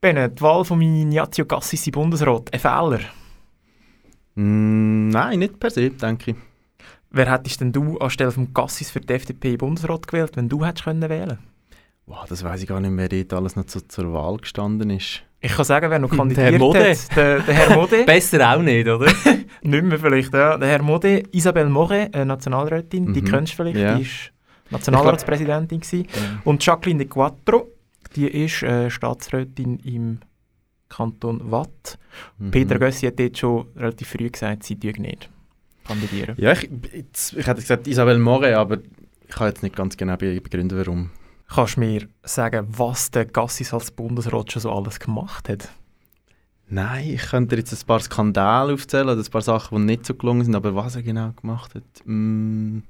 Benne, 0.00 0.28
die 0.30 0.40
Wahl 0.42 0.64
von 0.64 0.80
Ignazio 0.80 1.44
Cassis 1.44 1.86
in 1.86 1.92
Bundesrat, 1.92 2.52
ein 2.52 2.58
Fehler. 2.60 3.00
Mm, 4.34 5.08
nein, 5.08 5.38
nicht 5.40 5.58
per 5.60 5.70
se, 5.70 5.90
denke 5.90 6.32
ich. 6.32 6.36
Wer 7.10 7.32
hättest 7.32 7.60
denn 7.60 7.72
du 7.72 7.98
anstelle 7.98 8.30
von 8.32 8.52
Cassis 8.52 8.90
für 8.90 9.00
die 9.00 9.12
FDP 9.14 9.52
in 9.52 9.58
Bundesrat 9.58 10.06
gewählt, 10.06 10.36
wenn 10.36 10.48
du 10.48 10.64
hättest 10.64 10.84
können 10.84 11.08
wählen 11.08 11.38
Wow, 12.06 12.24
das 12.28 12.42
weiß 12.42 12.62
ich 12.62 12.68
gar 12.68 12.80
nicht 12.80 12.90
mehr, 12.90 13.10
wer 13.10 13.22
dort 13.24 13.34
alles 13.40 13.56
noch 13.56 13.64
zu, 13.66 13.86
zur 13.86 14.12
Wahl 14.14 14.38
gestanden 14.38 14.88
ist. 14.90 15.22
Ich 15.40 15.52
kann 15.54 15.64
sagen, 15.66 15.90
wer 15.90 15.98
noch 15.98 16.08
Der 16.10 16.18
kandidiert 16.18 16.52
Herr 16.52 16.58
Mode. 16.58 16.90
hat. 16.90 17.16
Der, 17.16 17.40
der 17.40 17.54
Herr 17.54 17.76
Mode. 17.76 18.04
Besser 18.06 18.54
auch 18.56 18.62
nicht, 18.62 18.88
oder? 18.88 19.06
nicht 19.62 19.84
mehr 19.84 19.98
vielleicht, 19.98 20.32
ja. 20.32 20.56
Der 20.56 20.68
Herr 20.68 20.82
Mode, 20.82 21.22
Isabelle 21.32 21.68
Moret, 21.68 22.14
äh, 22.14 22.24
Nationalrätin, 22.24 23.12
die 23.12 23.20
Mhm. 23.22 23.26
kennst 23.26 23.52
du 23.52 23.56
vielleicht, 23.56 23.76
Ja. 23.78 23.96
die 23.96 24.02
ist 24.02 24.32
Nationalratspräsidentin 24.70 25.80
gewesen. 25.80 26.06
Und 26.44 26.64
Jacqueline 26.64 26.98
de 27.04 27.08
Quattro, 27.08 27.68
die 28.16 28.26
ist 28.26 28.62
äh, 28.62 28.90
Staatsrätin 28.90 29.78
im 29.80 30.18
Kanton 30.88 31.50
Watt. 31.50 31.98
Mhm. 32.38 32.50
Peter 32.50 32.78
Gössi 32.78 33.06
hat 33.06 33.18
dort 33.18 33.36
schon 33.38 33.66
relativ 33.76 34.08
früh 34.08 34.30
gesagt, 34.30 34.62
sie 34.64 34.78
tue 34.78 34.92
nicht 35.00 35.28
kandidieren. 35.88 36.34
Ja, 36.38 36.52
ich, 36.52 36.70
jetzt, 36.94 37.32
ich 37.32 37.46
hätte 37.46 37.60
gesagt 37.60 37.86
Isabelle 37.88 38.18
Moret, 38.18 38.54
aber 38.54 38.78
ich 39.28 39.34
kann 39.34 39.48
jetzt 39.48 39.62
nicht 39.62 39.74
ganz 39.74 39.96
genau 39.96 40.16
be- 40.16 40.40
begründen, 40.40 40.78
warum. 40.78 41.10
Kannst 41.48 41.76
du 41.76 41.80
mir 41.80 42.06
sagen, 42.22 42.66
was 42.68 43.10
der 43.10 43.24
Gassis 43.24 43.72
als 43.74 43.90
Bundesrat 43.90 44.52
schon 44.52 44.62
so 44.62 44.70
alles 44.70 45.00
gemacht 45.00 45.48
hat? 45.48 45.68
Nein, 46.68 47.08
ich 47.14 47.22
könnte 47.22 47.56
dir 47.56 47.60
jetzt 47.62 47.72
ein 47.72 47.86
paar 47.86 48.00
Skandale 48.00 48.74
aufzählen 48.74 49.08
oder 49.08 49.20
ein 49.20 49.30
paar 49.30 49.40
Sachen, 49.40 49.78
die 49.78 49.84
nicht 49.84 50.04
so 50.04 50.14
gelungen 50.14 50.44
sind, 50.44 50.54
aber 50.54 50.74
was 50.74 50.96
er 50.96 51.02
genau 51.02 51.32
gemacht 51.32 51.74
hat, 51.74 51.82
mm, 52.04 52.80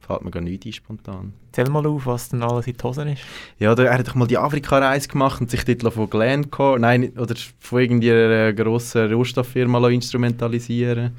fällt 0.00 0.22
mir 0.22 0.30
gar 0.30 0.40
nicht 0.40 0.64
ein 0.64 0.72
spontan. 0.72 1.34
Zähl 1.52 1.68
mal 1.68 1.86
auf, 1.86 2.06
was 2.06 2.30
denn 2.30 2.42
alles 2.42 2.66
in 2.66 2.72
die 2.78 2.82
Hosen 2.82 3.08
ist. 3.08 3.22
Ja, 3.58 3.74
er 3.74 3.98
hat 3.98 4.08
doch 4.08 4.14
mal 4.14 4.26
die 4.26 4.38
Afrika-Reise 4.38 5.08
gemacht 5.08 5.42
und 5.42 5.50
sich 5.50 5.64
dort 5.64 5.92
von 5.92 6.08
Glencore, 6.08 6.80
nein, 6.80 7.10
oder 7.18 7.34
von 7.58 7.80
irgendeiner 7.82 8.54
grossen 8.54 9.12
Rohstofffirma 9.12 9.78
lassen 9.78 9.94
instrumentalisieren 9.94 11.14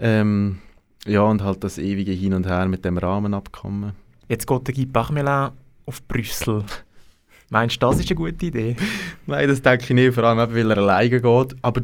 ähm, 0.00 0.58
Ja, 1.06 1.22
und 1.22 1.42
halt 1.42 1.62
das 1.64 1.78
ewige 1.78 2.12
Hin 2.12 2.34
und 2.34 2.46
Her 2.46 2.66
mit 2.66 2.84
dem 2.84 2.98
Rahmenabkommen. 2.98 3.92
Jetzt 4.28 4.46
geht 4.46 4.66
der 4.68 4.74
Guy 4.74 4.86
Parmelin 4.86 5.50
auf 5.86 6.02
Brüssel. 6.06 6.64
Meinst 7.48 7.82
du, 7.82 7.86
das 7.86 7.98
ist 8.00 8.08
eine 8.10 8.16
gute 8.16 8.46
Idee? 8.46 8.76
Nein, 9.26 9.48
das 9.48 9.60
denke 9.62 9.84
ich 9.84 9.90
nicht, 9.90 10.14
vor 10.14 10.24
allem 10.24 10.38
weil 10.54 10.70
er 10.70 10.78
alleine 10.78 11.20
geht. 11.20 11.56
Aber 11.62 11.80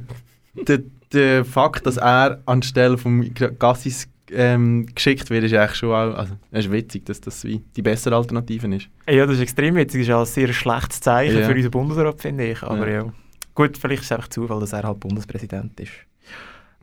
der, 0.55 0.81
der 1.12 1.44
Fakt, 1.44 1.87
dass 1.87 1.96
er 1.96 2.40
anstelle 2.46 2.96
von 2.98 3.33
Gassis 3.59 4.09
ähm, 4.31 4.87
geschickt 4.94 5.29
wird, 5.31 5.44
ist 5.44 5.55
eigentlich 5.55 5.74
schon 5.76 5.90
auch, 5.90 6.14
also, 6.16 6.35
ist 6.52 6.70
witzig, 6.70 7.05
dass 7.07 7.20
das 7.20 7.42
wie 7.44 7.62
die 7.76 7.83
bessere 7.83 8.14
Alternative 8.16 8.72
ist. 8.74 8.88
Ja, 9.09 9.26
das 9.26 9.37
ist 9.37 9.42
extrem 9.42 9.74
witzig. 9.74 10.02
Das 10.02 10.09
ist 10.09 10.14
auch 10.14 10.20
ein 10.20 10.26
sehr 10.26 10.52
schlechtes 10.52 11.00
Zeichen 11.00 11.38
Ja. 11.38 11.46
für 11.48 11.55
unseren 11.55 11.70
Bundesrat, 11.70 12.20
finde 12.20 12.50
ich. 12.52 12.62
Aber 12.62 12.88
ja. 12.88 13.02
Ja. 13.05 13.12
Gut, 13.55 13.76
vielleicht 13.79 14.02
ist 14.02 14.11
es 14.11 14.12
einfach 14.12 14.29
Zufall, 14.29 14.61
dass 14.61 14.72
er 14.72 14.83
halt 14.85 15.00
Bundespräsident 15.00 15.79
ist. 15.81 15.92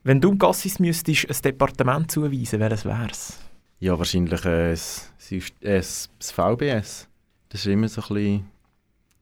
Wenn 0.06 0.20
du 0.20 0.38
Gassis 0.38 0.80
müsstest 0.80 1.30
ein 1.30 1.42
Departement 1.44 2.12
zuweisen, 2.12 2.60
welches 2.60 2.84
wäre 2.84 3.08
es? 3.10 3.40
Ja, 3.80 3.98
wahrscheinlich 3.98 4.44
äh, 4.44 4.72
das, 4.72 5.10
das, 5.62 6.10
das 6.20 6.32
VBS. 6.32 7.08
Das 7.48 7.62
ist 7.62 7.68
immer 7.68 7.88
so 7.88 8.02
ein 8.02 8.08
bisschen, 8.08 8.46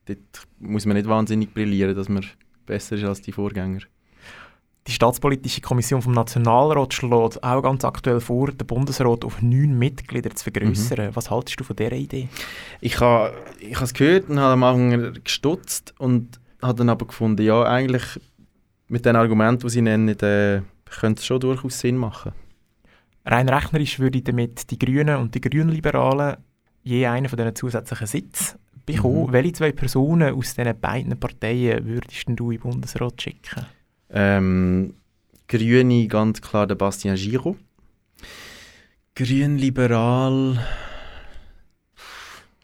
dort 0.05 0.47
muss 0.59 0.87
man 0.87 0.97
nicht 0.97 1.07
wahnsinnig 1.07 1.53
brillieren, 1.53 1.95
dass 1.95 2.09
man 2.09 2.25
besser 2.65 2.95
ist 2.95 3.03
als 3.03 3.21
die 3.21 3.31
Vorgänger. 3.31 3.81
Die 4.87 4.91
Staatspolitische 4.91 5.61
Kommission 5.61 6.01
vom 6.01 6.13
Nationalrat 6.13 6.95
schlägt 6.95 7.43
auch 7.43 7.61
ganz 7.61 7.85
aktuell 7.85 8.19
vor, 8.19 8.51
den 8.51 8.65
Bundesrat 8.65 9.23
auf 9.23 9.39
neun 9.43 9.77
Mitglieder 9.77 10.31
zu 10.31 10.45
vergrößern. 10.45 11.15
Was 11.15 11.29
haltest 11.29 11.59
du 11.59 11.63
von 11.63 11.75
dieser 11.75 11.91
Idee? 11.91 12.27
Ich 12.79 12.99
habe 12.99 13.35
ich 13.59 13.79
es 13.79 13.93
gehört 13.93 14.29
und 14.29 14.39
habe 14.39 14.53
am 14.53 14.63
Anfang 14.63 15.13
gestutzt 15.23 15.93
und 15.99 16.39
habe 16.59 16.79
dann 16.79 16.89
aber 16.89 17.05
gefunden, 17.05 17.43
ja, 17.43 17.61
eigentlich 17.61 18.19
mit 18.87 19.05
den 19.05 19.15
Argumenten, 19.15 19.61
die 19.61 19.69
sie 19.69 19.81
nennen, 19.81 20.19
äh, 20.19 20.61
könnte 20.99 21.19
es 21.19 21.25
schon 21.25 21.39
durchaus 21.39 21.79
Sinn 21.79 21.97
machen. 21.97 22.33
Rein 23.25 23.49
rechnerisch 23.49 23.99
würde 23.99 24.21
damit 24.21 24.69
die 24.71 24.79
Grünen 24.79 25.17
und 25.17 25.35
die 25.35 25.41
Grünliberalen 25.41 26.37
je 26.83 27.05
einen 27.05 27.29
von 27.29 27.37
diesen 27.37 27.55
zusätzlichen 27.55 28.07
Sitz 28.07 28.57
bekommen. 28.85 29.27
Mhm. 29.27 29.33
Welche 29.33 29.53
zwei 29.53 29.71
Personen 29.71 30.33
aus 30.33 30.55
diesen 30.55 30.79
beiden 30.79 31.19
Parteien 31.19 31.85
würdest 31.85 32.27
denn 32.27 32.35
du 32.35 32.51
in 32.51 32.57
den 32.57 32.69
Bundesrat 32.71 33.21
schicken? 33.21 33.65
Ähm, 34.09 34.95
Grüne 35.47 36.07
ganz 36.07 36.41
klar 36.41 36.67
der 36.67 36.75
Bastien 36.75 37.15
Giraud. 37.15 37.57
Grünliberal. 39.15 40.65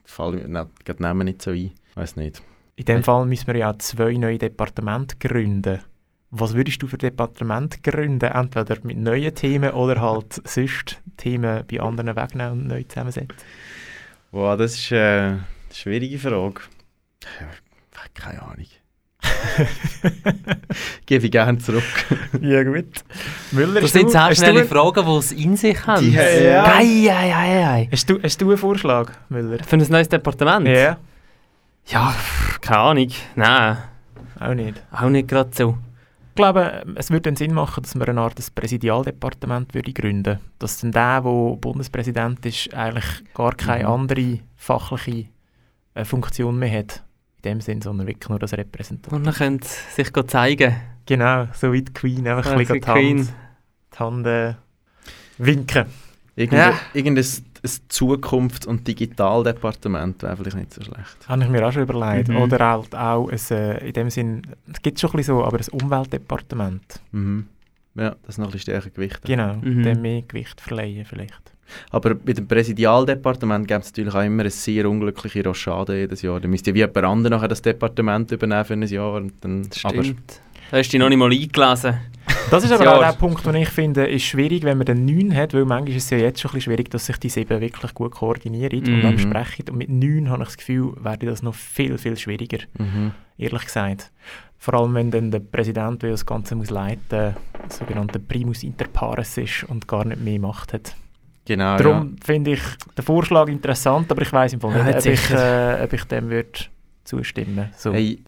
Fallen 0.04 0.52
mir 0.52 0.70
gerade 0.84 1.04
Namen 1.04 1.26
nicht 1.26 1.42
so 1.42 1.52
ein. 1.52 1.72
Weiß 1.96 2.16
nicht. 2.16 2.42
In 2.76 2.86
dem 2.86 3.04
Fall 3.04 3.26
müssen 3.26 3.48
wir 3.48 3.58
ja 3.58 3.78
zwei 3.78 4.14
neue 4.14 4.38
Departemente 4.38 5.18
gründen. 5.18 5.80
Was 6.32 6.54
würdest 6.54 6.82
du 6.84 6.88
für 6.88 6.98
Departement 6.98 7.82
gründen? 7.84 8.26
Entweder 8.32 8.78
mit 8.84 8.98
neuen 8.98 9.34
Themen 9.34 9.72
oder 9.72 10.02
halt 10.02 10.42
sonst 10.46 11.02
Themen 11.16 11.64
bei 11.72 11.80
anderen 11.80 12.16
wegnehmen 12.16 12.52
und 12.52 12.68
neu 12.68 12.84
zusammensetzen? 12.84 13.30
Wow, 14.32 14.58
das 14.58 14.74
ist 14.76 14.92
äh, 14.92 14.98
eine 14.98 15.44
schwierige 15.74 16.20
Frage. 16.20 16.62
Ja, 17.40 17.48
Keine 18.14 18.42
Ahnung. 18.42 18.66
Gebe 21.06 21.26
ich 21.26 21.32
gerne 21.32 21.58
zurück. 21.60 21.84
ja, 22.42 22.64
gut. 22.64 22.86
Müller, 23.52 23.76
Das 23.76 23.84
hast 23.86 23.94
sind 23.94 24.12
sehr 24.12 24.36
schnelle 24.36 24.62
du- 24.62 24.68
Fragen, 24.68 25.06
die 25.06 25.18
es 25.18 25.32
in 25.32 25.56
sich 25.56 25.88
haben. 25.88 26.04
Die- 26.04 26.12
Ja. 26.14 26.76
Ei, 26.78 27.10
ei, 27.10 27.34
ei, 27.36 27.68
ei. 27.68 27.90
Hast 27.92 28.10
du, 28.10 28.22
hast 28.22 28.40
du 28.42 28.50
einen 28.50 28.58
Vorschlag, 28.58 29.12
Müller? 29.30 29.64
Für 29.64 29.78
ein 29.78 29.86
neues 29.90 30.10
Departement? 30.10 30.68
Ja. 30.68 30.98
Ja, 31.88 32.14
keine 32.62 32.80
Ahnung. 32.80 33.10
Nein, 33.36 33.78
Auch 34.40 34.54
nicht. 34.54 34.82
auch 34.92 35.10
nicht 35.10 35.28
gerade 35.30 35.50
so. 35.54 35.78
Ich 36.38 36.40
glaube, 36.44 36.86
es 36.94 37.10
würde 37.10 37.24
Sinn 37.36 37.52
machen, 37.56 37.82
dass 37.82 37.96
man 37.96 38.08
eine 38.08 38.22
Art 38.22 38.38
des 38.38 38.52
Präsidialdepartement 38.52 39.74
würde 39.74 39.92
gründen 39.92 40.38
Dass 40.60 40.80
dann 40.80 40.92
der, 40.92 41.20
der 41.22 41.56
Bundespräsident 41.60 42.46
ist, 42.46 42.72
eigentlich 42.76 43.24
gar 43.34 43.56
keine 43.56 43.86
Mhm. 43.86 43.90
andere 43.92 44.40
fachliche 44.56 45.30
äh, 45.96 46.06
Funktion 46.06 46.60
mehr 46.60 46.78
hat. 46.78 47.04
In 47.38 47.42
dem 47.54 47.62
Sinn, 47.62 47.82
sondern 47.82 48.06
wirklich 48.06 48.30
nur 48.30 48.38
das 48.38 48.54
Repräsentant. 48.54 49.14
Und 49.14 49.24
dann 49.26 49.34
könnt 49.34 49.64
sich 49.64 50.12
zeigen. 50.28 50.76
Genau, 51.08 51.48
so 51.54 51.74
wie 51.74 51.82
die 51.82 51.92
Queen, 51.94 52.28
einfach 52.28 52.46
Ja, 52.46 52.52
ein 52.52 52.58
bisschen 52.60 52.82
die 52.82 52.88
Hand, 52.88 52.98
Queen. 53.00 53.30
die 53.96 53.98
Hand 54.00 54.28
äh, 54.28 54.54
winken. 55.40 55.86
Irgendein, 56.36 56.70
Ja. 56.72 56.80
irgendein 56.94 57.26
ein 57.64 57.70
Zukunfts- 57.90 58.66
und 58.68 58.88
Digitaldepartement 58.88 60.24
wäre 60.24 60.38
vielleicht 60.38 60.58
nicht 60.58 60.74
so 60.74 60.82
schlecht. 60.84 61.18
Habe 61.28 61.44
ich 61.44 61.50
mir 61.50 61.68
auch 61.68 61.72
schon 61.72 61.84
überlegt. 61.84 62.30
Mhm. 62.30 62.38
Oder 62.38 62.60
halt 62.72 62.96
auch, 62.96 63.30
ein, 63.30 63.40
äh, 63.52 63.88
in 63.88 63.94
dem 63.94 64.10
Sinn, 64.10 64.42
es 64.72 64.82
gibt 64.82 65.00
schon 65.00 65.10
ein 65.12 65.18
bisschen 65.18 65.36
so, 65.38 65.44
aber 65.44 65.58
ein 65.60 65.82
Umweltdepartement. 65.82 67.00
Mhm. 67.12 67.48
Ja, 67.96 68.12
das 68.24 68.36
ist 68.36 68.38
noch 68.38 68.48
ein 68.48 68.52
bisschen 68.52 68.74
stärker 68.74 68.90
gewichtet. 68.92 69.26
Genau, 69.26 69.56
Mhm. 69.56 69.84
dem 69.84 70.02
mehr 70.02 70.22
Gewicht 70.22 70.62
verleihen 70.62 71.06
vielleicht. 71.06 71.52
Aber 71.90 72.16
mit 72.24 72.38
dem 72.38 72.48
Präsidialdepartement 72.48 73.68
gibt 73.68 73.84
es 73.84 73.92
natürlich 73.92 74.14
auch 74.14 74.24
immer 74.24 74.42
eine 74.44 74.50
sehr 74.50 74.90
unglückliche 74.90 75.44
Rochade 75.44 75.98
jedes 76.00 76.22
Jahr. 76.22 76.40
Da 76.40 76.48
müsste 76.48 76.70
ja 76.72 76.76
wie 76.76 76.80
jemand 76.80 76.98
anderes 77.06 77.32
nachher 77.32 77.48
das 77.50 77.62
Departement 77.62 78.32
übernehmen 78.32 78.64
für 78.64 78.74
ein 78.74 78.84
Jahr. 78.84 79.14
Und 79.16 79.34
dann, 79.42 79.68
aber, 79.84 80.04
Stimmt. 80.04 80.42
Da 80.72 80.78
hast 80.78 80.88
du 80.90 80.92
dich 80.92 81.00
noch 81.00 81.10
nicht 81.10 81.18
mal 81.18 81.32
eingelesen. 81.32 81.98
Das 82.50 82.64
ist 82.64 82.72
Das 82.72 82.82
aber 82.82 82.98
auch 82.98 83.02
der 83.02 83.14
Punkt, 83.14 83.46
den 83.46 83.56
ich 83.56 83.70
finde, 83.70 84.06
ist 84.08 84.24
schwierig, 84.24 84.64
wenn 84.64 84.78
man 84.78 84.86
den 84.86 85.06
9 85.06 85.36
hat, 85.36 85.54
weil 85.54 85.66
manchmal 85.66 85.96
ist 85.96 86.06
es 86.06 86.10
ja 86.10 86.18
jetzt 86.18 86.40
schon 86.42 86.52
ein 86.52 86.56
bisschen 86.56 86.74
schwierig, 86.74 86.90
dass 86.92 87.06
sich 87.06 87.18
die 87.18 87.30
sieben 87.30 87.60
wirklich 87.62 87.94
gut 87.94 88.12
koordinieren 88.12 88.80
und 88.80 88.98
Mhm. 88.98 89.02
dann 89.02 89.18
sprechen. 89.18 89.66
Und 89.70 89.78
mit 89.78 89.90
9 89.90 90.30
habe 90.30 90.44
ich 90.44 90.50
das 90.50 90.58
Gefühl, 90.58 90.94
werde 91.00 91.26
das 91.26 91.42
noch 91.42 91.56
viel, 91.56 91.98
viel 91.98 92.18
schwieriger, 92.18 92.60
Mhm. 92.78 93.12
ehrlich 93.38 93.66
gesagt. 93.66 94.12
Vor 94.58 94.74
allem, 94.74 94.94
wenn 94.96 95.12
dann 95.12 95.32
der 95.32 95.40
Präsident, 95.40 96.02
der 96.04 96.12
das 96.12 96.26
Ganze 96.26 96.56
muss 96.56 96.70
leiten 96.70 97.02
der 97.12 97.36
sogenannte 97.70 98.20
Primus 98.20 98.64
inter 98.64 98.86
pares 98.92 99.38
ist 99.38 99.64
und 99.66 99.88
gar 99.88 100.04
nicht 100.06 100.22
mehr 100.22 100.40
Macht 100.40 100.74
hat. 100.74 100.96
Genau, 101.46 101.78
Darum 101.78 102.16
finde 102.24 102.52
ich 102.54 102.62
den 102.98 103.06
Vorschlag 103.06 103.48
interessant, 103.48 104.12
aber 104.12 104.22
ich 104.22 104.34
weiß 104.34 104.54
im 104.54 104.60
Fall 104.62 104.72
Ja, 104.76 104.84
nicht, 104.84 105.06
nicht 105.06 105.08
ob 105.08 105.14
ich, 105.14 105.30
äh, 105.32 105.84
ob 105.84 105.94
ich 105.94 106.04
dem 106.06 106.30
würde 106.30 106.50
zustimmen 107.06 107.70
so. 107.78 107.94
Hey. 107.94 108.20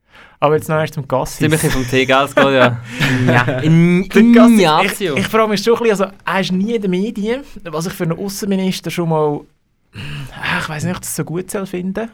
Aber 0.42 0.56
jetzt 0.56 0.70
noch 0.70 0.78
erst 0.78 0.94
zum 0.94 1.04
ein 1.04 1.26
bisschen 1.52 1.70
vom 1.72 1.88
Tee, 1.90 2.06
gell? 2.06 2.24
Es 2.24 2.34
geht 2.34 2.44
ja. 2.46 2.82
ja. 3.28 3.44
Der 3.44 3.62
Gassis, 3.62 4.60
Ignazio. 4.60 5.14
Ich, 5.16 5.20
ich 5.22 5.28
frage 5.28 5.50
mich 5.50 5.62
schon 5.62 5.74
ein 5.76 5.84
bisschen, 5.84 6.06
also, 6.06 6.18
er 6.26 6.40
ist 6.40 6.52
nie 6.54 6.76
in 6.76 6.82
den 6.82 6.92
Medien, 6.92 7.42
was 7.64 7.88
ich 7.88 7.94
für 7.94 8.04
einen 8.06 8.18
Außenminister 8.18 8.90
schon 8.90 9.10
mal, 9.10 9.42
Ah, 9.94 10.60
ich 10.62 10.70
weiß 10.70 10.84
nicht, 10.84 10.92
ob 10.96 10.98
ich 11.02 11.08
das 11.08 11.16
so 11.16 11.24
gut 11.26 11.50
soll 11.52 11.66
finden 11.66 12.10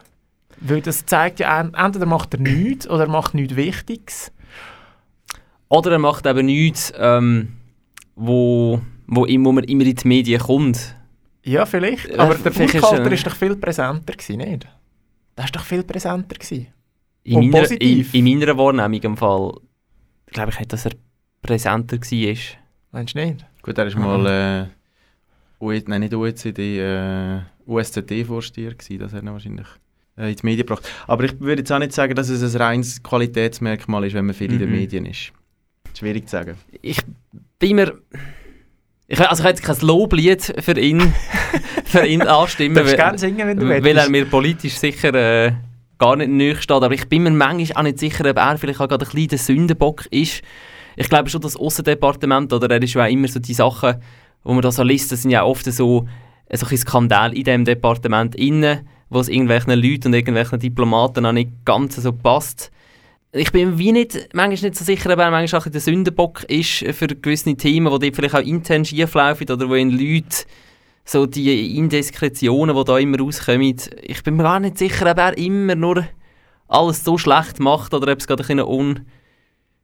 Weil 0.60 0.80
das 0.80 1.04
zeigt 1.06 1.40
ja, 1.40 1.60
en- 1.60 1.74
entweder 1.74 2.06
macht 2.06 2.34
er 2.34 2.40
nichts 2.40 2.88
oder 2.88 3.04
er 3.04 3.08
macht 3.10 3.34
nichts 3.34 3.54
Wichtiges. 3.54 4.32
Oder 5.68 5.92
er 5.92 5.98
macht 5.98 6.26
eben 6.26 6.46
nichts, 6.46 6.92
ähm, 6.96 7.52
wo, 8.14 8.80
wo, 9.06 9.26
wo 9.26 9.52
man 9.52 9.64
immer 9.64 9.84
in 9.84 9.94
die 9.94 10.08
Medien 10.08 10.40
kommt. 10.40 10.96
Ja, 11.44 11.66
vielleicht. 11.66 12.06
Äh, 12.08 12.16
Aber 12.16 12.34
der 12.34 12.50
vielleicht 12.50 12.74
ist, 12.74 12.80
Buchhalter 12.80 13.10
äh, 13.10 13.14
ist 13.14 13.26
doch 13.26 13.36
viel 13.36 13.54
präsenter 13.56 14.14
gewesen, 14.14 14.38
nicht? 14.38 14.66
Der 15.36 15.44
ist 15.44 15.54
doch 15.54 15.64
viel 15.64 15.82
präsenter 15.84 16.34
gewesen. 16.36 16.68
In, 17.26 17.36
Und 17.38 17.50
meiner, 17.50 17.64
in, 17.64 17.78
positiv. 17.78 18.14
in 18.14 18.24
meiner 18.24 18.56
Wahrnehmung 18.56 19.02
im 19.02 19.16
Fall, 19.16 19.52
glaube 20.26 20.52
ich 20.52 20.58
nicht, 20.60 20.72
dass 20.72 20.86
er 20.86 20.92
präsenter 21.42 21.96
war. 21.98 22.36
Meinst 22.92 23.14
du 23.16 23.18
nicht? 23.26 23.44
Gut, 23.62 23.76
er 23.78 23.92
war 23.94 24.00
mal 24.20 24.68
äh, 25.60 25.64
UE, 25.64 25.82
nein, 25.88 26.02
nicht 26.02 26.14
OECD, 26.14 26.78
äh, 26.78 27.40
USZD-Vorsteher 27.66 28.74
gewesen, 28.74 29.00
das 29.00 29.12
hat 29.12 29.24
er 29.24 29.32
wahrscheinlich 29.32 29.66
äh, 30.16 30.30
in 30.30 30.36
die 30.36 30.46
Medien 30.46 30.66
gebracht. 30.66 30.88
Aber 31.08 31.24
ich 31.24 31.40
würde 31.40 31.62
jetzt 31.62 31.72
auch 31.72 31.80
nicht 31.80 31.92
sagen, 31.92 32.14
dass 32.14 32.28
es 32.28 32.54
ein 32.54 32.60
reines 32.62 33.02
Qualitätsmerkmal 33.02 34.04
ist, 34.04 34.14
wenn 34.14 34.26
man 34.26 34.34
viel 34.34 34.52
in 34.52 34.60
den 34.60 34.70
Mhm. 34.70 34.76
Medien 34.76 35.06
ist. 35.06 35.32
Schwierig 35.98 36.28
zu 36.28 36.32
sagen. 36.36 36.54
Ich 36.80 37.00
bin 37.58 37.74
mir... 37.76 37.98
Ich, 39.08 39.20
also 39.20 39.42
ich 39.42 39.48
hätte 39.48 39.62
kein 39.62 39.80
Loblied 39.80 40.54
für 40.60 40.78
ihn, 40.78 41.12
für 41.84 42.06
ihn 42.06 42.22
anstimmen, 42.22 42.76
weil, 42.84 42.94
gerne 42.96 43.18
singen, 43.18 43.46
wenn 43.48 43.56
du 43.58 43.68
weil 43.68 43.82
willst. 43.82 44.04
er 44.04 44.10
mir 44.10 44.26
politisch 44.26 44.74
sicher 44.74 45.14
äh, 45.14 45.52
gar 45.98 46.16
nicht 46.16 46.30
nahe 46.30 46.56
steht. 46.56 46.70
Aber 46.82 46.92
ich 46.92 47.08
bin 47.08 47.22
mir 47.22 47.30
manchmal 47.30 47.78
auch 47.78 47.82
nicht 47.82 47.98
sicher, 47.98 48.28
ob 48.28 48.36
er 48.36 48.58
vielleicht 48.58 48.80
auch 48.80 48.88
gerade 48.88 49.06
ein 49.06 49.28
der 49.28 49.38
Sündenbock 49.38 50.06
ist. 50.10 50.42
Ich 50.96 51.08
glaube 51.08 51.28
schon, 51.28 51.40
das 51.40 51.56
Aussendepartement, 51.56 52.52
oder 52.52 52.70
er 52.70 52.82
ist 52.82 52.94
ja 52.94 53.04
auch 53.04 53.10
immer 53.10 53.28
so 53.28 53.38
die 53.38 53.54
Sachen, 53.54 53.96
wo 54.42 54.52
man 54.52 54.62
da 54.62 54.70
so 54.70 54.82
liest, 54.82 55.12
das 55.12 55.22
sind 55.22 55.30
ja 55.30 55.44
oft 55.44 55.64
so, 55.66 56.06
äh, 56.48 56.56
so 56.56 56.66
ein 56.66 56.76
Skandal 56.76 57.36
in 57.36 57.44
diesem 57.44 57.64
Departement 57.64 58.34
innen, 58.34 58.88
wo 59.10 59.20
es 59.20 59.28
irgendwelchen 59.28 59.72
Leuten 59.72 60.08
und 60.08 60.14
irgendwelchen 60.14 60.58
Diplomaten 60.58 61.26
auch 61.26 61.32
nicht 61.32 61.50
ganz 61.64 61.96
so 61.96 62.12
passt. 62.12 62.70
Ich 63.32 63.52
bin 63.52 63.76
wie 63.76 63.92
nicht, 63.92 64.28
manchmal 64.32 64.70
nicht 64.70 64.76
so 64.76 64.84
sicher, 64.84 65.12
ob 65.12 65.18
er 65.18 65.30
manchmal 65.30 65.60
auch 65.60 65.66
der 65.66 65.80
Sündenbock 65.80 66.44
ist 66.44 66.84
für 66.96 67.08
gewisse 67.08 67.54
Themen, 67.56 67.92
die 67.92 67.98
dort 67.98 68.16
vielleicht 68.16 68.34
auch 68.34 68.40
intern 68.40 68.84
schief 68.84 69.12
laufen 69.14 69.50
oder 69.50 69.68
wo 69.68 69.74
in 69.74 69.90
Leute 69.90 70.46
so 71.08 71.24
die 71.24 71.78
Indiskretionen, 71.78 72.76
die 72.76 72.84
da 72.84 72.98
immer 72.98 73.18
rauskommen, 73.20 73.76
ich 74.02 74.22
bin 74.24 74.36
mir 74.36 74.42
gar 74.42 74.60
nicht 74.60 74.76
sicher, 74.76 75.10
ob 75.10 75.18
er 75.18 75.38
immer 75.38 75.74
nur 75.76 76.04
alles 76.68 77.04
so 77.04 77.16
schlecht 77.16 77.60
macht 77.60 77.94
oder 77.94 78.12
ob 78.12 78.18
es 78.18 78.26
gerade 78.26 78.44
eine 78.48 78.66
un 78.66 79.06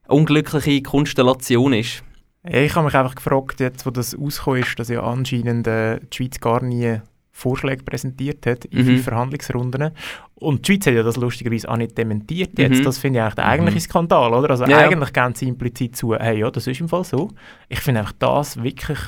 unglückliche 0.09 0.83
Konstellation 0.83 1.73
ist. 1.73 2.03
Ich 2.45 2.75
habe 2.75 2.87
mich 2.87 2.95
einfach 2.97 3.15
gefragt, 3.15 3.61
jetzt, 3.61 3.87
wo 3.87 3.91
das 3.91 4.19
rausgekommen 4.19 4.63
ist, 4.63 4.79
dass 4.79 4.89
ja 4.89 5.03
anscheinend 5.03 5.67
äh, 5.69 6.01
die 6.01 6.17
Schweiz 6.17 6.41
gar 6.41 6.63
nie 6.63 7.01
Vorschläge 7.31 7.85
präsentiert 7.85 8.45
hat 8.47 8.65
in 8.67 8.81
Mhm. 8.81 8.85
fünf 8.87 9.05
Verhandlungsrunden. 9.05 9.93
Und 10.35 10.67
die 10.67 10.73
Schweiz 10.73 10.87
hat 10.87 10.95
ja 10.95 11.03
das 11.05 11.17
lustigerweise 11.17 11.69
auch 11.69 11.77
nicht 11.77 11.97
dementiert 11.97 12.59
jetzt. 12.59 12.81
Mhm. 12.81 12.85
Das 12.85 12.99
finde 12.99 13.21
ich 13.21 13.23
eigentlich 13.23 13.35
der 13.37 13.47
eigentliche 13.47 13.79
Mhm. 13.79 13.83
Skandal, 13.83 14.35
oder? 14.35 14.51
Also 14.51 14.65
Ja, 14.65 14.71
ja. 14.71 14.89
eigentlich 14.89 15.13
geben 15.13 15.35
sie 15.37 15.49
implizit 15.49 15.97
zu, 15.97 16.15
hey, 16.17 16.41
ja, 16.41 16.51
das 16.51 16.67
ist 16.67 16.81
im 16.81 16.89
Fall 16.89 17.05
so. 17.05 17.31
Ich 17.69 17.79
finde 17.81 18.01
einfach 18.01 18.13
das 18.19 18.61
wirklich 18.63 18.99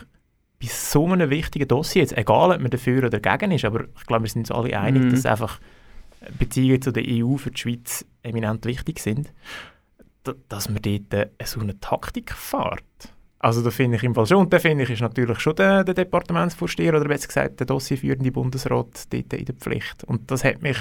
bei 0.67 0.71
so 0.73 1.07
einem 1.07 1.31
wichtigen 1.31 1.69
Dossier, 1.69 2.03
jetzt 2.03 2.17
egal, 2.17 2.53
ob 2.53 2.61
man 2.61 2.71
dafür 2.71 2.99
oder 3.05 3.11
dagegen 3.21 3.53
ist, 3.53 3.65
aber 3.65 3.85
ich 3.97 4.07
glaube, 4.07 4.25
wir 4.25 4.31
sind 4.31 4.43
uns 4.43 4.51
alle 4.51 4.79
einig, 4.79 5.05
Mhm. 5.05 5.11
dass 5.11 5.27
einfach 5.27 5.59
Beziehungen 6.39 6.81
zu 6.83 6.91
der 6.93 7.05
EU 7.07 7.37
für 7.37 7.51
die 7.51 7.61
Schweiz 7.61 8.05
eminent 8.23 8.65
wichtig 8.65 8.99
sind, 8.99 9.33
da- 10.23 10.33
dass 10.49 10.69
man 10.69 10.81
dort 10.83 11.13
äh, 11.13 11.29
so 11.45 11.61
eine 11.61 11.79
Taktik 11.81 12.33
fährt. 12.33 12.83
Also 13.41 13.63
da 13.63 13.71
finde 13.71 13.99
ich 13.99 14.03
im 14.05 14.15
Fall 14.15 14.25
schon, 14.27 14.39
und 14.39 14.53
da 14.55 14.59
finde 14.59 14.85
ich, 14.85 14.91
ist 14.91 15.03
natürlich 15.03 15.39
schon 15.41 15.55
der, 15.57 15.85
der 15.85 15.93
Departementsvorsteher 15.95 16.95
oder 16.95 17.05
besser 17.07 17.27
gesagt 17.29 17.61
der 17.61 17.67
dossierführende 17.67 18.33
Bundesrat 18.33 19.13
dort 19.13 19.33
in 19.35 19.45
der 19.45 19.55
Pflicht. 19.55 20.03
Und 20.05 20.31
das 20.31 20.45
hat 20.45 20.63
mich 20.63 20.79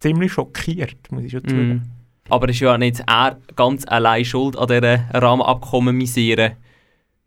ziemlich 0.00 0.32
schockiert, 0.34 1.10
muss 1.10 1.24
ich 1.24 1.32
schon 1.32 1.44
zugeben. 1.48 1.68
Mhm. 1.68 1.82
Aber 2.28 2.48
ist 2.50 2.60
ja 2.60 2.76
nicht 2.76 3.02
er 3.06 3.38
ganz 3.54 3.86
allein 3.86 4.24
schuld 4.26 4.58
an 4.58 4.66
dieser 4.66 5.04
Rahmenabkommen-Misere. 5.14 6.56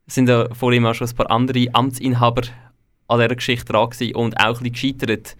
Sind 0.10 0.28
ja 0.28 0.54
vor 0.54 0.74
auch 0.74 0.94
schon 0.94 1.08
ein 1.08 1.16
paar 1.16 1.32
andere 1.32 1.68
Amtsinhaber 1.74 2.42
an 3.08 3.20
dieser 3.20 3.36
Geschichte 3.36 3.72
dran 3.72 3.90
gewesen 3.90 4.16
und 4.16 4.40
auch 4.40 4.62
ein 4.62 4.72
bisschen 4.72 4.98
gescheitert. 4.98 5.38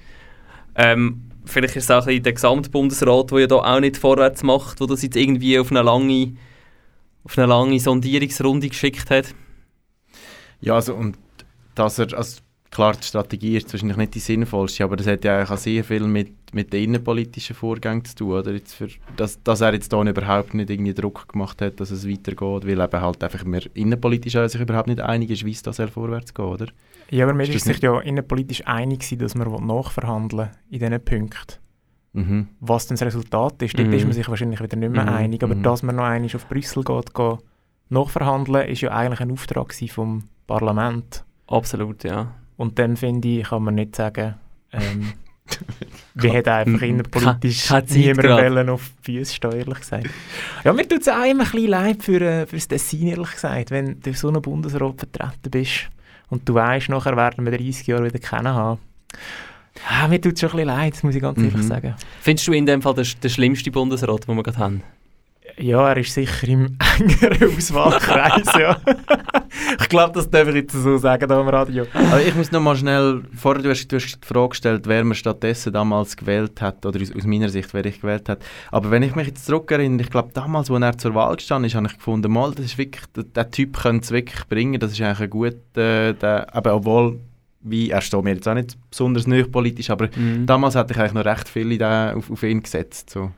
Ähm, 0.76 1.30
vielleicht 1.46 1.76
ist 1.76 1.86
es 1.86 1.92
auch 1.92 2.02
ein 2.02 2.06
bisschen 2.06 2.24
der 2.24 2.34
Gesamtbundesrat, 2.34 3.32
der 3.32 3.40
ja 3.40 3.48
da 3.48 3.56
auch 3.56 3.80
nicht 3.80 3.98
vorwärts 3.98 4.44
macht, 4.44 4.80
der 4.80 4.88
das 4.88 5.02
jetzt 5.02 5.16
irgendwie 5.16 5.60
auf 5.60 5.72
eine 5.72 5.82
lange, 5.82 6.34
auf 7.24 7.38
eine 7.38 7.48
lange 7.48 7.80
Sondierungsrunde 7.80 8.70
geschickt 8.70 9.10
hat. 9.10 9.34
Ja, 10.62 10.76
also, 10.76 10.96
und 10.96 11.18
dass 11.76 12.00
er, 12.00 12.14
also 12.18 12.42
klar, 12.72 12.94
die 12.96 13.04
Strategie 13.06 13.58
ist 13.58 13.72
wahrscheinlich 13.74 13.98
nicht 13.98 14.16
die 14.16 14.20
sinnvollste, 14.20 14.84
aber 14.84 14.96
das 14.96 15.08
hat 15.08 15.24
ja 15.26 15.44
auch 15.44 15.58
sehr 15.58 15.84
viel 15.84 16.04
mit, 16.04 16.54
mit 16.54 16.72
den 16.74 16.84
innenpolitischen 16.84 17.56
Vorgängen 17.56 18.06
zu 18.06 18.16
tun, 18.16 18.32
oder? 18.40 18.52
Jetzt 18.52 18.74
für, 18.74 18.88
dass, 19.16 19.42
dass 19.44 19.62
er 19.62 19.74
jetzt 19.74 19.92
da 19.92 20.02
überhaupt 20.02 20.54
nicht 20.54 20.70
irgendwie 20.70 20.94
Druck 20.94 21.28
gemacht 21.30 21.62
hat, 21.62 21.80
dass 21.80 21.92
es 21.92 22.08
weitergeht, 22.08 22.68
weil 22.68 22.80
eben 22.80 23.02
halt 23.02 23.24
einfach 23.24 23.44
mehr 23.46 23.64
innenpolitisch 23.74 24.36
auch 24.36 24.48
sich 24.48 24.62
überhaupt 24.62 24.88
nicht 24.88 25.02
einig 25.02 25.30
ist, 25.32 25.46
wie 25.46 25.52
es 25.52 25.62
da 25.64 25.74
soll 25.74 25.88
vorwärts 25.88 26.34
geht, 26.34 26.46
oder? 26.46 26.68
Ja, 27.10 27.26
aber 27.26 27.34
man 27.34 27.42
Ist 27.42 27.56
ist 27.56 27.66
sich 27.66 27.80
ja 27.82 28.00
innenpolitisch 28.00 28.66
einig 28.68 29.00
gewesen, 29.00 29.20
dass 29.20 29.36
man 29.36 29.66
nachverhandeln 29.66 30.50
in 30.70 30.80
diesen 30.80 31.04
Punkten. 31.04 31.56
Mhm. 32.14 32.48
Was 32.60 32.88
denn 32.88 32.98
das 32.98 33.06
Resultat 33.06 33.62
ist, 33.62 33.78
dort 33.78 33.88
Mhm. 33.88 33.94
ist 33.94 34.04
man 34.04 34.14
sich 34.14 34.28
wahrscheinlich 34.28 34.62
wieder 34.62 34.78
nicht 34.78 34.92
mehr 34.92 35.04
Mhm, 35.04 35.10
einig. 35.10 35.44
Aber 35.44 35.56
mhm. 35.56 35.64
dass 35.64 35.84
man 35.84 35.96
noch 35.96 36.04
einmal 36.04 36.30
auf 36.36 36.48
Brüssel 36.48 36.84
geht, 36.84 37.14
geht 37.14 37.38
nachverhandeln, 37.90 38.68
ist 38.68 38.82
ja 38.82 38.92
eigentlich 38.92 39.22
ein 39.22 39.32
Auftrag 39.32 39.74
vom 39.90 40.24
Parlament. 40.48 41.24
Absolut, 41.48 42.04
ja. 42.04 42.34
Und 42.60 42.78
dann 42.78 42.98
finde 42.98 43.28
ich, 43.28 43.46
kann 43.48 43.64
man 43.64 43.76
nicht 43.76 43.96
sagen, 43.96 44.36
ähm, 44.74 45.14
wir 46.14 46.34
hätten 46.34 46.50
einfach 46.50 46.82
innenpolitisch 46.82 47.68
gerade. 47.70 47.88
wollen 48.52 48.70
auf 48.70 48.92
die 49.08 49.18
Füße 49.20 49.34
stehen, 49.36 49.52
ehrlich 49.54 49.80
gesagt. 49.80 50.10
Ja, 50.66 50.74
mir 50.74 50.88
tut 50.88 51.02
es 51.02 51.08
auch 51.08 51.24
immer 51.24 51.46
ein 51.46 51.52
bisschen 51.52 51.68
leid 51.70 52.04
für, 52.04 52.20
äh, 52.20 52.46
für 52.46 52.58
das 52.58 52.68
Tessin, 52.68 53.08
ehrlich 53.08 53.32
gesagt, 53.32 53.72
wenn 53.72 54.00
du 54.02 54.14
so 54.14 54.28
einen 54.28 54.42
Bundesrat 54.42 55.00
vertreten 55.00 55.50
bist 55.50 55.90
und 56.30 56.48
du 56.48 56.54
weißt, 56.54 56.90
nachher 56.90 57.16
werden 57.16 57.46
wir 57.46 57.58
30 57.58 57.88
Jahre 57.88 58.06
wieder 58.06 58.20
kennen 58.20 58.54
haben. 58.54 58.80
Ah, 59.88 60.10
mir 60.10 60.20
tut 60.20 60.34
es 60.34 60.42
schon 60.42 60.50
ein 60.50 60.56
bisschen 60.58 60.68
leid, 60.68 60.94
das 60.94 61.04
muss 61.04 61.16
ich 61.16 61.22
ganz 61.22 61.38
ehrlich 61.38 61.54
Mhm. 61.56 61.62
sagen. 61.64 61.96
Findest 62.20 62.48
du 62.48 62.52
in 62.52 62.66
dem 62.66 62.82
Fall 62.82 62.96
den, 62.96 63.08
den 63.24 63.30
schlimmsten 63.30 63.72
Bundesrat, 63.72 64.28
den 64.28 64.36
wir 64.36 64.44
gerade 64.44 64.58
haben? 64.58 64.84
Ja, 65.62 65.90
er 65.90 65.98
ist 65.98 66.14
sicher 66.14 66.48
im 66.48 66.78
engeren 67.00 67.56
Auswahlkreis, 67.58 68.48
ja. 68.58 68.78
ich 69.82 69.90
glaube, 69.90 70.14
das 70.14 70.30
darf 70.30 70.48
ich 70.48 70.56
jetzt 70.56 70.74
so 70.74 70.98
sagen 70.98 71.28
hier 71.28 71.38
am 71.38 71.50
Radio. 71.50 71.86
Aber 71.94 72.22
ich 72.22 72.34
muss 72.36 72.52
noch 72.52 72.62
mal 72.62 72.76
schnell, 72.78 73.24
vorher 73.36 73.62
du 73.62 73.70
hast, 73.70 73.88
du 73.90 73.98
hast 73.98 74.20
die 74.24 74.28
Frage 74.28 74.50
gestellt, 74.50 74.84
wer 74.88 75.04
man 75.04 75.16
stattdessen 75.16 75.74
damals 75.74 76.16
gewählt 76.16 76.62
hat, 76.62 76.86
oder 76.86 77.02
aus, 77.02 77.14
aus 77.14 77.26
meiner 77.26 77.50
Sicht, 77.50 77.74
wer 77.74 77.86
ich 77.86 78.00
gewählt 78.00 78.30
hat. 78.30 78.40
Aber 78.72 78.90
wenn 78.92 79.04
ich 79.04 79.16
mich 79.16 79.28
jetzt 79.28 79.46
zurückerinnere, 79.46 80.04
ich 80.04 80.10
glaube 80.10 80.30
damals, 80.34 80.72
als 80.72 80.82
er 80.82 80.98
zur 80.98 81.14
Wahl 81.16 81.36
gestanden 81.36 81.68
ist, 81.68 81.76
habe 81.76 81.88
ich 81.88 81.98
gefunden, 81.98 82.32
mal, 82.32 82.52
das 82.54 82.66
ist 82.66 82.78
wirklich, 82.78 83.06
der, 83.16 83.24
der 83.26 83.52
Typ 83.52 83.78
könnte 83.82 84.04
es 84.06 84.12
wirklich 84.12 84.48
bringen, 84.48 84.80
das 84.80 84.94
ist 84.94 85.02
eigentlich 85.02 85.20
ein 85.22 85.30
guter, 85.30 86.14
der, 86.14 86.56
aber 86.56 86.74
obwohl, 86.76 87.20
wie, 87.62 87.90
er 87.90 88.00
steht 88.00 88.24
mir 88.24 88.34
jetzt 88.36 88.48
auch 88.48 88.54
nicht 88.54 88.78
besonders 88.90 89.28
neu 89.28 89.44
politisch, 89.44 89.90
aber 89.90 90.08
Mhm. 90.16 90.46
damals 90.46 90.76
hatte 90.76 90.94
ich 90.94 91.00
eigentlich 91.00 91.14
noch 91.14 91.26
recht 91.26 91.50
viel 91.50 91.70
in 91.74 91.80
den, 91.80 92.16
auf, 92.16 92.32
auf 92.32 92.44
ihn 92.44 92.64
gesetzt, 92.64 93.10
so. 93.10 93.32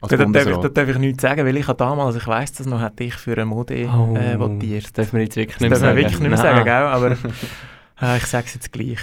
Als 0.00 0.10
Da 0.10 0.16
darf, 0.16 0.26
ich, 0.28 0.32
Bundesrat. 0.32 0.64
da 0.64 0.68
darf 0.68 0.88
ich 0.88 0.98
nichts 0.98 1.22
sagen, 1.22 1.44
weil 1.44 1.56
ich 1.56 1.66
habe 1.66 1.76
damals, 1.76 2.14
ich 2.16 2.26
weiss 2.26 2.52
das 2.52 2.66
noch, 2.66 2.80
hätte 2.80 3.02
ich 3.04 3.14
für 3.14 3.32
eine 3.32 3.46
Mode 3.46 3.88
Oh, 3.92 4.14
äh, 4.16 4.38
votiert. 4.38 4.84
Das 4.84 4.92
darf 4.92 5.12
man 5.12 5.22
jetzt 5.22 5.34
wirklich 5.36 5.56
Das 5.56 5.60
nicht 5.60 5.70
mehr 5.70 5.78
darf 5.78 5.80
man 5.80 5.88
sagen. 5.90 5.96
wirklich 5.98 6.20
nicht 6.20 6.28
mehr 6.28 6.38
sagen, 6.38 6.64
gell? 6.64 6.72
aber 6.72 7.10
äh, 8.02 8.16
ich 8.18 8.26
sage 8.26 8.44
es 8.46 8.54
jetzt 8.54 8.72
gleich. 8.72 8.98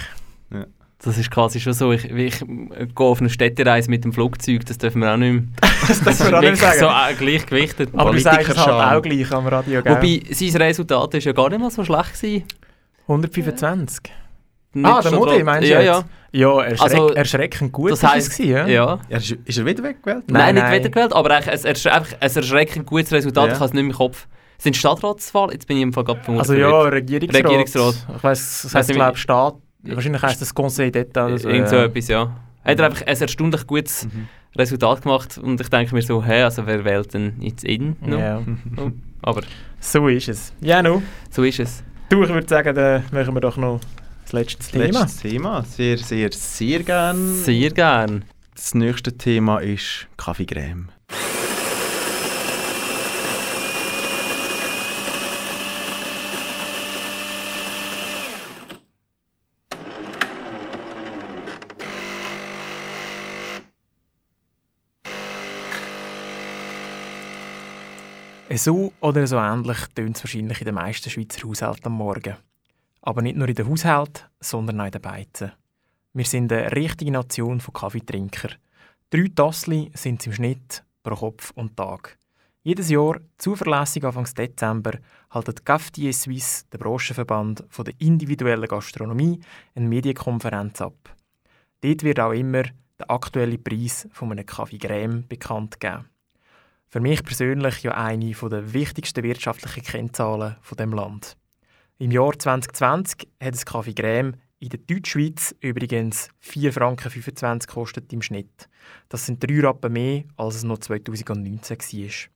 Das 1.04 1.18
ist 1.18 1.30
quasi 1.30 1.60
schon 1.60 1.74
so, 1.74 1.92
ich, 1.92 2.06
ich 2.10 2.38
gehe 2.40 2.88
auf 2.96 3.20
eine 3.20 3.28
Städtereise 3.28 3.90
mit 3.90 4.04
dem 4.04 4.14
Flugzeug, 4.14 4.64
das 4.64 4.78
dürfen 4.78 5.02
wir 5.02 5.12
auch 5.12 5.18
nicht 5.18 5.32
mehr. 5.34 5.42
Das 5.88 6.00
dürfen 6.00 6.30
wir 6.30 6.38
auch 6.38 6.40
nicht 6.40 6.62
wirklich 6.62 6.80
sagen. 6.80 7.14
so 7.18 7.24
äh, 7.24 7.30
gleichgewichtet. 7.30 7.90
Aber 7.94 8.12
du 8.12 8.18
sagst 8.18 8.48
es 8.48 8.56
halt 8.66 8.96
auch 8.96 9.02
gleich 9.02 9.30
am 9.30 9.46
Radio, 9.46 9.82
gell? 9.82 9.94
Wobei, 9.94 10.22
sein 10.30 10.56
Resultat 10.62 11.12
ist 11.14 11.24
ja 11.24 11.32
gar 11.32 11.50
nicht 11.50 11.60
mal 11.60 11.70
so 11.70 11.84
schlecht 11.84 12.14
gewesen. 12.14 12.44
125. 13.06 14.00
Ah, 14.84 15.00
der 15.00 15.12
Modi, 15.12 15.42
meinst 15.42 15.68
du 15.68 15.72
Ja, 15.72 15.80
jetzt? 15.80 15.86
ja. 15.86 16.04
Ja, 16.32 16.60
erschreck, 16.62 16.82
Also, 16.82 17.08
erschreckend 17.14 17.72
gut 17.72 17.92
das 17.92 18.02
ist 18.02 18.08
heisst, 18.12 18.28
es 18.32 18.36
gewesen, 18.36 18.52
ja? 18.52 18.66
ja. 18.66 18.98
Er 19.08 19.18
ist, 19.18 19.30
ist 19.30 19.58
er 19.58 19.64
wieder 19.64 19.82
weggewählt? 19.84 20.24
Nein, 20.30 20.42
Nein, 20.42 20.54
nicht 20.56 20.64
nein. 20.64 20.78
wiedergewählt, 20.80 21.12
aber 21.14 21.30
ein, 21.30 21.48
einfach 21.48 22.12
ein 22.20 22.30
erschreckend 22.36 22.84
gutes 22.86 23.12
Resultat. 23.12 23.46
Ja. 23.46 23.52
Ich 23.54 23.58
habe 23.58 23.64
es 23.66 23.72
nicht 23.72 23.82
mehr 23.82 23.90
im 23.92 23.96
Kopf. 23.96 24.26
Sind 24.58 24.76
Stadtratswahl? 24.76 25.52
Jetzt 25.52 25.66
bin 25.66 25.76
ich 25.78 25.82
im 25.82 25.92
Fall 25.92 26.04
gerade 26.04 26.20
Also 26.38 26.54
ja. 26.54 26.68
Regierungsrat. 26.82 27.44
Regierungsrat. 27.44 27.94
Ich 28.16 28.24
weiss, 28.24 28.68
das 28.70 28.88
nicht, 28.88 28.96
glaube 28.96 29.16
Staat. 29.16 29.54
Wahrscheinlich 29.82 30.22
heisst 30.22 30.42
das 30.42 30.54
Conseil 30.54 30.90
d'État 30.90 31.26
oder 31.26 31.38
so. 31.38 31.48
Irgend 31.48 31.68
so 31.68 31.76
ja. 31.76 31.84
etwas, 31.84 32.08
ja. 32.08 32.36
Hat 32.64 32.78
er 32.80 32.86
einfach 32.86 33.06
ein 33.06 33.16
erstaunlich 33.20 33.66
gutes 33.66 34.08
Resultat 34.56 35.02
gemacht 35.02 35.38
und 35.38 35.60
ich 35.60 35.68
denke 35.68 35.94
mir 35.94 36.02
so, 36.02 36.24
hä, 36.24 36.42
also 36.42 36.66
wer 36.66 36.84
wählt 36.84 37.14
denn 37.14 37.34
jetzt 37.40 37.64
ihn 37.64 37.96
noch? 38.00 38.18
Ja. 38.18 38.42
Oh, 38.76 38.90
Aber 39.22 39.42
So 39.80 40.08
ist 40.08 40.28
es. 40.28 40.52
Ja, 40.60 40.82
no. 40.82 41.02
so 41.30 41.42
ist 41.44 41.60
es. 41.60 41.82
Du, 42.08 42.22
ich 42.22 42.28
würde 42.28 42.48
sagen, 42.48 42.74
dann 42.74 43.04
machen 43.10 43.34
wir 43.34 43.40
doch 43.40 43.56
noch 43.56 43.80
das 44.26 44.32
letzte 44.32 44.72
Thema. 44.72 44.84
Letztes 44.84 45.16
Thema. 45.18 45.64
Sehr, 45.64 45.98
sehr, 45.98 46.32
sehr 46.32 46.82
gern. 46.82 47.44
Sehr 47.44 47.70
gern. 47.70 48.24
Das 48.54 48.74
nächste 48.74 49.16
Thema 49.16 49.58
ist 49.58 50.08
Kaffeecreme. 50.16 50.88
So 68.58 68.92
oder 69.00 69.26
so 69.26 69.36
ähnlich 69.36 69.76
tönt 69.94 70.16
es 70.16 70.24
wahrscheinlich 70.24 70.60
in 70.60 70.64
den 70.64 70.74
meisten 70.74 71.10
Schweizer 71.10 71.46
Haushalten 71.46 71.86
am 71.86 71.92
Morgen. 71.92 72.36
Aber 73.06 73.22
nicht 73.22 73.36
nur 73.36 73.48
in 73.48 73.54
den 73.54 73.70
Haushalten, 73.70 74.24
sondern 74.40 74.80
auch 74.80 74.86
in 74.86 74.90
den 74.90 75.00
Beizen. 75.00 75.52
Wir 76.12 76.24
sind 76.24 76.52
eine 76.52 76.72
richtige 76.72 77.12
Nation 77.12 77.60
von 77.60 77.72
Kaffeetrinker. 77.72 78.48
Drei 79.10 79.30
Tassli 79.32 79.92
sind 79.94 80.20
es 80.20 80.26
im 80.26 80.32
Schnitt 80.32 80.84
pro 81.04 81.14
Kopf 81.14 81.52
und 81.54 81.76
Tag. 81.76 82.18
Jedes 82.64 82.90
Jahr, 82.90 83.20
zuverlässig 83.38 84.02
Anfang 84.02 84.26
Dezember, 84.34 84.98
haltet 85.30 85.64
Cafetier 85.64 86.12
Suisse, 86.12 86.64
der 86.72 86.78
Branchenverband 86.78 87.62
von 87.68 87.84
der 87.84 87.94
individuellen 87.98 88.66
Gastronomie, 88.66 89.38
eine 89.76 89.86
Medienkonferenz 89.86 90.80
ab. 90.80 91.14
Dort 91.82 92.02
wird 92.02 92.18
auch 92.18 92.32
immer 92.32 92.64
der 92.98 93.08
aktuelle 93.08 93.58
Preis 93.58 94.08
von 94.10 94.32
einem 94.32 94.46
Kaffee 94.46 94.78
bekannt 95.28 95.78
gegeben. 95.78 96.06
Für 96.88 96.98
mich 96.98 97.22
persönlich 97.22 97.84
ja 97.84 97.92
eine 97.92 98.32
der 98.32 98.72
wichtigsten 98.72 99.22
wirtschaftlichen 99.22 99.84
Kennzahlen 99.84 100.56
von 100.60 100.76
dem 100.76 100.92
Land. 100.92 101.36
Im 101.98 102.10
Jahr 102.10 102.38
2020 102.38 103.26
hat 103.42 103.54
es 103.54 103.64
Kaffee 103.64 103.92
Crème 103.92 104.34
in 104.58 104.68
der 104.68 104.80
Deutschschweiz 104.80 105.54
übrigens 105.60 106.28
4,25 106.44 106.70
Franken 106.72 107.58
gekostet 107.60 108.12
im 108.12 108.20
Schnitt. 108.20 108.68
Das 109.08 109.24
sind 109.24 109.42
drei 109.42 109.60
Rappen 109.60 109.94
mehr, 109.94 110.24
als 110.36 110.56
es 110.56 110.64
noch 110.64 110.76
2019 110.76 111.78
war. 111.78 112.30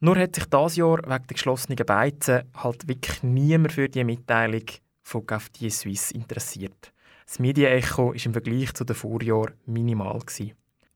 Nur 0.00 0.18
hat 0.18 0.34
sich 0.34 0.44
dieses 0.44 0.76
Jahr 0.76 0.98
wegen 0.98 1.08
der 1.08 1.34
geschlossenen 1.34 1.86
Beizen 1.86 2.42
halt 2.54 2.86
wirklich 2.86 3.22
niemand 3.22 3.72
für 3.72 3.88
die 3.88 4.04
Mitteilung 4.04 4.64
von 5.00 5.24
Cafetier 5.24 5.70
Suisse 5.70 6.12
interessiert. 6.12 6.92
Das 7.24 7.38
Medienecho 7.38 8.08
war 8.08 8.14
im 8.14 8.32
Vergleich 8.34 8.74
zu 8.74 8.84
den 8.84 8.96
Vorjahren 8.96 9.54
minimal. 9.64 10.20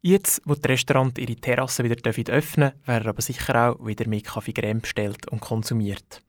Jetzt, 0.02 0.42
wo 0.44 0.54
die 0.54 0.68
Restaurants 0.68 1.18
ihre 1.18 1.36
Terrassen 1.36 1.86
wieder 1.88 1.96
öffnen 2.06 2.24
dürfen, 2.26 2.72
werden 2.84 3.08
aber 3.08 3.22
sicher 3.22 3.70
auch 3.70 3.86
wieder 3.86 4.06
mehr 4.06 4.20
Kaffee 4.20 4.52
Crème 4.52 4.82
bestellt 4.82 5.26
und 5.30 5.40
konsumiert. 5.40 6.22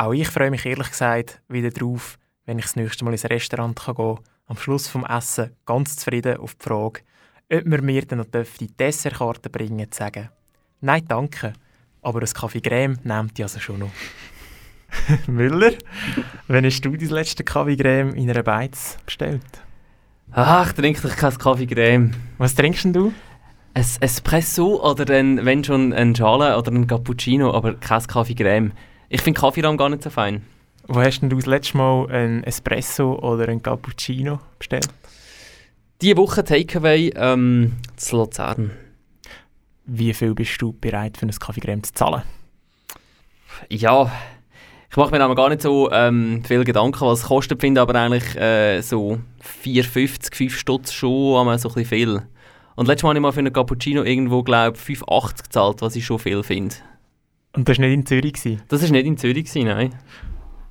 Auch 0.00 0.14
ich 0.14 0.28
freue 0.28 0.50
mich 0.50 0.64
ehrlich 0.64 0.88
gesagt 0.88 1.42
wieder 1.48 1.68
drauf, 1.68 2.18
wenn 2.46 2.58
ich 2.58 2.64
das 2.64 2.74
nächste 2.74 3.04
Mal 3.04 3.10
ins 3.10 3.26
Restaurant 3.26 3.78
kann 3.78 3.94
gehen 3.96 4.14
kann, 4.16 4.24
am 4.46 4.56
Schluss 4.56 4.88
vom 4.88 5.04
Essen 5.04 5.54
ganz 5.66 5.96
zufrieden 5.96 6.38
auf 6.38 6.54
die 6.54 6.64
Frage, 6.64 7.00
ob 7.52 7.66
wir 7.66 7.82
mir 7.82 8.06
dann 8.06 8.20
noch 8.20 8.44
die 8.58 8.74
Dessertkarte 8.74 9.50
bringen, 9.50 9.92
zu 9.92 9.98
sagen, 9.98 10.30
nein, 10.80 11.04
danke, 11.06 11.52
aber 12.00 12.20
ein 12.20 12.32
Kaffee 12.32 12.60
Crème 12.60 12.96
nehmt 13.04 13.38
ihr 13.38 13.44
also 13.44 13.60
schon 13.60 13.80
noch. 13.80 13.90
Müller, 15.26 15.72
wann 16.48 16.64
hast 16.64 16.80
du 16.80 16.96
dein 16.96 17.08
letzte 17.10 17.44
Kaffee 17.44 17.74
Crème 17.74 18.14
in 18.14 18.30
einer 18.30 18.42
Beiz 18.42 18.96
bestellt? 19.04 19.42
Ach, 20.32 20.68
ich 20.68 20.72
trinke 20.76 21.02
doch 21.02 21.14
kein 21.14 21.36
Kaffee 21.36 21.64
Crème. 21.64 22.12
Was 22.38 22.54
trinkst 22.54 22.84
denn 22.84 22.94
du? 22.94 23.12
Ein 23.74 23.84
Espresso 24.00 24.82
oder 24.82 25.14
ein, 25.14 25.44
wenn 25.44 25.62
schon 25.62 25.92
ein 25.92 26.16
Schale 26.16 26.56
oder 26.56 26.72
ein 26.72 26.86
Cappuccino, 26.86 27.52
aber 27.52 27.74
kein 27.74 28.02
Kaffee 28.06 28.32
Crème. 28.32 28.70
Ich 29.12 29.22
finde 29.22 29.40
Kaffeeraum 29.40 29.76
gar 29.76 29.88
nicht 29.88 30.04
so 30.04 30.08
fein. 30.08 30.42
Wo 30.86 31.00
hast 31.00 31.18
denn 31.18 31.30
du 31.30 31.36
das 31.36 31.46
letzte 31.46 31.76
Mal 31.76 32.08
ein 32.12 32.44
Espresso 32.44 33.18
oder 33.18 33.48
ein 33.48 33.60
Cappuccino 33.60 34.38
bestellt? 34.56 34.86
Diese 36.00 36.16
Woche 36.16 36.44
Takeaway 36.44 37.12
ähm, 37.16 37.72
zu 37.96 38.16
Luzern. 38.16 38.70
Wie 39.84 40.14
viel 40.14 40.32
bist 40.34 40.62
du 40.62 40.72
bereit 40.72 41.16
für 41.16 41.26
ein 41.26 41.32
Kaffee 41.32 41.60
Crème 41.60 41.82
zu 41.82 41.92
zahlen? 41.92 42.22
Ja, 43.68 44.12
ich 44.88 44.96
mache 44.96 45.10
mir 45.10 45.24
aber 45.24 45.34
gar 45.34 45.48
nicht 45.48 45.62
so 45.62 45.90
ähm, 45.90 46.44
viel 46.44 46.62
Gedanken, 46.62 47.00
was 47.00 47.22
es 47.22 47.26
kostet, 47.26 47.60
finde 47.60 47.80
aber 47.80 47.96
eigentlich 47.96 48.36
äh, 48.36 48.80
so 48.80 49.18
4,50, 49.64 50.36
5 50.36 50.56
Stutz 50.56 50.92
schon 50.92 51.36
einmal 51.36 51.58
so 51.58 51.68
ein 51.68 51.74
bisschen 51.74 51.88
viel. 51.88 52.22
Und 52.76 52.86
letztes 52.86 53.02
Mal 53.02 53.08
habe 53.08 53.18
ich 53.18 53.22
mal 53.22 53.32
für 53.32 53.40
einen 53.40 53.52
Cappuccino 53.52 54.04
irgendwo, 54.04 54.44
glaube 54.44 54.78
ich, 54.78 54.98
5,80 54.98 55.42
gezahlt, 55.42 55.82
was 55.82 55.96
ich 55.96 56.06
schon 56.06 56.20
viel 56.20 56.44
finde. 56.44 56.76
Und 57.52 57.68
das 57.68 57.78
war 57.78 57.86
nicht 57.86 57.94
in 57.94 58.06
Zürich? 58.06 58.32
Gewesen. 58.34 58.62
Das 58.68 58.82
war 58.82 58.90
nicht 58.90 59.06
in 59.06 59.16
Zürich, 59.16 59.44
gewesen, 59.44 59.66
nein. 59.66 59.94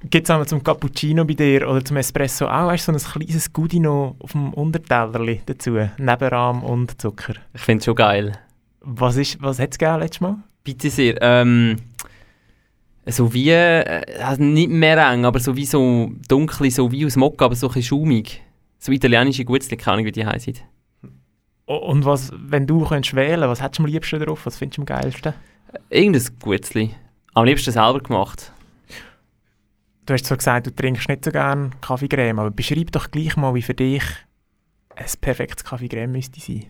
Gibt 0.09 0.25
es 0.27 0.31
einmal 0.31 0.47
zum 0.47 0.63
Cappuccino 0.63 1.25
bei 1.25 1.33
dir 1.33 1.67
oder 1.69 1.83
zum 1.83 1.97
Espresso 1.97 2.45
auch 2.45 2.71
hast 2.71 2.87
du 2.87 2.97
so 2.97 3.05
ein 3.05 3.11
kleines 3.25 3.51
Goodie 3.51 3.81
noch 3.81 4.15
auf 4.19 4.31
dem 4.31 4.53
Untertellerli 4.53 5.41
dazu? 5.45 5.71
Neben 5.97 6.27
Rahm 6.29 6.63
und 6.63 7.01
Zucker. 7.01 7.33
Ich 7.53 7.59
finde 7.61 7.79
es 7.79 7.85
schon 7.85 7.95
geil. 7.95 8.31
Was, 8.79 9.17
ist- 9.17 9.41
was 9.41 9.59
hat 9.59 9.71
es 9.73 9.77
gegeben 9.77 9.99
letztes 9.99 10.21
Mal? 10.21 10.37
Bitte 10.63 10.89
sehr. 10.89 11.21
Ähm, 11.21 11.75
so 13.07 13.33
wie, 13.33 13.49
äh, 13.49 14.03
also 14.23 14.41
nicht 14.41 14.69
mehr 14.69 14.97
eng, 15.11 15.25
aber 15.25 15.39
so 15.39 15.57
wie 15.57 15.65
so 15.65 16.11
dunkel, 16.29 16.71
so 16.71 16.89
wie 16.93 17.05
aus 17.05 17.17
Mokka, 17.17 17.45
aber 17.45 17.55
so 17.55 17.67
ein 17.67 17.73
bisschen 17.73 17.99
schaumig. 17.99 18.41
So 18.77 18.93
italienische 18.93 19.43
Gutzli, 19.43 19.75
keine 19.75 19.95
Ahnung, 19.95 20.05
wie 20.05 20.11
die 20.13 20.25
heißen. 20.25 20.53
Und 21.65 22.05
was, 22.05 22.31
wenn 22.35 22.65
du 22.65 22.85
könntest 22.85 23.15
wählen 23.15 23.49
was 23.49 23.61
hättest 23.61 23.79
du 23.79 23.83
am 23.83 23.89
liebsten 23.89 24.19
drauf? 24.21 24.45
Was 24.45 24.57
findest 24.57 24.77
du 24.77 24.81
am 24.83 24.85
geilsten? 24.85 25.33
Irgendein 25.89 26.27
Gutzli. 26.39 26.95
Am 27.33 27.45
liebsten 27.45 27.71
selber 27.71 27.99
gemacht. 27.99 28.51
Du 30.05 30.13
hast 30.13 30.25
zwar 30.25 30.37
gesagt, 30.37 30.67
du 30.67 30.71
trinkst 30.71 31.07
nicht 31.07 31.23
so 31.23 31.31
gerne 31.31 31.69
Kaffeecreme, 31.81 32.39
aber 32.39 32.51
beschreib 32.51 32.91
doch 32.91 33.11
gleich 33.11 33.35
mal, 33.37 33.53
wie 33.53 33.61
für 33.61 33.75
dich 33.75 34.03
ein 34.95 35.05
perfektes 35.21 35.63
Kaffeecreme 35.63 36.11
müsste 36.11 36.39
sein. 36.39 36.65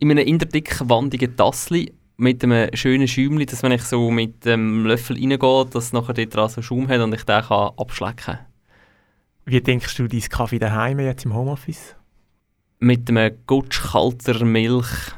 In 0.00 0.10
einem 0.10 0.26
interdickwandigen 0.26 1.36
Tassli 1.36 1.92
mit 2.16 2.42
einem 2.42 2.74
schönen 2.74 3.08
Schäumchen, 3.08 3.46
dass 3.46 3.62
wenn 3.62 3.72
ich 3.72 3.82
so 3.82 4.10
mit 4.10 4.44
dem 4.44 4.86
Löffel 4.86 5.16
reingehe, 5.16 5.66
dass 5.66 5.92
nachher 5.92 6.14
dort 6.14 6.34
dran 6.34 6.48
so 6.48 6.62
Schaum 6.62 6.88
hat 6.88 7.00
und 7.00 7.14
ich 7.14 7.24
den 7.24 7.42
kann 7.42 7.72
abschlecken 7.76 8.16
kann. 8.16 8.38
Wie 9.44 9.60
denkst 9.60 9.96
du 9.96 10.08
dein 10.08 10.20
Kaffee 10.20 10.58
daheim 10.58 10.98
jetzt 11.00 11.24
im 11.24 11.34
Homeoffice? 11.34 11.94
Mit 12.78 13.08
einem 13.08 13.36
Gutsch 13.46 13.92
kalter 13.92 14.44
Milch. 14.44 15.12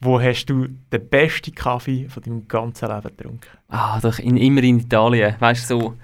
Wo 0.00 0.20
hast 0.20 0.46
du 0.46 0.68
den 0.92 1.08
besten 1.08 1.54
Kaffee 1.54 2.08
von 2.08 2.22
deinem 2.22 2.46
ganzen 2.46 2.88
Leben 2.88 3.16
getrunken? 3.16 3.58
Ah, 3.68 3.98
doch 4.00 4.18
in, 4.20 4.36
immer 4.36 4.62
in 4.62 4.78
Italien. 4.78 5.34
Weißt 5.40 5.68
du, 5.70 5.80
so 5.80 5.94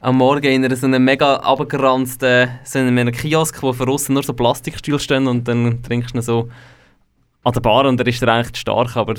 am 0.00 0.16
Morgen 0.16 0.46
in 0.46 0.64
einer 0.64 0.74
so 0.74 0.86
einem 0.86 1.04
mega 1.04 1.36
abgeranzten 1.36 2.48
so 2.64 2.78
in 2.78 2.98
einem 2.98 3.12
Kiosk, 3.12 3.62
wo 3.62 3.72
von 3.72 3.88
außen 3.88 4.12
nur 4.12 4.22
so 4.22 4.32
Plastikstühle 4.32 4.98
stehen 4.98 5.26
und 5.26 5.46
dann 5.46 5.82
trinkst 5.82 6.14
du 6.14 6.18
ihn 6.18 6.22
so 6.22 6.48
an 7.44 7.52
der 7.52 7.60
Bar 7.60 7.86
und 7.86 7.98
der 7.98 8.06
ist 8.06 8.22
dann 8.22 8.30
eigentlich 8.30 8.60
stark, 8.60 8.96
aber 8.96 9.14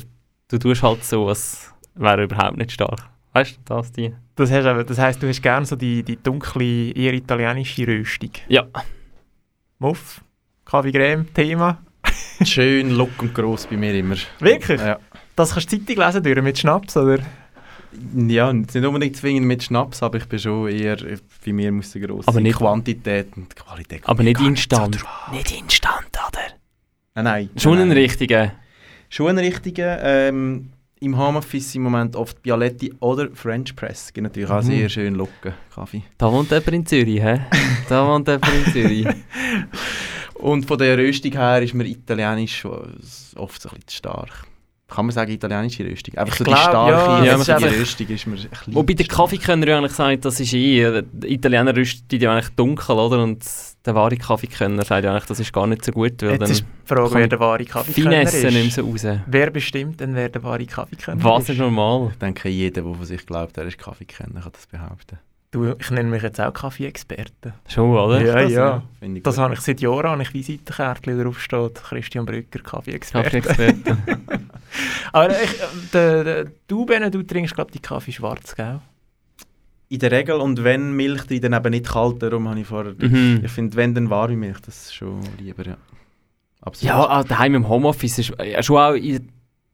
du 0.47 0.57
tust 0.57 0.81
halt 0.81 1.03
so, 1.03 1.27
als 1.27 1.71
wäre 1.95 2.17
er 2.17 2.23
überhaupt 2.23 2.57
nicht 2.57 2.71
stark. 2.71 3.09
Weißt 3.33 3.57
du, 3.57 3.61
das 3.65 3.91
die? 3.91 4.13
Das, 4.35 4.51
hast 4.51 4.65
aber, 4.65 4.83
das 4.83 4.97
heisst, 4.97 5.21
du 5.21 5.27
hast 5.27 5.41
gerne 5.41 5.65
so 5.65 5.75
die, 5.75 6.03
die 6.03 6.17
dunkle, 6.17 6.91
eher 6.91 7.13
italienische 7.13 7.87
Röstung. 7.87 8.31
Ja. 8.47 8.65
Muff, 9.79 10.21
Kaffee 10.65 10.91
Creme, 10.91 11.33
Thema. 11.33 11.79
Schön, 12.45 12.91
look 12.91 13.21
und 13.21 13.33
gross 13.33 13.65
bei 13.67 13.77
mir 13.77 13.93
immer. 13.93 14.15
Wirklich? 14.39 14.79
Ja. 14.81 14.99
Das 15.35 15.53
kannst 15.53 15.71
du 15.71 15.77
Zeitung 15.83 16.03
lesen 16.05 16.23
durch 16.23 16.41
mit 16.41 16.57
Schnaps, 16.59 16.95
oder? 16.97 17.19
Ja, 18.27 18.51
nicht 18.51 18.75
unbedingt 18.75 19.15
zwingend 19.15 19.45
mit 19.45 19.63
Schnaps, 19.63 20.01
aber 20.01 20.17
ich 20.17 20.25
bin 20.25 20.39
schon 20.39 20.67
eher, 20.69 20.97
bei 21.45 21.53
mir 21.53 21.71
muss 21.71 21.95
eine 21.95 22.07
grosse 22.07 22.27
Aber 22.27 22.41
nicht- 22.41 22.57
Quantität 22.57 23.27
und 23.37 23.55
Qualität. 23.55 24.01
Aber 24.05 24.23
nicht 24.23 24.41
instant. 24.41 24.95
so 24.95 25.01
drauf. 25.01 25.31
nicht 25.31 25.51
instant, 25.51 26.09
oder? 26.27 26.39
Nein, 27.15 27.23
nein. 27.23 27.49
Schon 27.57 27.77
nein, 27.77 27.89
ein 27.91 27.97
richtiger. 27.97 28.51
Schon 29.09 29.27
ein 29.29 29.37
richtiger. 29.37 30.01
Ähm, 30.03 30.69
Im 31.01 31.17
Homeoffice 31.17 31.75
im 31.75 31.83
Moment 31.83 32.15
oft 32.15 32.41
Bialetti 32.41 32.93
oder 33.01 33.27
French 33.33 33.75
Press. 33.75 34.11
Gibt 34.13 34.23
natürlich 34.23 34.49
auch 34.49 34.61
Mhm. 34.63 34.67
sehr 34.67 34.89
schön 34.89 35.15
locken 35.15 35.53
Kaffee. 35.75 36.01
Da 36.17 36.31
wohnt 36.31 36.49
jemand 36.49 36.67
in 36.69 36.85
Zürich, 36.85 37.21
hä? 37.21 37.41
Da 37.89 38.07
wohnt 38.07 38.27
jemand 38.27 38.47
in 38.65 38.71
Zürich. 38.71 39.07
Und 40.35 40.65
von 40.65 40.77
der 40.77 40.97
Röstung 40.97 41.31
her 41.31 41.61
ist 41.61 41.73
mir 41.73 41.85
italienisch 41.85 42.65
oft 42.65 43.61
so 43.61 43.69
ein 43.69 43.75
bisschen 43.75 43.87
zu 43.87 43.95
stark. 43.97 44.29
kann 44.89 45.05
man 45.07 45.13
sagen, 45.13 45.31
italienische 45.31 45.83
Röstung. 45.85 46.15
Einfach 46.17 46.33
Ich 46.33 46.37
so 46.37 46.43
die 46.43 46.51
glaub, 46.51 46.61
starke, 46.63 46.91
ja, 46.91 47.23
Ja, 47.33 47.35
ist 47.41 47.49
einfach- 47.49 47.71
Röstung 47.71 48.07
ist 48.09 48.27
mir 48.27 48.35
ein 48.35 48.47
bisschen... 48.49 48.75
Wobei 48.75 48.93
der 48.93 49.07
Kaffeekönner 49.07 49.67
ja 49.67 49.77
eigentlich 49.79 49.93
sagt, 49.93 50.25
das 50.25 50.39
ist 50.39 50.53
eh, 50.53 50.83
äh, 50.83 51.03
die 51.11 51.33
Italiener 51.33 51.75
rüsten 51.75 52.19
ja 52.19 52.31
eigentlich 52.33 52.49
dunkel, 52.55 52.95
oder? 52.97 53.23
Und 53.23 53.43
der 53.85 53.95
wahre 53.95 54.17
Kaffeekönner 54.17 54.85
sagt 54.85 55.03
ja 55.03 55.11
eigentlich, 55.11 55.25
das 55.25 55.39
ist 55.39 55.51
gar 55.51 55.65
nicht 55.65 55.83
so 55.83 55.91
gut, 55.93 56.21
weil 56.21 56.31
Jetzt 56.31 56.41
dann 56.41 56.51
ist 56.51 56.59
die 56.61 56.87
Frage, 56.87 57.01
kommt 57.01 57.15
wer 57.15 57.27
der 57.27 57.39
wahre 57.39 57.65
Kaffeekönner 57.65 58.09
Finesse 58.27 58.37
ist. 58.47 58.53
nicht 58.53 58.77
mehr 58.77 58.85
so 59.01 59.09
raus. 59.09 59.19
Wer 59.25 59.49
bestimmt 59.49 59.99
denn, 59.99 60.13
wer 60.13 60.29
der 60.29 60.43
wahre 60.43 60.65
Kaffeekönner 60.65 61.23
Was 61.23 61.43
ist? 61.43 61.49
ist 61.49 61.57
normal? 61.57 62.09
Ich 62.11 62.19
denke, 62.19 62.49
jeder, 62.49 62.81
der 62.83 62.93
von 62.93 63.05
sich 63.05 63.25
glaubt, 63.25 63.57
er 63.57 63.65
ist 63.65 63.79
Kaffeekenner, 63.79 64.41
kann 64.41 64.51
das 64.51 64.67
behaupten. 64.67 65.17
Du, 65.53 65.75
ich 65.79 65.91
nenne 65.91 66.09
mich 66.09 66.23
jetzt 66.23 66.41
auch 66.41 66.51
Kaffee-Experte. 66.51 67.53
Schon, 67.67 67.91
oder? 67.91 68.19
Ja, 68.19 68.41
das, 68.41 68.51
ja. 68.51 68.65
ja. 68.65 68.83
Finde 68.97 69.17
ich 69.19 69.23
Das 69.23 69.37
habe 69.37 69.53
ich 69.53 69.59
seit 69.59 69.81
Jahren, 69.81 70.09
habe 70.09 70.23
ich 70.23 70.33
Visitenkärtchen 70.33 71.21
drauf 71.21 71.39
steht, 71.39 71.75
Christian 71.75 72.25
Brücker, 72.25 72.57
Kaffee-Experte. 72.57 73.39
Kaffee-Experte. 73.39 73.97
Aber 75.13 75.29
ich, 75.29 75.35
äh, 75.35 75.65
der, 75.93 76.23
der, 76.23 76.45
du, 76.67 76.87
Benne, 76.87 77.11
du 77.11 77.21
trinkst 77.21 77.53
glaube 77.53 77.71
die 77.71 77.77
Kaffee 77.77 78.11
schwarz, 78.11 78.55
gell? 78.55 78.79
In 79.89 79.99
der 79.99 80.09
Regel, 80.09 80.37
und 80.37 80.63
wenn 80.63 80.93
Milch 80.93 81.21
drin, 81.27 81.41
dann 81.41 81.53
eben 81.53 81.69
nicht 81.69 81.87
kalt, 81.87 82.23
darum 82.23 82.49
habe 82.49 82.59
ich 82.59 82.65
vorher... 82.65 82.95
Mhm. 82.97 83.41
Ich 83.45 83.51
finde, 83.51 83.77
wenn, 83.77 83.93
dann 83.93 84.09
warme 84.09 84.35
Milch, 84.35 84.59
das 84.61 84.85
ist 84.85 84.95
schon 84.95 85.21
lieber, 85.37 85.67
ja. 85.67 85.77
Absolut. 86.61 86.95
Ja, 86.95 87.19
auch 87.19 87.23
daheim 87.25 87.53
im 87.53 87.69
Homeoffice 87.69 88.17
ist 88.17 88.33
ja, 88.43 88.63
schon 88.63 88.77
auch, 88.77 88.95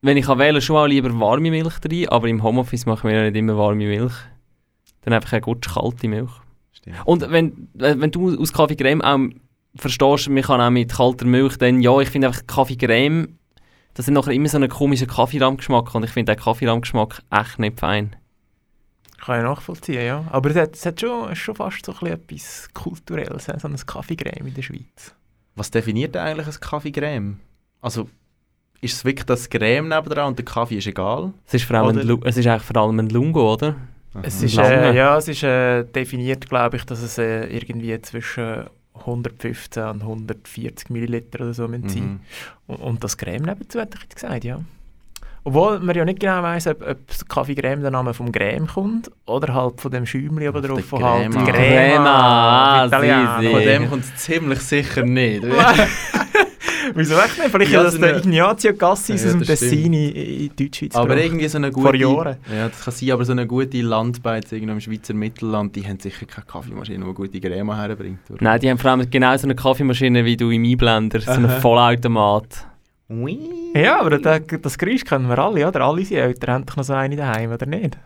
wenn 0.02 0.16
ich 0.18 0.26
kann 0.26 0.38
wählen, 0.38 0.60
schon 0.60 0.76
auch 0.76 0.86
lieber 0.86 1.18
warme 1.18 1.50
Milch 1.50 1.78
drin, 1.78 2.06
aber 2.10 2.28
im 2.28 2.42
Homeoffice 2.42 2.84
machen 2.84 3.08
wir 3.08 3.16
ja 3.16 3.30
nicht 3.30 3.38
immer 3.38 3.56
warme 3.56 3.86
Milch. 3.86 4.12
Dann 5.02 5.14
einfach 5.14 5.32
eine 5.32 5.40
gut 5.40 5.66
kalte 5.66 6.08
Milch. 6.08 6.30
Stimmt. 6.72 6.96
Und 7.04 7.30
wenn, 7.30 7.68
wenn 7.74 8.10
du 8.10 8.38
aus 8.38 8.52
Kaffee 8.52 8.76
Creme 8.76 9.02
auch 9.02 9.18
verstehst, 9.74 10.28
man 10.28 10.42
kann 10.42 10.60
auch 10.60 10.70
mit 10.70 10.92
kalter 10.92 11.26
Milch, 11.26 11.56
dann 11.56 11.80
ja, 11.80 11.98
ich 12.00 12.10
finde 12.10 12.28
einfach 12.28 12.46
Kaffee 12.46 12.76
Creme, 12.76 13.38
das 13.94 14.06
hat 14.06 14.14
nachher 14.14 14.32
immer 14.32 14.48
so 14.48 14.56
einen 14.56 14.68
komischen 14.68 15.06
Kaffeerahmgeschmack 15.06 15.94
und 15.94 16.04
ich 16.04 16.10
finde 16.10 16.34
den 16.34 16.42
Kaffeerahmgeschmack 16.42 17.22
echt 17.30 17.58
nicht 17.58 17.80
fein. 17.80 18.16
Kann 19.18 19.38
ich 19.38 19.44
nachvollziehen, 19.44 20.04
ja. 20.04 20.24
Aber 20.30 20.50
es 20.50 20.56
hat, 20.56 20.74
es 20.74 20.86
hat 20.86 21.00
schon, 21.00 21.30
ist 21.30 21.38
schon 21.38 21.54
fast 21.54 21.84
so 21.84 21.92
ein 21.92 21.98
bisschen 21.98 22.14
etwas 22.14 22.68
Kulturelles, 22.72 23.44
so 23.44 23.68
ein 23.68 23.76
Kaffeecreme 23.76 24.48
in 24.48 24.54
der 24.54 24.62
Schweiz. 24.62 25.14
Was 25.56 25.70
definiert 25.70 26.14
denn 26.14 26.22
eigentlich 26.22 26.46
ein 26.46 26.60
Kaffee-Creme? 26.60 27.38
Also, 27.82 28.08
ist 28.80 28.94
es 28.94 29.04
wirklich 29.04 29.26
das 29.26 29.50
Creme 29.50 29.88
nebendran 29.88 30.28
und 30.28 30.38
der 30.38 30.44
Kaffee 30.44 30.78
ist 30.78 30.86
egal? 30.86 31.34
Es 31.46 31.54
ist, 31.54 31.64
vor 31.64 31.76
allem 31.76 31.98
ein, 31.98 32.22
es 32.24 32.36
ist 32.36 32.46
eigentlich 32.46 32.62
vor 32.62 32.76
allem 32.76 32.98
ein 32.98 33.10
Lungo, 33.10 33.52
oder? 33.52 33.76
Es 34.22 34.42
ist, 34.42 34.58
äh, 34.58 34.92
ja, 34.94 35.16
es 35.16 35.28
ist 35.28 35.42
äh, 35.44 35.84
definiert, 35.84 36.48
glaube 36.48 36.76
ich, 36.76 36.84
dass 36.84 37.00
es 37.00 37.16
äh, 37.18 37.44
irgendwie 37.46 38.00
zwischen 38.02 38.64
115 38.94 39.82
und 39.84 40.02
140 40.02 40.90
Milliliter 40.90 41.40
oder 41.44 41.54
so 41.54 41.68
müssen 41.68 41.88
sein 41.88 42.02
Mhm. 42.02 42.20
und, 42.66 42.76
und 42.80 43.04
das 43.04 43.16
Creme 43.16 43.46
dazu 43.46 43.80
hätte 43.80 43.96
ich 43.96 44.02
jetzt 44.02 44.14
gesagt, 44.16 44.44
ja. 44.44 44.58
Obwohl 45.42 45.78
man 45.80 45.96
ja 45.96 46.04
nicht 46.04 46.20
genau 46.20 46.42
weiss, 46.42 46.66
ob, 46.66 46.86
ob 46.86 47.06
das 47.06 47.24
Kaffee 47.26 47.54
Creme 47.54 47.80
der 47.80 47.90
Name 47.90 48.12
vom 48.12 48.30
Creme 48.30 48.66
kommt 48.66 49.10
oder 49.24 49.54
halt 49.54 49.80
von 49.80 49.90
dem 49.90 50.04
Schäumchen 50.04 50.46
oben 50.48 50.60
drauf, 50.62 50.82
der 50.90 50.90
wo 50.90 51.00
halt 51.02 51.30
Crema. 51.32 52.88
Crema, 52.90 53.40
sì, 53.40 53.46
sì. 53.46 53.50
Von 53.52 53.62
dem 53.62 53.88
kommt 53.88 54.04
es 54.04 54.16
ziemlich 54.16 54.58
sicher 54.60 55.02
nicht. 55.02 55.42
Wieso 56.94 57.14
echt 57.18 57.38
nicht? 57.38 57.50
Vielleicht 57.50 57.70
Ja, 57.72 57.78
ja, 57.78 57.84
das 57.84 57.94
so 57.94 58.00
der 58.00 58.16
Ignazio 58.18 58.74
Cassis 58.74 59.22
Ja, 59.22 59.28
aus 59.28 59.36
dem. 59.36 59.42
Tessin 59.44 59.92
in, 59.92 60.12
in 60.14 60.50
Deutschschweiz 60.56 60.94
aber 60.94 61.08
gebracht. 61.08 61.24
irgendwie 61.26 61.48
so 61.48 61.58
eine 61.58 61.70
gute... 61.70 61.86
Vor 61.86 61.94
Jahren. 61.94 62.36
Ja, 62.54 62.68
das 62.68 62.84
kann 62.84 62.92
sein, 62.94 63.10
aber 63.12 63.24
so 63.24 63.32
eine 63.32 63.46
gute 63.46 63.80
Landbeiz 63.82 64.52
irgendwo 64.52 64.72
im 64.72 64.80
Schweizer 64.80 65.14
Mittelland, 65.14 65.74
die 65.76 65.86
haben 65.86 65.98
sicher 66.00 66.26
keine 66.26 66.46
Kaffeemaschine, 66.46 67.04
die 67.04 67.14
gute 67.14 67.40
Creme 67.40 67.74
herbringt. 67.76 68.18
oder? 68.30 68.38
Nein, 68.42 68.60
die 68.60 68.70
haben 68.70 68.78
vor 68.78 68.90
allem 68.90 69.08
genau 69.10 69.36
so 69.36 69.44
eine 69.44 69.54
Kaffeemaschine 69.54 70.24
wie 70.24 70.36
du 70.36 70.50
im 70.50 70.64
Einblender, 70.64 71.20
so 71.20 71.30
einen. 71.32 71.48
Vollautomat. 71.60 72.66
Ja, 73.74 74.00
aber 74.00 74.18
das, 74.18 74.42
das 74.62 74.78
Geräusch 74.78 75.04
kennen 75.04 75.28
wir 75.28 75.38
alle, 75.38 75.66
oder? 75.66 75.80
Alle 75.80 75.98
unsere 76.00 76.20
Eltern 76.22 76.54
haben 76.54 76.66
doch 76.66 76.76
noch 76.76 76.84
so 76.84 76.92
eine 76.92 77.16
daheim, 77.16 77.50
oder 77.50 77.66
nicht? 77.66 77.98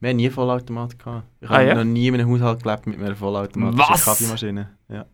Wir 0.00 0.10
haben 0.10 0.16
nie 0.16 0.28
Vollautomat 0.28 0.98
gehabt. 0.98 1.24
Ich 1.40 1.48
Ah, 1.48 1.54
habe 1.54 1.64
ja? 1.68 1.74
noch 1.74 1.84
nie 1.84 2.08
in 2.08 2.14
einem 2.14 2.28
Haushalt 2.30 2.62
gelebt 2.62 2.86
mit 2.86 3.00
einer 3.00 3.16
vollautomatischen 3.16 3.78
Was? 3.94 4.04
Kaffeemaschine. 4.04 4.68
Ja. 4.90 5.06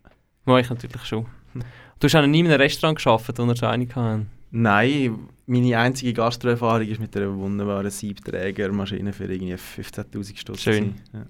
Ja, 0.47 0.59
ich 0.59 0.69
natürlich 0.69 1.05
schon. 1.05 1.27
Du 2.03 2.07
hast 2.07 2.17
auch 2.17 2.23
noch 2.23 2.27
nie 2.27 2.41
in 2.41 2.49
einem 2.49 2.61
Restaurant 2.61 2.99
gearbeitet, 2.99 3.39
wo 3.39 3.47
wir 3.47 3.55
so 3.55 3.67
eine 3.67 3.87
hatten. 3.87 4.27
Nein, 4.51 5.19
meine 5.47 5.79
einzige 5.79 6.13
Gastroerfahrung 6.13 6.89
ist 6.89 7.01
mit 7.01 7.17
einer 7.17 7.33
wunderbaren 7.33 7.93
Siebträgermaschine 7.93 9.13
für 9.13 9.33
irgendwie 9.33 9.55
15'000 9.55 10.37
Stutz. 10.37 10.63
Schön. 10.63 10.97
Ja. 11.13 11.27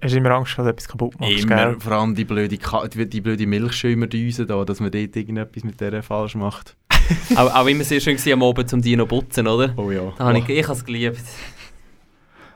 Hast 0.00 0.14
du 0.14 0.16
immer 0.16 0.30
Angst, 0.30 0.56
dass 0.56 0.64
du 0.64 0.70
etwas 0.70 0.88
kaputt 0.88 1.20
machst, 1.20 1.44
Immer, 1.44 1.56
gell? 1.56 1.76
vor 1.78 1.92
allem 1.92 2.14
die 2.14 2.24
blöde, 2.24 2.56
Ka 2.56 2.88
die, 2.88 3.06
die 3.06 3.20
blöde 3.20 3.46
Milchschäumerdüse 3.46 4.46
da, 4.46 4.64
dass 4.64 4.80
man 4.80 4.90
dort 4.90 5.14
irgendetwas 5.14 5.62
mit 5.62 5.78
der 5.78 6.02
falsch 6.02 6.36
macht. 6.36 6.74
auch, 7.36 7.54
auch 7.54 7.66
immer 7.66 7.84
sehr 7.84 8.00
schön 8.00 8.16
am 8.32 8.42
Abend 8.44 8.70
zum 8.70 8.80
Dino 8.80 9.04
putzen, 9.04 9.46
oder? 9.46 9.74
Oh 9.76 9.90
ja. 9.90 10.10
Da 10.16 10.24
habe 10.24 10.38
ich, 10.38 10.48
ich 10.48 10.64
habe 10.64 10.78
es 10.78 10.84
geliebt. 10.86 11.20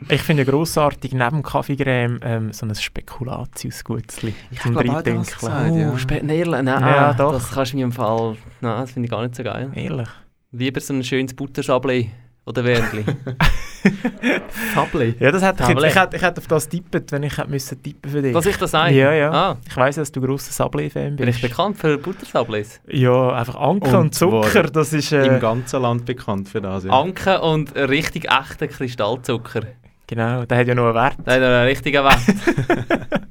Ich 0.08 0.22
finde 0.22 0.44
ja 0.44 0.50
grossartig, 0.50 1.12
neben 1.12 1.30
dem 1.36 1.42
Kaffeecreme 1.42 2.20
ähm, 2.22 2.52
so 2.52 2.66
ein 2.66 2.74
Spekulatius-Gutzli. 2.74 4.34
Ich 4.50 4.60
zum 4.60 4.76
Reindünkeln. 4.76 5.22
gesagt, 5.22 5.70
Oh, 5.70 5.76
ja. 5.76 5.98
spät 5.98 6.22
Nein, 6.24 6.48
nein, 6.50 6.66
Ja, 6.66 7.12
doch. 7.12 7.32
das 7.32 7.50
kannst 7.50 7.72
du 7.72 7.76
mir 7.76 7.84
im 7.84 7.92
Fall... 7.92 8.36
Nein, 8.60 8.80
das 8.80 8.92
finde 8.92 9.06
ich 9.06 9.10
gar 9.10 9.22
nicht 9.22 9.34
so 9.36 9.42
geil. 9.42 9.70
Ehrlich. 9.74 10.08
Lieber 10.52 10.80
so 10.80 10.94
ein 10.94 11.04
schönes 11.04 11.34
Butterschabli 11.34 12.10
oder 12.46 12.64
Wärmli. 12.64 13.04
Sabli? 14.74 15.14
Ja, 15.18 15.30
das 15.30 15.42
hätte 15.42 15.62
ich, 15.62 15.68
Tablet. 15.68 15.90
ich, 15.90 15.98
hätte, 15.98 16.16
ich 16.16 16.22
hätte 16.22 16.40
auf 16.40 16.46
das 16.46 16.68
tippet, 16.68 17.12
wenn 17.12 17.22
ich 17.22 17.36
hätte 17.36 17.50
müssen 17.50 17.82
tippen 17.82 18.10
für 18.10 18.22
dich. 18.22 18.34
Was 18.34 18.46
ich 18.46 18.56
da 18.56 18.66
sage? 18.66 18.94
Ja, 18.94 19.12
ja. 19.12 19.30
Ah. 19.30 19.56
Ich 19.68 19.76
weiss, 19.76 19.96
dass 19.96 20.10
du 20.12 20.20
grosser 20.20 20.52
Sabli-Fan 20.52 21.16
Bin 21.16 21.26
bist. 21.26 21.38
ich 21.38 21.48
bekannt 21.48 21.78
für 21.78 21.96
Buttersablis? 21.98 22.80
Ja, 22.88 23.32
einfach 23.32 23.54
Anke 23.56 23.96
und, 23.96 24.14
zwar 24.14 24.42
Zucker, 24.42 24.64
das 24.64 24.92
ist... 24.92 25.12
Äh, 25.12 25.26
Im 25.26 25.40
ganzen 25.40 25.82
Land 25.82 26.04
bekannt 26.04 26.48
für 26.48 26.60
das. 26.60 26.84
Ja. 26.84 26.90
Anke 27.00 27.40
und 27.40 27.74
richtig 27.76 28.28
echten 28.30 28.68
Kristallzucker. 28.68 29.62
Genau, 30.10 30.44
der 30.44 30.58
hat 30.58 30.66
ja 30.66 30.74
noch 30.74 30.86
einen 30.86 30.94
Wert. 30.94 31.16
Das 31.24 31.36
hat 31.36 31.42
einen 31.42 31.66
richtigen 31.66 32.04
Wert. 32.04 32.20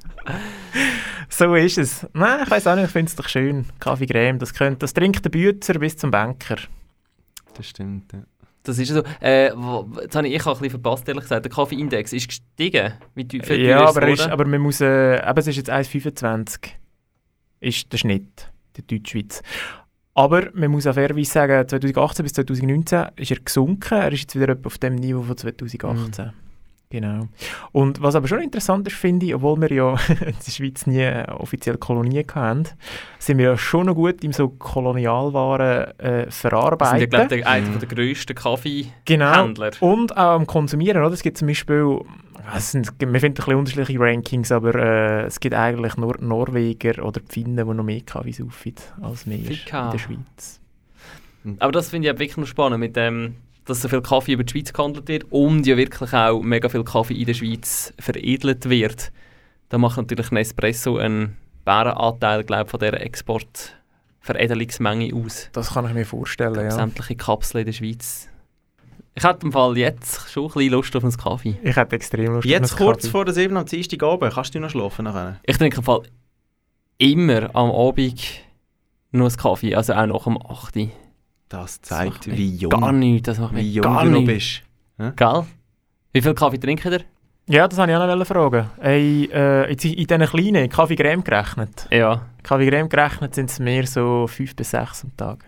So 1.32 1.56
ist 1.56 1.78
es. 1.78 2.06
Nein, 2.14 2.42
ich 2.44 2.52
weiss 2.52 2.68
auch 2.68 2.76
nicht, 2.76 2.86
ich 2.86 2.92
finde 2.92 3.10
es 3.10 3.16
doch 3.16 3.30
schön. 3.30 3.66
Kaffee 3.80 4.08
Creme, 4.08 4.40
das, 4.40 4.54
könnte, 4.54 4.80
das 4.80 4.94
trinkt 4.94 5.24
der 5.24 5.30
Bützer 5.30 5.80
bis 5.80 5.96
zum 5.96 6.12
Banker. 6.12 6.58
Das 7.54 7.68
stimmt. 7.68 8.12
Ja. 8.12 8.20
Das 8.64 8.78
ist 8.78 8.90
so. 8.90 9.04
Äh, 9.22 9.52
wo, 9.56 9.88
jetzt 10.02 10.16
habe 10.18 10.28
ich, 10.28 10.34
ich 10.36 10.42
habe 10.42 10.58
ein 10.58 10.62
bisschen 10.64 10.82
verpasst, 10.82 11.08
ehrlich 11.08 11.24
gesagt. 11.24 11.46
Der 11.46 11.52
Kaffeeindex 11.52 12.12
ist 12.12 12.28
gestiegen. 12.28 12.94
Wie 13.16 13.26
Ja, 13.64 13.88
aber, 13.88 14.02
er 14.02 14.08
es 14.10 14.20
ist, 14.20 14.30
aber 14.30 14.46
man 14.46 14.60
muss... 14.60 14.82
Äh, 14.82 15.18
eben, 15.18 15.40
es 15.40 15.48
ist 15.48 15.56
jetzt 15.56 15.72
1,25 15.72 16.72
ist 17.62 17.94
der 17.94 17.98
Schnitt 17.98 18.52
der 18.76 18.84
Deutschschweiz. 18.84 19.42
Aber 20.16 20.50
man 20.54 20.72
muss 20.72 20.88
auch 20.88 20.96
fairerweise 20.96 21.32
sagen, 21.32 21.68
2018 21.68 22.24
bis 22.24 22.34
2019 22.34 23.06
ist 23.16 23.32
er 23.32 23.40
gesunken. 23.40 23.98
Er 23.98 24.12
ist 24.12 24.22
jetzt 24.22 24.40
wieder 24.40 24.58
auf 24.64 24.78
dem 24.78 24.96
Niveau 24.96 25.22
von 25.22 25.38
2018. 25.38 26.34
Genau. 26.92 27.28
Und 27.72 28.02
was 28.02 28.16
aber 28.16 28.28
schon 28.28 28.42
interessant 28.42 28.88
ist, 28.88 28.96
finde 28.96 29.28
ich, 29.28 29.36
obwohl 29.36 29.62
wir 29.62 29.72
ja 29.72 29.92
in 30.10 30.34
der 30.46 30.52
Schweiz 30.52 30.88
nie 30.88 31.08
offiziell 31.38 31.78
Kolonien 31.78 32.26
hatten, 32.34 32.68
sind 33.20 33.38
wir 33.38 33.46
ja 33.52 33.58
schon 33.58 33.86
noch 33.86 33.94
gut 33.94 34.24
im 34.24 34.34
so 34.34 34.50
Kolonialwaren 34.50 36.00
äh, 36.00 36.26
Das 36.26 36.40
verarbeiten. 36.40 37.00
sind 37.00 37.14
ja, 37.14 37.20
glaube 37.20 37.38
ich, 37.38 37.46
einer 37.46 37.78
der 37.78 37.88
grössten 37.88 38.34
Kaffeehändler. 38.34 39.72
Genau. 39.72 39.92
Und 39.94 40.18
auch 40.18 40.36
am 40.36 40.48
Konsumieren. 40.48 41.04
Oder? 41.04 41.14
Es 41.14 41.22
gibt 41.22 41.38
zum 41.38 41.48
Beispiel, 41.48 42.00
es 42.56 42.72
sind, 42.72 42.92
wir 43.00 43.08
finden 43.20 43.24
ein 43.26 43.34
bisschen 43.46 43.56
unterschiedliche 43.56 44.00
Rankings, 44.00 44.52
aber 44.52 44.74
äh, 44.74 45.26
es 45.26 45.40
gibt 45.40 45.54
eigentlich 45.54 45.96
nur 45.96 46.16
Norweger 46.20 47.06
oder 47.06 47.22
Finnen, 47.30 47.56
die 47.56 47.74
noch 47.74 47.84
mehr 47.84 48.02
Kaffee 48.02 48.32
saufen 48.32 48.74
als 49.02 49.28
wir 49.28 49.38
Fika. 49.38 49.86
in 49.86 49.92
der 49.92 49.98
Schweiz. 50.00 50.60
Aber 51.60 51.72
das 51.72 51.92
finde 51.92 52.10
ich 52.10 52.20
wirklich 52.20 52.38
noch 52.38 52.48
spannend, 52.48 52.80
mit 52.80 52.96
dem, 52.96 53.36
dass 53.70 53.82
so 53.82 53.88
viel 53.88 54.02
Kaffee 54.02 54.34
über 54.34 54.44
die 54.44 54.52
Schweiz 54.52 54.74
gehandelt 54.74 55.08
wird 55.08 55.32
und 55.32 55.66
ja 55.68 55.78
wirklich 55.78 56.12
auch 56.14 56.42
mega 56.42 56.68
viel 56.70 56.84
Kaffee 56.84 57.14
in 57.14 57.26
der 57.26 57.36
Schweiz 57.36 57.94
veredelt 58.00 58.68
wird. 58.70 59.12
Da 59.70 59.78
macht 59.78 59.98
natürlich 59.98 60.32
Nespresso 60.32 60.98
einen 60.98 61.38
Bärenanteil, 61.66 62.44
glaube 62.44 62.64
ich, 62.64 62.70
von 62.72 62.80
dieser 62.80 63.00
Exportveredelungsmenge 63.00 65.14
aus. 65.14 65.50
Das 65.54 65.74
kann 65.74 65.86
ich 65.86 65.94
mir 65.94 66.06
vorstellen, 66.06 66.56
ja. 66.56 66.72
Sämtliche 66.72 67.16
Kapseln 67.16 67.60
in 67.62 67.66
der 67.68 67.74
Schweiz. 67.74 68.28
Ich 69.16 69.24
hätte 69.24 69.46
im 69.46 69.52
Fall 69.52 69.78
jetzt 69.78 70.32
schon 70.32 70.46
ein 70.46 70.52
bisschen 70.54 70.72
Lust 70.72 70.96
auf 70.96 71.04
einen 71.04 71.18
Kaffee. 71.18 71.58
Ich 71.62 71.76
hätte 71.76 71.96
extrem 71.96 72.34
Lust 72.34 72.48
Jetzt 72.48 72.74
auf 72.74 72.80
einen 72.80 72.88
kurz 72.88 73.02
Kaffee. 73.04 73.12
vor 73.12 73.26
der 73.26 73.34
7 73.34 73.58
am 73.58 73.66
Dienstag 73.66 74.02
oben, 74.04 74.32
kannst 74.32 74.56
du 74.56 74.60
noch 74.60 74.70
schlafen 74.70 75.04
nachher? 75.06 75.40
Ich 75.44 75.58
trinke 75.58 75.78
im 75.78 75.84
Fall 75.84 76.04
immer 76.98 77.54
am 77.56 77.72
Abend 77.72 78.22
nur 79.12 79.28
einen 79.28 79.38
Kaffee, 79.38 79.76
also 79.76 79.94
auch 79.94 80.06
nach 80.06 80.24
dem 80.24 80.38
8. 80.42 80.76
Uhr. 80.78 80.90
Das 81.50 81.82
Das 81.82 81.90
zeigt, 81.90 82.28
mich 82.28 82.38
wie 82.38 82.56
jung, 82.56 82.70
Gar 82.70 82.92
nichts, 82.92 83.26
das 83.26 83.40
macht 83.40 83.56
wie 83.56 83.74
jung 83.74 83.84
gar 83.84 84.04
du 84.04 84.12
noch 84.12 84.26
bist. 84.26 84.62
Ja? 85.00 85.10
Gell? 85.12 85.46
Wie 86.14 86.22
viel 86.22 86.34
Kaffee 86.34 86.60
trinkt 86.60 86.86
ihr? 86.86 87.02
Ja, 87.48 87.68
das 87.68 87.80
wollte 87.80 87.92
ich 87.92 87.98
auch 87.98 88.16
noch 88.16 88.28
fragen. 88.28 88.70
Ey, 88.80 89.28
äh, 89.34 89.72
jetzt 89.72 89.84
in, 89.84 89.96
diesen 89.96 90.26
kleinen 90.28 90.70
Kaffee 90.70 90.96
Creme 90.96 91.24
gerechnet. 91.24 91.88
Ja. 91.92 92.22
Kaffee 92.44 92.70
Creme 92.70 92.88
gerechnet 92.88 93.34
sind 93.34 93.50
es 93.50 93.58
mehr 93.60 93.88
so 93.88 94.28
5 94.28 94.56
bis 94.56 94.70
6 94.70 95.06
am 95.06 95.18
Tag. 95.18 95.44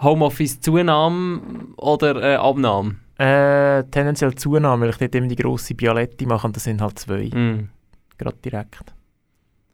Homeoffice-Zunahme 0.00 1.40
oder 1.76 2.22
äh, 2.22 2.36
Abnahme? 2.36 2.96
Äh, 3.18 3.84
tendenziell 3.90 4.34
Zunahme, 4.34 4.84
weil 4.84 4.90
ich 4.90 4.96
dort 4.96 5.14
eben 5.14 5.28
die 5.28 5.36
grosse 5.36 5.74
Bialetti 5.74 6.24
mache 6.24 6.46
und 6.46 6.56
das 6.56 6.64
sind 6.64 6.80
halt 6.80 6.98
zwei. 6.98 7.28
Mm. 7.28 7.68
Gerade 8.16 8.36
direkt. 8.42 8.94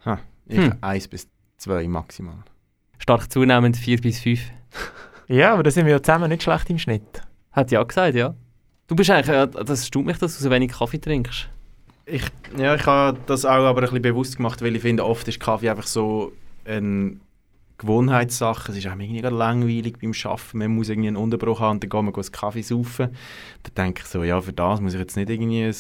Ha, 0.05 0.19
ich 0.47 0.59
Hm. 0.59 0.75
1 0.81 1.07
bis 1.07 1.29
2 1.59 1.87
maximal. 1.87 2.43
Stark 2.99 3.31
zunehmend 3.31 3.77
4 3.77 4.01
bis 4.01 4.19
5. 4.19 4.41
Ja, 5.29 5.55
aber 5.55 5.63
da 5.63 5.71
sind 5.71 5.87
wir 5.87 5.93
ja 5.93 6.03
zusammen 6.03 6.29
nicht 6.29 6.43
schlecht 6.43 6.71
im 6.71 6.79
Schnitt. 6.79 7.23
Hat 7.53 7.71
ja 7.71 7.83
gesagt, 7.83 8.15
ja. 8.15 8.35
Du 8.87 8.95
bist 8.95 9.11
eigentlich, 9.11 9.35
äh, 9.35 9.49
das 9.65 9.87
stimmt 9.87 10.07
mich, 10.07 10.19
dass 10.19 10.37
du 10.37 10.45
so 10.45 10.51
wenig 10.51 10.73
Kaffee 10.73 10.99
trinkst. 10.99 11.49
Ich, 12.05 12.23
ja, 12.57 12.77
ich 12.77 12.87
habe 12.87 13.19
das 13.27 13.45
auch 13.45 13.51
aber 13.51 13.81
ein 13.81 13.87
bisschen 13.87 14.03
bewusst 14.03 14.37
gemacht, 14.37 14.63
weil 14.63 14.77
ich 14.77 14.83
finde, 14.83 15.05
oft 15.05 15.27
ist 15.27 15.41
Kaffee 15.41 15.71
einfach 15.71 15.87
so 15.87 16.33
eine 16.65 17.17
Gewohnheitssache. 17.79 18.71
Es 18.71 18.79
ist 18.79 18.87
auch 18.87 18.93
irgendwie 18.93 19.21
langweilig 19.21 19.99
beim 20.01 20.13
Arbeiten. 20.25 20.59
Man 20.59 20.75
muss 20.77 20.89
irgendwie 20.89 21.09
einen 21.09 21.17
Unterbruch 21.17 21.61
haben 21.61 21.77
und 21.77 21.83
dann 21.83 21.91
geht 21.91 22.03
man 22.03 22.15
einen 22.15 22.33
Kaffee 22.33 22.63
saufen. 22.63 23.09
Da 23.65 23.83
denke 23.83 24.03
ich 24.05 24.09
so, 24.09 24.23
ja, 24.23 24.41
für 24.41 24.53
das 24.53 24.81
muss 24.81 24.95
ich 24.95 25.01
jetzt 25.01 25.17
nicht 25.17 25.29
irgendwie 25.29 25.65
ein 25.65 25.75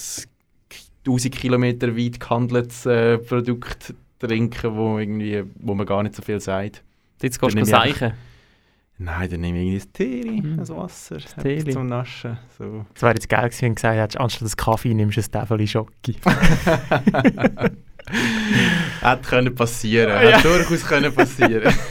1000 1.07 1.35
Kilometer 1.37 1.97
weit 1.97 2.19
gehandeltes 2.19 2.85
äh, 2.87 3.19
Produkt 3.19 3.95
trinken, 4.19 4.77
wo, 4.77 4.99
irgendwie, 4.99 5.45
wo 5.61 5.75
man 5.75 5.87
gar 5.87 6.03
nicht 6.03 6.17
so 6.17 6.23
viel 6.23 6.41
sagt. 6.41 6.83
Jetzt 7.23 7.41
Dann 7.41 7.51
gehst 7.51 7.61
du 7.61 7.65
seichen. 7.65 8.13
Nein, 8.99 9.29
dann 9.31 9.41
nehme 9.41 9.59
ich 9.63 9.67
irgendwie 9.67 9.87
ein 9.87 9.93
Tee, 9.93 10.41
Mhm. 10.43 10.59
ein 10.61 10.69
Wasser, 10.71 11.19
Teeli. 11.43 11.71
zum 11.73 11.87
Naschen. 11.87 12.39
So. 12.57 12.87
Es 12.95 13.03
wäre 13.03 13.13
jetzt 13.13 13.29
geil 13.29 13.45
gewesen, 13.45 13.63
wenn 13.63 13.69
du 13.73 13.75
gesagt 13.75 13.97
hättest, 13.99 14.19
anstatt 14.21 14.43
des 14.43 14.57
Kaffee 14.57 14.95
nimmst 14.95 15.19
du 15.19 15.21
ein 15.21 15.31
Täfeli 15.31 15.67
Schocki. 15.69 16.17
Hätte 19.01 19.23
können 19.29 19.55
passieren. 19.55 20.09
Ja. 20.11 20.39
Hätte 20.39 20.49
durchaus 20.49 20.87
können 20.87 21.13
passieren. 21.15 21.73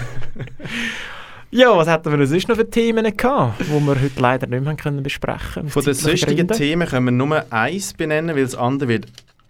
Ja, 1.51 1.73
was 1.77 1.87
hätten 1.87 2.19
wir 2.19 2.27
sonst 2.27 2.49
noch 2.49 2.57
für 2.57 2.69
Themen 2.69 3.15
gehabt, 3.15 3.61
die 3.61 3.69
wir 3.71 3.95
heute 4.01 4.19
leider 4.19 4.45
nicht 4.47 4.61
mehr 4.65 4.75
können 4.75 5.01
besprechen 5.03 5.69
Von 5.69 5.85
den 5.85 5.93
sonstigen? 5.93 6.47
Themen 6.49 6.85
können 6.85 7.05
wir 7.05 7.11
nur 7.11 7.45
eins 7.49 7.93
benennen, 7.93 8.35
weil 8.35 8.43
das 8.43 8.55
andere 8.55 8.89
wird 8.89 9.05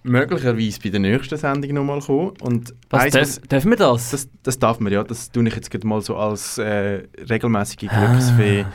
möglicherweise 0.05 0.79
bei 0.81 0.89
der 0.89 0.99
nächsten 0.99 1.37
Sendung 1.37 1.73
nochmal 1.73 1.99
kommen. 1.99 2.33
Und 2.41 2.73
Was, 2.89 3.03
eins, 3.03 3.13
darf- 3.39 3.47
dürfen 3.47 3.69
wir 3.71 3.77
das? 3.77 4.11
das? 4.11 4.29
Das 4.43 4.59
darf 4.59 4.79
man 4.79 4.91
ja. 4.93 5.03
Das 5.03 5.31
tue 5.31 5.47
ich 5.47 5.55
jetzt 5.55 5.69
gerade 5.71 5.85
mal 5.87 6.01
so 6.01 6.15
als 6.15 6.57
äh, 6.57 7.03
regelmäßige 7.29 7.89
Glücksfee 7.89 8.61
Ah. 8.63 8.71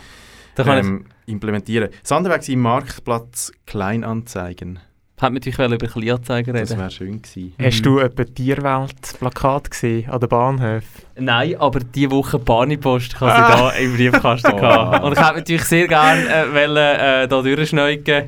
Da 0.56 0.64
kann 0.64 0.78
ähm, 0.78 1.04
implementieren. 1.26 1.88
Wäre 2.08 2.38
gewesen, 2.38 2.60
Marktplatz 2.60 3.52
Kleinanzeigen. 3.66 4.80
Hat 5.20 5.32
mit 5.32 5.46
euch 5.46 5.58
über 5.58 5.76
Kleinanzeigen 5.86 6.54
reden. 6.56 6.68
Das 6.68 6.78
wäre 6.78 6.90
schön 6.90 7.22
gewesen. 7.22 7.54
Hast 7.62 7.82
du 7.86 7.98
etwa 7.98 8.24
Tierwelt-Plakat 8.24 9.70
gesehen 9.70 10.08
an 10.10 10.18
den 10.20 10.28
Bahnhöfen? 10.28 11.02
Nein, 11.18 11.56
aber 11.58 11.80
diese 11.80 12.10
Woche 12.10 12.38
Barnipost 12.38 13.14
kann 13.16 13.28
sie 13.28 13.34
Ah. 13.52 13.56
da 13.56 13.70
im 13.72 13.94
Briefkasten 13.96 14.52
Oh. 14.54 14.56
gehabt. 14.56 15.04
Und 15.04 15.12
ich 15.12 15.18
hätte 15.20 15.36
natürlich 15.36 15.64
sehr 15.64 15.86
gerne 15.88 16.22
äh, 16.26 16.52
wollen, 16.54 16.76
äh, 16.76 17.28
da 17.28 17.42
durchschneuken 17.42 18.24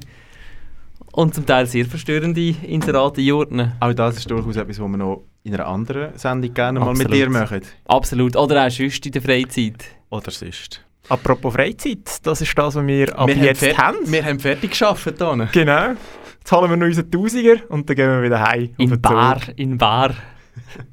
und 1.12 1.34
zum 1.34 1.46
Teil 1.46 1.66
sehr 1.66 1.84
verstörende 1.84 2.54
Inserate 2.62 3.20
einordnen. 3.20 3.72
Auch 3.80 3.92
das 3.92 4.16
ist 4.16 4.30
durchaus 4.30 4.56
etwas, 4.56 4.80
was 4.80 4.88
wir 4.88 4.96
noch 4.96 5.24
in 5.44 5.54
einer 5.54 5.66
anderen 5.66 6.16
Sendung 6.18 6.52
gerne 6.54 6.80
mal 6.80 6.92
mit 6.94 7.06
Absolut. 7.06 7.14
dir 7.14 7.30
machen. 7.30 7.60
Absolut. 7.86 8.36
Oder 8.36 8.66
auch 8.66 8.70
sonst 8.70 9.04
in 9.06 9.12
der 9.12 9.22
Freizeit. 9.22 9.84
Oder 10.10 10.30
sonst. 10.30 10.84
Apropos 11.08 11.54
Freizeit, 11.54 12.20
das 12.22 12.40
ist 12.40 12.56
das, 12.56 12.76
was 12.76 12.86
wir 12.86 13.18
ab 13.18 13.28
wir 13.28 13.36
jetzt 13.36 13.62
haben, 13.76 13.98
haben. 13.98 14.12
wir 14.12 14.24
haben 14.24 14.38
fertig 14.38 14.70
geschafft 14.70 15.12
hier. 15.18 15.48
Genau. 15.52 15.94
Jetzt 16.38 16.52
holen 16.52 16.70
wir 16.70 16.76
noch 16.76 16.86
unseren 16.86 17.10
Tausiger 17.10 17.56
und 17.68 17.88
dann 17.88 17.96
gehen 17.96 18.08
wir 18.08 18.22
wieder 18.22 18.40
heim. 18.40 18.70
In 18.78 19.00
Bar, 19.00 19.40
in 19.56 19.78
Bar. 19.78 20.14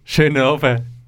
Schönen 0.03 0.37
Abend. 0.37 0.98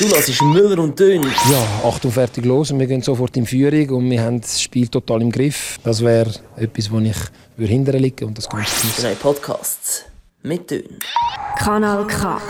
Du 0.00 0.08
hörst 0.08 0.40
Müller 0.40 0.78
und 0.78 0.98
Dön. 0.98 1.22
Ja, 1.22 1.62
Achtung, 1.84 2.10
fertig, 2.10 2.46
los. 2.46 2.70
Und 2.70 2.78
wir 2.78 2.86
gehen 2.86 3.02
sofort 3.02 3.36
in 3.36 3.44
Führung 3.44 3.90
und 3.90 4.10
wir 4.10 4.22
haben 4.22 4.40
das 4.40 4.62
Spiel 4.62 4.88
total 4.88 5.20
im 5.20 5.30
Griff. 5.30 5.78
Das 5.84 6.02
wäre 6.02 6.32
etwas, 6.56 6.90
wo 6.90 6.98
ich 7.00 7.16
würde 7.58 7.70
hinterher 7.70 8.00
liegen 8.00 8.28
und 8.28 8.38
das 8.38 8.48
kommt 8.48 8.66
Drei 8.98 9.14
Podcasts 9.14 10.06
mit 10.42 10.70
Dön. 10.70 10.96
Kanal 11.58 12.06
K. 12.06 12.40